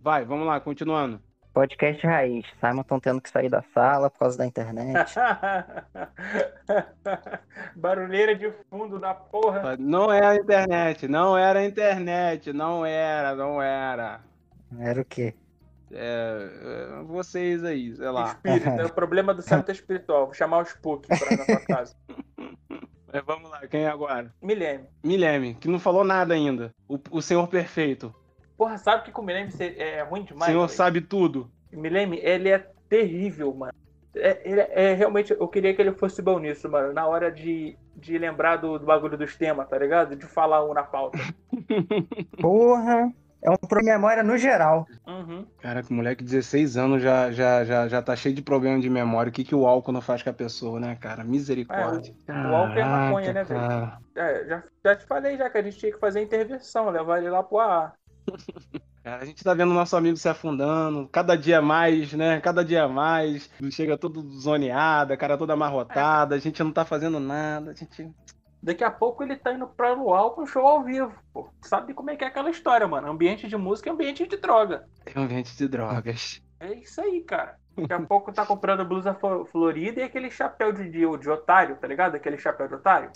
Vai, 0.00 0.24
vamos 0.24 0.46
lá, 0.46 0.60
continuando. 0.60 1.20
Podcast 1.52 2.04
raiz. 2.06 2.44
Simon 2.60 2.82
tão 2.82 2.98
tendo 3.00 3.20
que 3.20 3.30
sair 3.30 3.48
da 3.48 3.62
sala 3.72 4.10
por 4.10 4.18
causa 4.18 4.36
da 4.38 4.46
internet. 4.46 5.14
Barulheira 7.76 8.34
de 8.34 8.52
fundo 8.68 8.98
da 8.98 9.14
porra. 9.14 9.76
Não 9.76 10.12
é 10.12 10.24
a 10.24 10.34
internet, 10.36 11.06
não 11.06 11.38
era 11.38 11.60
a 11.60 11.64
internet, 11.64 12.52
não 12.52 12.84
era, 12.84 13.34
não 13.36 13.62
era. 13.62 14.20
Era 14.78 15.00
o 15.00 15.04
quê? 15.04 15.34
É, 15.96 16.98
é, 17.00 17.02
vocês 17.04 17.62
aí, 17.64 17.94
sei 17.94 18.10
lá. 18.10 18.26
Espírito, 18.26 18.68
é 18.68 18.84
o 18.84 18.92
problema 18.92 19.32
do 19.32 19.42
centro 19.42 19.70
espiritual. 19.72 20.26
Vou 20.26 20.34
chamar 20.34 20.58
o 20.58 20.62
Spook 20.66 21.06
pra 21.06 21.32
ir 21.32 21.38
na 21.38 21.44
sua 21.44 21.60
casa. 21.60 21.96
É, 23.14 23.22
vamos 23.22 23.48
lá, 23.48 23.64
quem 23.68 23.82
é 23.82 23.88
agora? 23.88 24.34
Milene. 24.42 24.88
Mileme, 25.00 25.54
que 25.54 25.68
não 25.68 25.78
falou 25.78 26.02
nada 26.02 26.34
ainda. 26.34 26.74
O, 26.88 26.98
o 27.12 27.22
senhor 27.22 27.46
perfeito. 27.46 28.12
Porra, 28.58 28.76
sabe 28.76 29.04
que 29.04 29.12
com 29.12 29.22
o 29.22 29.24
Milene 29.24 29.52
é 29.78 30.02
ruim 30.02 30.22
O 30.22 30.24
demais? 30.24 30.50
senhor 30.50 30.66
velho? 30.66 30.76
sabe 30.76 31.00
tudo. 31.00 31.48
Milene, 31.70 32.18
ele 32.20 32.48
é 32.48 32.58
terrível, 32.88 33.54
mano. 33.54 33.72
É, 34.16 34.40
ele 34.44 34.60
é, 34.60 34.70
é, 34.72 34.94
realmente, 34.94 35.32
eu 35.32 35.46
queria 35.46 35.72
que 35.72 35.80
ele 35.80 35.92
fosse 35.92 36.20
bom 36.20 36.40
nisso, 36.40 36.68
mano. 36.68 36.92
Na 36.92 37.06
hora 37.06 37.30
de, 37.30 37.76
de 37.96 38.18
lembrar 38.18 38.56
do, 38.56 38.80
do 38.80 38.84
bagulho 38.86 39.16
dos 39.16 39.36
temas, 39.36 39.68
tá 39.68 39.78
ligado? 39.78 40.16
De 40.16 40.26
falar 40.26 40.64
um 40.64 40.74
na 40.74 40.82
pauta. 40.82 41.16
Porra. 42.42 43.12
É 43.44 43.50
um 43.50 43.56
problema 43.56 43.82
de 43.82 44.00
memória 44.00 44.22
no 44.22 44.38
geral. 44.38 44.86
Uhum. 45.06 45.46
Caraca, 45.60 45.90
o 45.90 45.94
moleque 45.94 46.24
de 46.24 46.30
16 46.30 46.78
anos 46.78 47.02
já, 47.02 47.30
já, 47.30 47.62
já, 47.62 47.86
já 47.88 48.00
tá 48.00 48.16
cheio 48.16 48.34
de 48.34 48.40
problema 48.40 48.80
de 48.80 48.88
memória. 48.88 49.28
O 49.28 49.32
que, 49.32 49.44
que 49.44 49.54
o 49.54 49.66
álcool 49.66 49.92
não 49.92 50.00
faz 50.00 50.22
com 50.22 50.30
a 50.30 50.32
pessoa, 50.32 50.80
né, 50.80 50.96
cara? 50.98 51.22
Misericórdia. 51.22 52.14
o 52.26 52.54
álcool 52.54 52.78
é 52.78 52.84
maconha, 52.84 53.32
né, 53.34 53.44
velho? 53.44 53.60
cara. 53.60 53.98
É, 54.16 54.48
já, 54.48 54.62
já 54.82 54.96
te 54.96 55.04
falei 55.04 55.36
já 55.36 55.50
que 55.50 55.58
a 55.58 55.62
gente 55.62 55.76
tinha 55.76 55.92
que 55.92 55.98
fazer 55.98 56.22
intervenção, 56.22 56.88
levar 56.88 57.18
ele 57.18 57.28
lá 57.28 57.42
pro 57.42 57.58
AA. 57.58 57.92
Cara, 59.04 59.22
a 59.22 59.26
gente 59.26 59.44
tá 59.44 59.52
vendo 59.52 59.74
nosso 59.74 59.94
amigo 59.94 60.16
se 60.16 60.26
afundando, 60.30 61.06
cada 61.08 61.36
dia 61.36 61.60
mais, 61.60 62.14
né? 62.14 62.40
Cada 62.40 62.64
dia 62.64 62.88
mais. 62.88 63.50
Chega 63.70 63.98
todo 63.98 64.22
zoneado, 64.40 65.12
a 65.12 65.16
cara 65.18 65.36
toda 65.36 65.52
amarrotada, 65.52 66.34
a 66.34 66.38
gente 66.38 66.62
não 66.62 66.72
tá 66.72 66.86
fazendo 66.86 67.20
nada, 67.20 67.72
a 67.72 67.74
gente. 67.74 68.10
Daqui 68.64 68.82
a 68.82 68.90
pouco 68.90 69.22
ele 69.22 69.36
tá 69.36 69.52
indo 69.52 69.66
pra 69.68 69.92
Luau 69.92 70.30
com 70.30 70.46
show 70.46 70.66
ao 70.66 70.82
vivo. 70.82 71.12
Pô, 71.34 71.50
sabe 71.60 71.92
como 71.92 72.10
é 72.10 72.16
que 72.16 72.24
é 72.24 72.28
aquela 72.28 72.48
história, 72.48 72.88
mano? 72.88 73.10
Ambiente 73.10 73.46
de 73.46 73.58
música 73.58 73.90
é 73.90 73.92
ambiente 73.92 74.26
de 74.26 74.38
droga. 74.38 74.88
É 75.04 75.20
ambiente 75.20 75.54
de 75.54 75.68
drogas. 75.68 76.42
É 76.58 76.72
isso 76.72 76.98
aí, 77.02 77.20
cara. 77.20 77.58
Daqui 77.76 77.92
a 77.92 78.00
pouco 78.00 78.32
tá 78.32 78.46
comprando 78.46 78.82
blusa 78.82 79.14
florida 79.50 80.00
e 80.00 80.04
aquele 80.04 80.30
chapéu 80.30 80.72
de, 80.72 80.84
de, 80.84 81.00
de 81.18 81.30
otário, 81.30 81.76
tá 81.76 81.86
ligado? 81.86 82.14
Aquele 82.14 82.38
chapéu 82.38 82.66
de 82.66 82.74
otário. 82.74 83.10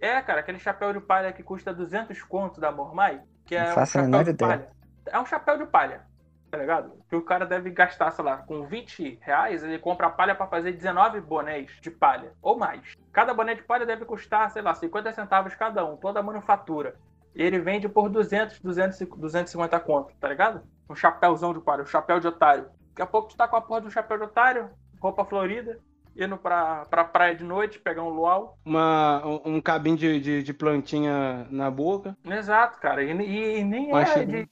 É, 0.00 0.20
cara, 0.22 0.40
aquele 0.40 0.58
chapéu 0.58 0.92
de 0.92 1.00
palha 1.00 1.32
que 1.32 1.42
custa 1.42 1.72
200 1.72 2.20
conto 2.24 2.60
da 2.60 2.72
Mormai, 2.72 3.20
que 3.44 3.54
é 3.54 3.72
um 3.72 3.86
chapéu 3.86 4.24
de 4.24 4.34
palha. 4.34 4.68
É 5.06 5.20
um 5.20 5.26
chapéu 5.26 5.58
de 5.58 5.66
palha, 5.66 6.02
tá 6.50 6.58
ligado? 6.58 6.92
Que 7.08 7.16
o 7.16 7.22
cara 7.22 7.44
deve 7.46 7.70
gastar, 7.70 8.10
sei 8.10 8.24
lá, 8.24 8.38
com 8.38 8.66
20 8.66 9.18
reais, 9.20 9.62
ele 9.62 9.78
compra 9.78 10.10
palha 10.10 10.34
pra 10.34 10.46
fazer 10.46 10.72
19 10.72 11.20
bonés 11.20 11.70
de 11.80 11.90
palha, 11.90 12.32
ou 12.42 12.58
mais. 12.58 12.94
Cada 13.12 13.34
boné 13.34 13.54
de 13.54 13.62
palha 13.62 13.84
deve 13.86 14.04
custar, 14.04 14.50
sei 14.50 14.62
lá, 14.62 14.74
50 14.74 15.12
centavos 15.12 15.54
cada 15.54 15.84
um, 15.84 15.96
toda 15.96 16.20
a 16.20 16.22
manufatura. 16.22 16.94
E 17.34 17.42
ele 17.42 17.58
vende 17.58 17.88
por 17.88 18.08
200, 18.08 18.60
200, 18.60 18.98
250 19.16 19.78
conto, 19.80 20.14
tá 20.18 20.28
ligado? 20.28 20.62
Um 20.88 20.94
chapéuzão 20.94 21.52
de 21.52 21.60
palha, 21.60 21.82
um 21.82 21.86
chapéu 21.86 22.18
de 22.18 22.26
otário. 22.26 22.64
Daqui 22.90 23.02
a 23.02 23.06
pouco 23.06 23.28
tu 23.28 23.36
tá 23.36 23.46
com 23.46 23.56
a 23.56 23.60
porra 23.60 23.82
do 23.82 23.90
chapéu 23.90 24.16
de 24.18 24.24
otário, 24.24 24.70
roupa 25.00 25.24
florida, 25.24 25.78
indo 26.16 26.36
pra, 26.36 26.84
pra 26.86 27.04
praia 27.04 27.34
de 27.36 27.44
noite, 27.44 27.78
pegar 27.78 28.02
um 28.02 28.08
luau. 28.08 28.58
Uma, 28.64 29.22
um, 29.44 29.60
cabinho 29.60 29.96
de, 29.96 30.20
de, 30.20 30.42
de 30.42 30.52
plantinha 30.52 31.46
na 31.50 31.70
boca. 31.70 32.16
Exato, 32.24 32.78
cara. 32.80 33.04
E, 33.04 33.12
e- 33.12 33.58
e 33.60 33.64
nem 33.64 33.92
Mas 33.92 34.16
é 34.16 34.24
de. 34.24 34.48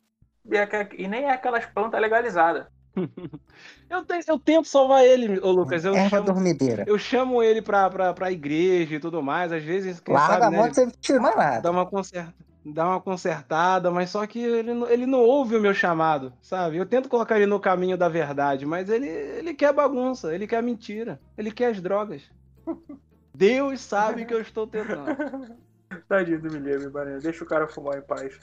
E 0.51 0.57
é- 0.57 0.89
E 0.99 1.09
nem 1.09 1.25
é 1.25 1.31
aquelas 1.33 1.65
plantas 1.67 2.01
legalizadas. 2.01 2.67
Eu, 3.89 4.05
te- 4.05 4.25
eu 4.27 4.37
tento 4.39 4.67
salvar 4.67 5.05
ele, 5.05 5.39
ô 5.41 5.53
Lucas. 5.53 5.85
Eu 5.85 5.95
Erva 5.95 6.09
chamo, 6.17 6.25
dormideira. 6.27 6.85
eu 6.89 6.99
chamo 6.99 7.41
ele 7.43 7.63
pra, 7.63 7.89
pra, 7.89 8.13
pra 8.13 8.33
igreja 8.33 8.97
e 8.97 8.99
tudo 8.99 9.23
mais. 9.23 9.53
Às 9.53 9.63
vezes, 9.63 10.01
quem 10.01 10.13
Larga 10.13 10.33
sabe, 10.35 10.45
a 10.47 10.51
né, 10.51 10.57
mão 10.59 10.69
que 10.69 10.75
você 10.75 10.85
não 10.87 10.93
tira 11.01 11.21
mais 11.21 11.37
nada. 11.37 11.61
dá 11.61 11.71
uma 11.71 11.87
conserta. 11.87 12.35
dar 12.65 12.89
uma 12.89 13.01
consertada, 13.01 13.89
mas 13.93 14.11
só 14.11 14.27
que 14.27 14.41
ele, 14.41 14.75
não- 14.75 14.89
ele 14.91 15.07
não 15.07 15.21
ouve 15.21 15.57
o 15.57 15.61
meu 15.61 15.73
chamado, 15.73 16.33
sabe? 16.43 16.79
Eu 16.79 16.85
tento 16.87 17.09
colocar 17.09 17.37
ele 17.37 17.47
no 17.47 17.61
caminho 17.61 17.97
da 17.97 18.09
verdade, 18.09 18.67
mas 18.67 18.89
ele, 18.91 19.07
ele 19.07 19.55
quer 19.55 19.73
bagunça, 19.73 20.35
ele 20.35 20.49
quer 20.49 20.61
mentira, 20.63 21.21
ele 21.39 21.53
quer 21.53 21.67
as 21.71 21.81
drogas. 21.81 22.23
Deus 23.33 23.81
sabe 23.83 24.25
que 24.25 24.35
eu 24.35 24.41
estou 24.41 24.67
tentando. 24.67 25.05
Tadinho 26.09 26.41
do 26.43 26.49
Guilherme. 26.51 26.91
Deixa 27.23 27.45
o 27.45 27.47
cara 27.47 27.69
fumar 27.69 27.99
em 27.99 28.03
paz. 28.03 28.37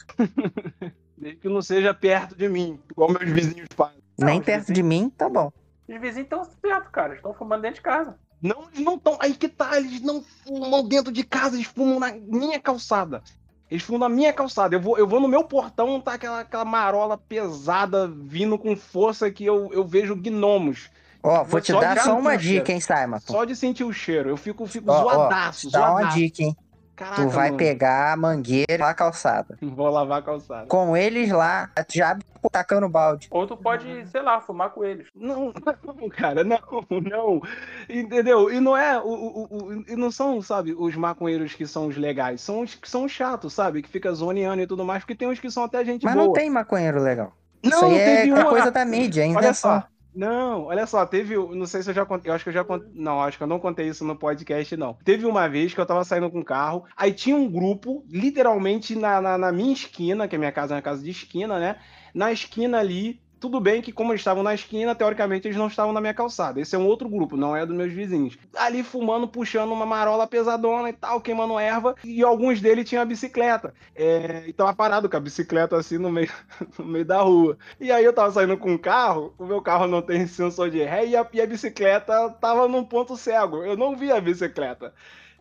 Desde 1.24 1.40
que 1.40 1.50
não 1.50 1.62
seja 1.62 1.94
perto 1.94 2.36
de 2.36 2.48
mim, 2.50 2.80
igual 2.92 3.10
meus 3.10 3.30
vizinhos 3.30 3.68
fazem. 3.76 4.04
Não, 4.18 4.28
Nem 4.28 4.40
os 4.40 4.46
perto 4.46 4.74
de 4.74 4.84
mim, 4.84 5.10
tá 5.10 5.30
bom. 5.30 5.52
Os 5.88 6.00
vizinhos 6.02 6.26
estão 6.26 6.44
certo, 6.44 6.92
cara. 6.92 7.16
Estão 7.16 7.34
fumando 7.34 7.62
dentro 7.62 7.76
de 7.78 7.82
casa. 7.82 8.16
Não, 8.42 8.68
eles 8.74 8.86
não 8.86 8.96
estão. 8.96 9.18
Aí 9.22 9.34
que 9.34 9.48
tá, 9.48 9.78
eles 9.78 10.02
não 10.02 10.22
fumam 10.22 10.88
dentro 10.88 11.12
de 11.12 11.24
casa, 11.24 11.56
eles 11.56 11.68
fumam 11.68 12.00
na 12.00 12.12
minha 12.12 12.60
calçada. 12.60 13.24
Eles 13.72 13.84
fumam 13.84 14.02
na 14.08 14.10
minha 14.10 14.34
calçada. 14.34 14.76
Eu 14.76 14.82
vou, 14.82 14.98
eu 14.98 15.08
vou 15.08 15.20
no 15.20 15.28
meu 15.28 15.46
portão, 15.46 16.00
tá 16.00 16.14
aquela, 16.14 16.42
aquela 16.42 16.66
marola 16.66 17.18
pesada 17.18 18.08
vindo 18.08 18.58
com 18.58 18.76
força 18.76 19.32
que 19.32 19.46
eu, 19.46 19.70
eu 19.72 19.86
vejo 19.86 20.16
gnomos. 20.16 20.90
Ó, 21.24 21.44
vou 21.46 21.62
te 21.62 21.72
Só 21.72 21.80
dar 21.80 21.98
só 22.02 22.20
uma 22.20 22.36
dica, 22.36 22.72
hein, 22.74 22.82
Simon. 22.82 23.20
Só 23.22 23.46
de 23.46 23.56
sentir 23.56 23.86
o 23.86 23.94
cheiro. 23.94 24.30
Eu 24.30 24.36
fico, 24.36 24.68
fico 24.68 24.92
Ó, 24.92 24.94
ó, 24.94 25.02
zoadaço, 25.04 25.72
Dá 25.72 25.80
uma 25.80 26.00
zoadaço. 26.02 26.18
dica, 26.18 26.44
hein? 26.44 26.58
Caraca, 26.96 27.22
Tu 27.24 27.28
vai 27.30 27.48
mano. 27.48 27.58
pegar 27.58 28.14
a 28.14 28.16
mangueira 28.16 28.78
lá 28.86 28.94
calçada. 28.94 29.58
Vou 29.62 29.90
lavar 29.90 30.20
a 30.20 30.22
calçada. 30.22 30.68
Com 30.68 30.96
eles 30.96 31.32
lá, 31.32 31.72
já 31.92 32.18
tacando 32.52 32.88
balde. 32.88 33.28
Ou 33.32 33.48
tu 33.48 33.58
pode, 33.58 34.06
sei 34.10 34.22
lá, 34.22 34.40
fumar 34.40 34.70
com 34.70 34.84
eles. 34.84 35.08
Não, 35.16 35.52
não, 35.84 36.10
cara, 36.10 36.44
não, 36.44 36.60
não. 37.02 37.42
Entendeu? 37.90 38.52
E 38.52 38.60
não 38.60 38.78
é. 38.78 39.00
O, 39.00 39.08
o, 39.08 39.48
o- 39.50 39.84
e 39.88 39.96
não 39.96 40.12
são, 40.12 40.42
sabe, 40.42 40.74
os 40.78 40.96
maconheiros 40.96 41.54
que 41.56 41.66
são 41.66 41.88
os 41.88 41.98
legais. 41.98 42.42
São 42.42 42.62
os 42.62 42.76
que 42.76 42.88
são 42.90 43.06
os 43.06 43.12
chatos, 43.12 43.54
sabe? 43.54 43.82
Que 43.82 43.90
fica 43.90 44.12
zoneando 44.14 44.62
e 44.62 44.68
tudo 44.68 44.86
mais, 44.86 45.04
porque 45.04 45.16
tem 45.16 45.28
uns 45.28 45.40
que 45.40 45.50
são 45.50 45.64
até 45.64 45.84
gente 45.84 46.04
Mas 46.06 46.14
boa. 46.14 46.26
não 46.28 46.34
tem 46.34 46.50
maconheiro 46.50 47.02
legal. 47.02 47.34
Não, 47.64 47.72
Isso 47.72 47.86
aí 47.86 47.98
é 47.98 48.16
teve 48.18 48.30
é 48.30 48.34
uma- 48.36 48.50
coisa 48.50 48.70
da 48.72 48.84
mídia, 48.86 49.22
é 49.22 49.28
Olha 49.30 49.38
invenção. 49.38 49.72
só. 49.82 49.88
Não, 50.16 50.66
olha 50.66 50.86
só, 50.86 51.06
teve. 51.06 51.36
Não 51.36 51.66
sei 51.66 51.82
se 51.82 51.90
eu 51.90 51.94
já 51.94 52.06
contei. 52.06 52.30
Eu 52.30 52.36
acho 52.36 52.44
que 52.44 52.50
eu 52.50 52.54
já 52.54 52.64
contei. 52.64 52.90
Não, 52.94 53.20
acho 53.22 53.38
que 53.38 53.44
eu 53.44 53.48
não 53.48 53.60
contei 53.60 53.88
isso 53.88 54.06
no 54.06 54.16
podcast, 54.16 54.78
não. 54.78 54.94
Teve 55.04 55.26
uma 55.26 55.48
vez 55.50 55.74
que 55.74 55.80
eu 55.82 55.86
tava 55.86 56.04
saindo 56.04 56.30
com 56.30 56.40
um 56.40 56.44
carro, 56.44 56.86
aí 56.96 57.12
tinha 57.14 57.36
um 57.36 57.50
grupo, 57.50 58.06
literalmente 58.10 58.96
na, 58.96 59.20
na, 59.20 59.38
na 59.38 59.52
minha 59.52 59.74
esquina, 59.74 60.28
que 60.28 60.36
a 60.36 60.40
minha 60.40 60.52
casa 60.52 60.76
é 60.76 60.78
uma 60.78 60.82
casa 60.84 61.04
de 61.04 61.10
esquina, 61.10 61.60
né? 61.60 61.80
Na 62.14 62.32
esquina 62.32 62.78
ali. 62.80 63.23
Tudo 63.44 63.60
bem 63.60 63.82
que, 63.82 63.92
como 63.92 64.14
eles 64.14 64.22
estavam 64.22 64.42
na 64.42 64.54
esquina, 64.54 64.96
teoricamente 64.96 65.46
eles 65.50 65.58
não 65.58 65.68
estavam 65.68 65.92
na 65.92 66.00
minha 66.00 66.14
calçada. 66.14 66.62
Esse 66.62 66.78
é 66.78 66.80
um 66.80 66.88
outro 66.88 67.10
grupo, 67.10 67.36
não 67.36 67.54
é 67.54 67.66
dos 67.66 67.76
meus 67.76 67.92
vizinhos. 67.92 68.38
Ali 68.56 68.82
fumando, 68.84 69.28
puxando 69.28 69.74
uma 69.74 69.86
marola 69.86 70.26
pesadona 70.26 70.88
e 70.90 70.94
tal, 70.94 71.20
queimando 71.20 71.60
erva. 71.60 71.94
E 72.06 72.24
alguns 72.24 72.62
deles 72.62 72.88
tinham 72.88 73.02
a 73.02 73.06
bicicleta. 73.06 73.74
É, 73.94 74.46
e 74.48 74.54
tava 74.54 74.74
parado 74.74 75.10
com 75.10 75.18
a 75.18 75.20
bicicleta 75.20 75.76
assim 75.76 75.98
no 75.98 76.10
meio, 76.10 76.32
no 76.80 76.86
meio 76.86 77.04
da 77.04 77.20
rua. 77.22 77.58
E 77.82 77.92
aí 77.92 78.06
eu 78.06 78.14
tava 78.14 78.32
saindo 78.32 78.58
com 78.58 78.74
o 78.74 78.80
carro, 78.80 79.34
o 79.38 79.46
meu 79.46 79.62
carro 79.62 79.88
não 79.88 80.02
tem 80.02 80.26
sensor 80.26 80.70
de 80.70 80.82
ré 80.82 81.06
e 81.06 81.14
a, 81.18 81.28
e 81.34 81.42
a 81.42 81.46
bicicleta 81.46 82.30
tava 82.40 82.66
num 82.70 82.86
ponto 82.86 83.18
cego. 83.18 83.58
Eu 83.66 83.76
não 83.76 83.94
vi 83.94 84.10
a 84.10 84.22
bicicleta. 84.22 84.94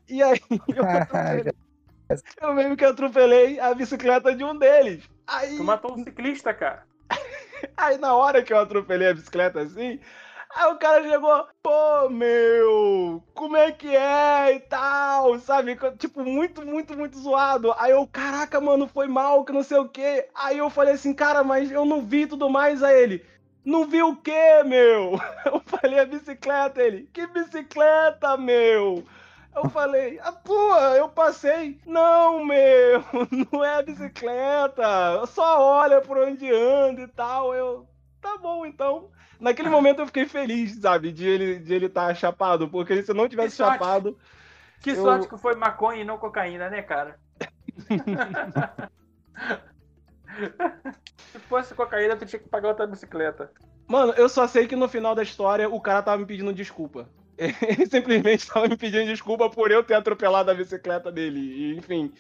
E 0.09 0.21
aí 0.21 0.41
eu, 0.75 0.85
atropelei- 0.85 1.53
eu 2.43 2.53
meio 2.53 2.77
que 2.77 2.85
atropelei 2.85 3.61
a 3.61 3.73
bicicleta 3.73 4.35
de 4.35 4.43
um 4.43 4.59
deles. 4.59 5.05
Aí, 5.25 5.57
Tu 5.57 5.63
matou 5.63 5.97
um 5.97 6.03
ciclista, 6.03 6.53
cara. 6.53 6.91
Aí 7.77 7.99
na 7.99 8.15
hora 8.15 8.43
que 8.43 8.53
eu 8.53 8.59
atropelei 8.59 9.09
a 9.09 9.15
bicicleta 9.15 9.61
assim, 9.61 10.01
aí 10.55 10.73
o 10.73 10.79
cara 10.79 11.03
chegou, 11.09 11.47
pô, 11.63 12.09
meu, 12.11 13.23
como 13.35 13.57
é 13.57 13.73
que 13.73 13.95
é 13.95 14.55
e 14.55 14.61
tal, 14.61 15.39
sabe? 15.41 15.77
Tipo, 15.99 16.25
muito, 16.25 16.65
muito, 16.65 16.97
muito 16.97 17.19
zoado. 17.19 17.73
Aí 17.79 17.93
eu, 17.93 18.07
caraca, 18.07 18.61
mano, 18.61 18.87
foi 18.89 19.07
mal, 19.09 19.45
que 19.45 19.53
não 19.53 19.63
sei 19.63 19.79
o 19.79 19.89
quê. 19.89 20.29
Aí 20.35 20.59
eu 20.59 20.71
falei 20.71 20.95
assim, 20.95 21.15
cara, 21.15 21.43
mas 21.45 21.71
eu 21.71 21.85
não 21.85 22.03
vi 22.05 22.27
tudo 22.27 22.49
mais 22.51 22.83
a 22.83 22.93
ele. 22.93 23.25
Não 23.65 23.87
viu 23.87 24.09
o 24.09 24.17
quê, 24.17 24.63
meu? 24.67 25.13
Eu 25.47 25.61
falei 25.67 26.01
a 26.01 26.05
bicicleta, 26.05 26.83
ele. 26.83 27.09
Que 27.13 27.27
bicicleta, 27.29 28.37
meu? 28.37 29.05
Eu 29.55 29.69
falei, 29.71 30.19
a 30.21 30.33
tua, 30.33 30.97
eu 30.97 31.09
passei. 31.09 31.79
Não, 31.87 32.45
meu, 32.45 32.92
não 33.53 33.65
é 33.65 33.79
a 33.79 33.83
bicicleta. 33.83 35.27
Só 35.27 35.61
olha 35.61 36.01
por 36.01 36.19
onde 36.19 36.51
anda 36.53 37.03
e 37.03 37.09
tal. 37.09 37.55
Eu, 37.55 37.89
tá 38.21 38.37
bom, 38.39 38.65
então. 38.67 39.11
Naquele 39.41 39.69
momento 39.69 40.01
eu 40.01 40.07
fiquei 40.07 40.27
feliz, 40.27 40.81
sabe, 40.81 41.11
de 41.13 41.27
ele 41.27 41.59
de 41.59 41.75
ele 41.75 41.87
estar 41.87 42.15
chapado, 42.15 42.69
porque 42.69 43.03
se 43.03 43.13
não 43.13 43.29
tivesse 43.29 43.57
Que 43.57 43.63
chapado, 43.65 44.19
Que 44.81 44.91
Eu- 44.91 44.97
sorte 44.97 45.29
que 45.29 45.37
foi 45.37 45.55
maconha 45.57 46.03
e 46.03 46.05
não 46.05 46.19
cocaína, 46.19 46.71
né, 46.71 46.83
cara? 46.83 47.19
Se 51.33 51.39
fosse 51.41 51.75
cocaína, 51.75 52.17
tu 52.17 52.25
tinha 52.27 52.41
que 52.41 52.49
pagar 52.49 52.69
outra 52.69 52.87
bicicleta. 52.87 53.51
Mano, 53.87 54.13
eu 54.13 54.29
só 54.29 54.47
sei 54.47 54.67
que 54.67 54.77
no 54.77 54.89
final 54.89 55.15
da 55.15 55.23
história 55.23 55.69
o 55.69 55.81
cara 55.81 56.03
tava 56.03 56.19
me 56.19 56.27
pedindo 56.27 56.53
desculpa. 56.53 57.09
Ele 57.37 57.87
simplesmente 57.87 58.47
tava 58.47 58.69
me 58.69 58.77
pedindo 58.77 59.07
desculpa 59.07 59.51
por 59.51 59.71
eu 59.71 59.83
ter 59.83 59.95
atropelado 59.95 60.51
a 60.51 60.55
bicicleta 60.55 61.11
dele. 61.11 61.41
E, 61.41 61.77
enfim. 61.77 62.13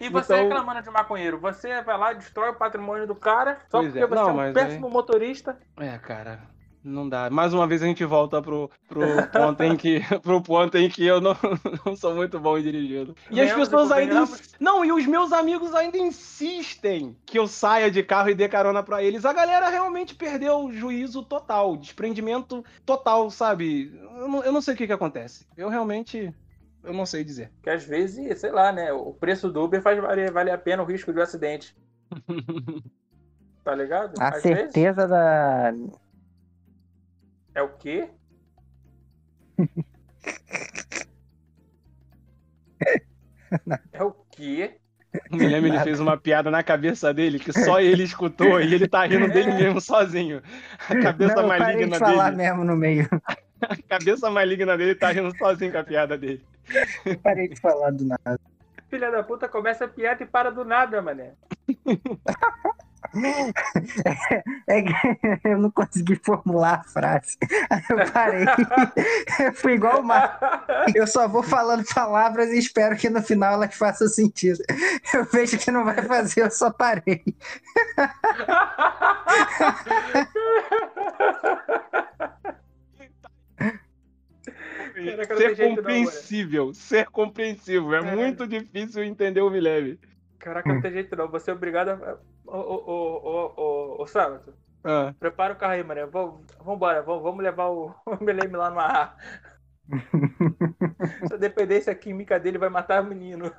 E 0.00 0.08
você 0.08 0.34
Então- 0.34 0.48
reclamando 0.48 0.82
de 0.82 0.90
maconheiro, 0.90 1.38
você 1.38 1.82
vai 1.82 1.98
lá, 1.98 2.12
destrói 2.12 2.50
o 2.50 2.54
patrimônio 2.54 3.06
do 3.06 3.14
cara, 3.14 3.58
só 3.70 3.78
Pois 3.80 3.92
porque 3.92 4.04
é. 4.04 4.06
você 4.06 4.14
Não, 4.14 4.42
é 4.42 4.50
um 4.50 4.52
péssimo 4.52 4.90
motorista. 4.90 5.58
É, 5.76 5.96
cara. 5.98 6.40
Não 6.84 7.08
dá. 7.08 7.28
Mais 7.28 7.52
uma 7.52 7.66
vez 7.66 7.82
a 7.82 7.86
gente 7.86 8.04
volta 8.04 8.40
pro, 8.40 8.70
pro, 8.88 9.00
ponto, 9.32 9.62
em 9.62 9.76
que, 9.76 10.00
pro 10.22 10.40
ponto 10.40 10.78
em 10.78 10.88
que 10.88 11.04
eu 11.04 11.20
não, 11.20 11.36
não 11.84 11.96
sou 11.96 12.14
muito 12.14 12.38
bom 12.38 12.56
em 12.56 12.62
dirigindo. 12.62 13.14
E 13.30 13.40
as 13.40 13.46
Venhamos 13.48 13.68
e 13.68 13.70
pessoas 13.70 13.92
ainda. 13.92 14.20
ins- 14.22 14.54
Não, 14.60 14.84
e 14.84 14.92
os 14.92 15.04
meus 15.04 15.32
amigos 15.32 15.74
ainda 15.74 15.98
insistem 15.98 17.16
que 17.26 17.38
eu 17.38 17.46
saia 17.48 17.90
de 17.90 18.02
carro 18.02 18.30
e 18.30 18.34
dê 18.34 18.48
carona 18.48 18.82
pra 18.82 19.02
eles. 19.02 19.24
A 19.24 19.32
galera 19.32 19.68
realmente 19.68 20.14
perdeu 20.14 20.64
o 20.64 20.72
juízo 20.72 21.22
total, 21.22 21.76
desprendimento 21.76 22.64
total, 22.86 23.28
sabe? 23.28 23.92
Eu 24.16 24.28
não, 24.28 24.44
eu 24.44 24.52
não 24.52 24.62
sei 24.62 24.74
o 24.74 24.76
que 24.76 24.86
que 24.86 24.92
acontece. 24.92 25.44
Eu 25.56 25.68
realmente. 25.68 26.32
Eu 26.82 26.92
não 26.92 27.06
sei 27.06 27.24
dizer. 27.24 27.52
Que 27.62 27.70
às 27.70 27.84
vezes, 27.84 28.40
sei 28.40 28.50
lá, 28.50 28.72
né? 28.72 28.92
O 28.92 29.12
preço 29.12 29.50
do 29.50 29.62
Uber 29.62 29.82
faz 29.82 30.00
valer, 30.00 30.30
vale 30.30 30.50
a 30.50 30.58
pena 30.58 30.82
o 30.82 30.86
risco 30.86 31.12
de 31.12 31.18
um 31.18 31.22
acidente. 31.22 31.76
Tá 33.68 33.74
ligado? 33.74 34.18
A 34.18 34.28
às 34.28 34.42
vezes 34.42 34.72
certeza 34.72 35.06
da. 35.06 35.74
é 37.54 37.60
o 37.60 37.68
quê? 37.68 38.08
é 43.92 44.02
o 44.02 44.12
quê? 44.30 44.78
O 45.30 45.36
Guilherme 45.36 45.68
ele 45.68 45.80
fez 45.80 46.00
uma 46.00 46.16
piada 46.16 46.50
na 46.50 46.62
cabeça 46.62 47.12
dele 47.12 47.38
que 47.38 47.52
só 47.52 47.78
ele 47.78 48.04
escutou 48.04 48.58
e 48.58 48.72
ele 48.72 48.88
tá 48.88 49.04
rindo 49.04 49.28
dele 49.28 49.52
mesmo 49.52 49.82
sozinho. 49.82 50.40
A 50.88 50.98
cabeça 50.98 51.36
não, 51.36 51.48
maligna 51.48 51.90
de 51.90 51.98
falar 51.98 52.30
dele. 52.30 52.42
mesmo 52.42 52.64
no 52.64 52.74
meio. 52.74 53.06
A 53.60 53.76
cabeça 53.76 54.30
maligna 54.30 54.78
dele 54.78 54.94
tá 54.94 55.10
rindo 55.10 55.36
sozinho 55.36 55.72
com 55.72 55.78
a 55.78 55.84
piada 55.84 56.16
dele. 56.16 56.42
Eu 57.04 57.18
parei 57.18 57.48
de 57.48 57.60
falar 57.60 57.90
do 57.90 58.04
nada. 58.04 58.40
Filha 58.88 59.10
da 59.10 59.22
puta 59.22 59.48
começa 59.48 59.84
a 59.84 59.88
piada 59.88 60.22
e 60.22 60.26
para 60.26 60.50
do 60.50 60.64
nada, 60.64 61.02
mané. 61.02 61.32
É 64.66 64.82
que 64.82 64.92
eu 65.44 65.58
não 65.58 65.70
consegui 65.70 66.16
formular 66.16 66.80
a 66.80 66.84
frase. 66.84 67.38
Eu 67.88 68.12
parei. 68.12 68.44
Eu 69.40 69.54
fui 69.54 69.74
igual 69.74 70.00
o 70.00 70.04
Mar. 70.04 70.38
Eu 70.94 71.06
só 71.06 71.26
vou 71.26 71.42
falando 71.42 71.84
palavras 71.94 72.50
e 72.50 72.58
espero 72.58 72.96
que 72.96 73.08
no 73.08 73.22
final 73.22 73.54
elas 73.54 73.74
façam 73.74 74.08
sentido. 74.08 74.62
Eu 75.14 75.24
vejo 75.24 75.58
que 75.58 75.70
não 75.70 75.84
vai 75.84 76.02
fazer, 76.02 76.42
eu 76.42 76.50
só 76.50 76.70
parei. 76.70 77.22
Caraca, 85.04 85.36
ser 85.36 85.54
jeito 85.54 85.68
não, 85.70 85.76
compreensível, 85.76 86.74
ser 86.74 87.06
compreensível. 87.06 87.94
É 87.94 87.98
É. 87.98 88.16
muito 88.16 88.46
difícil 88.46 89.04
entender 89.04 89.40
o 89.40 89.50
Guilherme. 89.50 89.98
Caraca, 90.38 90.72
não 90.72 90.80
tem 90.80 90.92
jeito 90.92 91.14
não. 91.16 91.28
Você 91.28 91.50
é 91.50 91.54
obrigado 91.54 91.90
a. 91.90 92.18
Ô, 92.46 92.56
ô, 92.56 92.74
ô, 92.86 93.20
ô, 93.22 93.52
ô, 93.56 94.02
ô, 94.02 94.06
Sábato, 94.06 94.54
Ah, 94.84 95.12
prepara 95.18 95.52
o 95.52 95.56
carro 95.56 95.72
aí, 95.74 95.82
mané. 95.82 96.06
Vamos, 96.06 96.46
vambora, 96.64 97.02
vamos, 97.02 97.42
levar 97.42 97.66
o, 97.68 97.94
o 98.06 98.56
lá 98.56 98.70
no 98.70 98.80
ar. 98.80 99.16
Essa 101.22 101.36
dependência 101.38 101.94
química 101.94 102.38
dele 102.38 102.58
vai 102.58 102.68
matar 102.68 103.02
o 103.02 103.06
menino. 103.06 103.52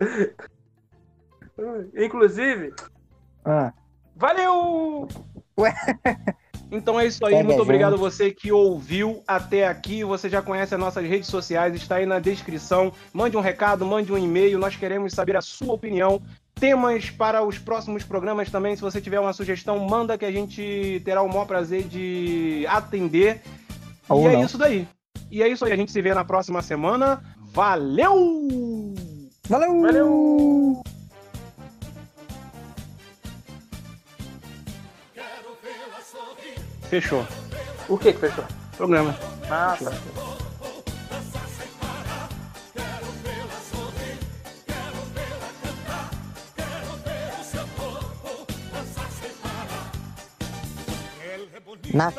Inclusive, 1.96 2.72
Ah, 3.44 3.72
valeu! 4.16 5.08
Então 6.70 6.98
é 6.98 7.06
isso 7.06 7.24
aí, 7.24 7.34
Segue 7.34 7.44
muito 7.44 7.58
a 7.58 7.62
obrigado 7.62 7.92
gente. 7.92 8.00
você 8.00 8.30
que 8.30 8.50
ouviu 8.50 9.22
até 9.26 9.66
aqui. 9.66 10.02
Você 10.04 10.28
já 10.28 10.42
conhece 10.42 10.74
as 10.74 10.80
nossas 10.80 11.06
redes 11.06 11.28
sociais, 11.28 11.74
está 11.74 11.96
aí 11.96 12.06
na 12.06 12.18
descrição. 12.18 12.92
Mande 13.12 13.36
um 13.36 13.40
recado, 13.40 13.86
mande 13.86 14.12
um 14.12 14.18
e-mail, 14.18 14.58
nós 14.58 14.76
queremos 14.76 15.12
saber 15.12 15.36
a 15.36 15.40
sua 15.40 15.74
opinião. 15.74 16.20
Temas 16.54 17.10
para 17.10 17.42
os 17.42 17.58
próximos 17.58 18.04
programas 18.04 18.50
também, 18.50 18.76
se 18.76 18.82
você 18.82 19.00
tiver 19.00 19.18
uma 19.18 19.32
sugestão, 19.32 19.78
manda 19.78 20.16
que 20.16 20.24
a 20.24 20.30
gente 20.30 21.02
terá 21.04 21.20
o 21.22 21.28
maior 21.28 21.46
prazer 21.46 21.82
de 21.84 22.64
atender. 22.68 23.42
Ou 24.08 24.22
e 24.22 24.26
é 24.26 24.32
não. 24.32 24.44
isso 24.44 24.58
daí. 24.58 24.86
E 25.30 25.42
é 25.42 25.48
isso 25.48 25.64
aí, 25.64 25.72
a 25.72 25.76
gente 25.76 25.90
se 25.90 26.00
vê 26.00 26.14
na 26.14 26.24
próxima 26.24 26.62
semana. 26.62 27.22
Valeu! 27.52 28.14
Valeu! 29.48 29.80
Valeu! 29.82 30.84
Fechou. 36.88 37.26
O 37.88 37.98
que 37.98 38.12
que 38.12 38.20
fechou? 38.20 38.44
Programa. 38.76 39.16
Ah, 39.50 39.76
tá. 39.82 39.92
Na, 51.92 52.12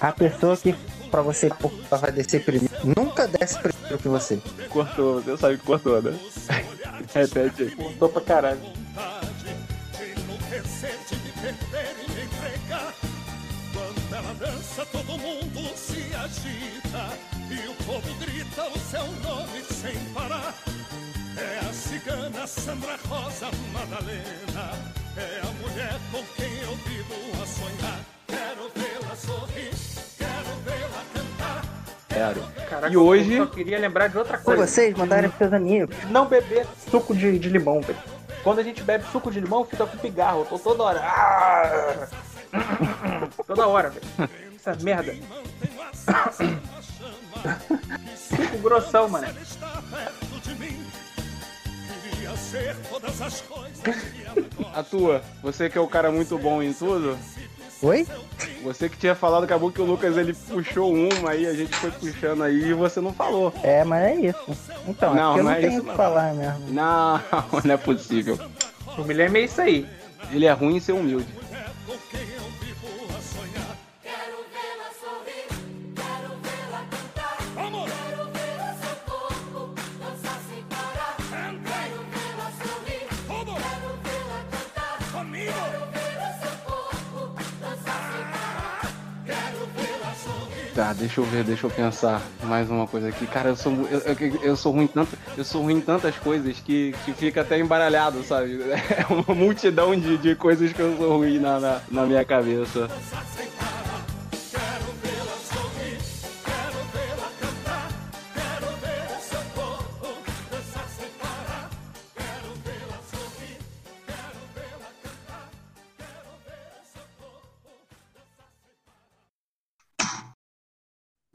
a 0.00 0.12
pessoa 0.12 0.56
que 0.56 0.74
pra 1.10 1.22
você 1.22 1.50
vai 1.90 2.12
descer 2.12 2.44
primeiro, 2.44 2.74
nunca 2.84 3.26
desce 3.26 3.58
primeiro 3.58 3.98
que 3.98 4.08
você. 4.08 4.38
Cortou, 4.68 5.22
você 5.22 5.36
sabe 5.36 5.58
que 5.58 5.64
cortou, 5.64 6.02
né? 6.02 6.18
Repete 7.14 7.62
aí. 7.62 7.70
Contou 7.70 8.08
pra 8.08 8.22
caralho. 8.22 8.81
Dança, 14.72 14.86
todo 14.90 15.18
mundo 15.18 15.76
se 15.76 16.00
agita. 16.16 17.16
E 17.50 17.68
o 17.68 17.74
povo 17.84 18.14
grita 18.18 18.64
o 18.68 18.78
seu 18.78 19.04
nome 19.22 19.62
sem 19.70 19.94
parar. 20.14 20.54
É 21.36 21.58
a 21.68 21.72
cigana 21.72 22.46
Sandra 22.46 22.98
Rosa 23.08 23.48
Madalena. 23.72 24.72
É 25.16 25.40
a 25.42 25.50
mulher 25.60 25.94
com 26.10 26.22
quem 26.34 26.58
eu 26.62 26.74
vivo 26.76 27.42
a 27.42 27.46
sonhar. 27.46 28.00
Quero 28.26 28.70
vê-la 28.74 29.16
sorrir, 29.16 29.70
quero 30.16 30.56
vê-la 30.64 31.02
cantar. 31.12 31.64
Quero. 32.08 32.42
Caraca, 32.68 32.92
E 32.92 32.96
hoje- 32.96 33.34
Eu 33.34 33.46
só 33.46 33.52
queria 33.52 33.78
lembrar 33.78 34.08
de 34.08 34.16
outra 34.16 34.38
coisa. 34.38 34.66
vocês 34.66 34.96
mandarem 34.96 35.28
pros 35.28 35.38
seus 35.38 35.52
amigos. 35.52 35.94
Não 36.10 36.26
beber 36.26 36.66
suco 36.90 37.14
de, 37.14 37.38
de 37.38 37.48
limão, 37.50 37.80
velho. 37.82 37.98
Quando 38.42 38.58
a 38.60 38.62
gente 38.62 38.82
bebe 38.82 39.04
suco 39.12 39.30
de 39.30 39.40
limão, 39.40 39.64
fica 39.64 39.86
com 39.86 39.96
pigarro. 39.98 40.40
Eu 40.40 40.44
tô 40.46 40.58
toda 40.58 40.82
hora. 40.82 41.00
Ah! 41.02 42.08
toda 43.46 43.66
hora, 43.66 43.90
velho. 43.90 44.30
Essa 44.64 44.76
merda. 44.84 45.12
Suco 48.16 48.58
grossão, 48.62 49.08
mano. 49.08 49.26
A 54.74 54.82
tua, 54.84 55.22
você 55.42 55.68
que 55.68 55.76
é 55.76 55.80
o 55.80 55.88
cara 55.88 56.12
muito 56.12 56.38
bom 56.38 56.62
em 56.62 56.72
tudo, 56.72 57.18
Oi? 57.82 58.06
você 58.62 58.88
que 58.88 58.96
tinha 58.96 59.14
falado, 59.16 59.42
acabou 59.44 59.72
que 59.72 59.80
o 59.80 59.84
Lucas 59.84 60.16
ele 60.16 60.32
puxou 60.32 60.94
uma 60.94 61.30
aí, 61.30 61.46
a 61.46 61.54
gente 61.54 61.74
foi 61.74 61.90
puxando 61.90 62.42
aí 62.44 62.68
e 62.70 62.74
você 62.74 63.00
não 63.00 63.12
falou. 63.12 63.52
É, 63.64 63.82
mas 63.82 64.04
é 64.04 64.14
isso. 64.14 64.70
Então, 64.86 65.14
Não, 65.14 65.34
é 65.34 65.38
eu 65.40 65.42
não 65.42 65.44
não 65.44 65.50
é 65.50 65.60
tenho 65.60 65.72
isso, 65.72 65.80
que 65.82 65.88
não. 65.88 65.96
falar 65.96 66.34
mesmo. 66.34 66.70
Não, 66.72 67.20
não 67.64 67.74
é 67.74 67.76
possível. 67.76 68.38
O 68.96 69.02
Guilherme 69.02 69.40
é 69.40 69.44
isso 69.44 69.60
aí. 69.60 69.88
Ele 70.30 70.46
é 70.46 70.52
ruim 70.52 70.76
em 70.76 70.80
ser 70.80 70.92
humilde. 70.92 71.26
Deixa 91.02 91.20
eu 91.20 91.24
ver, 91.24 91.42
deixa 91.42 91.66
eu 91.66 91.70
pensar 91.70 92.22
mais 92.44 92.70
uma 92.70 92.86
coisa 92.86 93.08
aqui. 93.08 93.26
Cara, 93.26 93.48
eu 93.48 93.56
sou, 93.56 93.72
eu, 93.90 93.98
eu, 94.00 94.40
eu 94.42 94.56
sou 94.56 94.72
ruim 94.72 94.86
tanto, 94.86 95.18
eu 95.36 95.44
sou 95.44 95.62
ruim 95.62 95.78
em 95.78 95.80
tantas 95.80 96.16
coisas 96.16 96.60
que, 96.60 96.94
que 97.04 97.12
fica 97.12 97.40
até 97.40 97.58
embaralhado, 97.58 98.22
sabe? 98.22 98.60
É 98.92 99.12
uma 99.12 99.34
multidão 99.34 99.98
de, 99.98 100.16
de 100.18 100.34
coisas 100.36 100.72
que 100.72 100.80
eu 100.80 100.96
sou 100.96 101.18
ruim 101.18 101.38
na, 101.38 101.58
na, 101.58 101.80
na 101.90 102.06
minha 102.06 102.24
cabeça. 102.24 102.88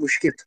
Mosquito. 0.07 0.45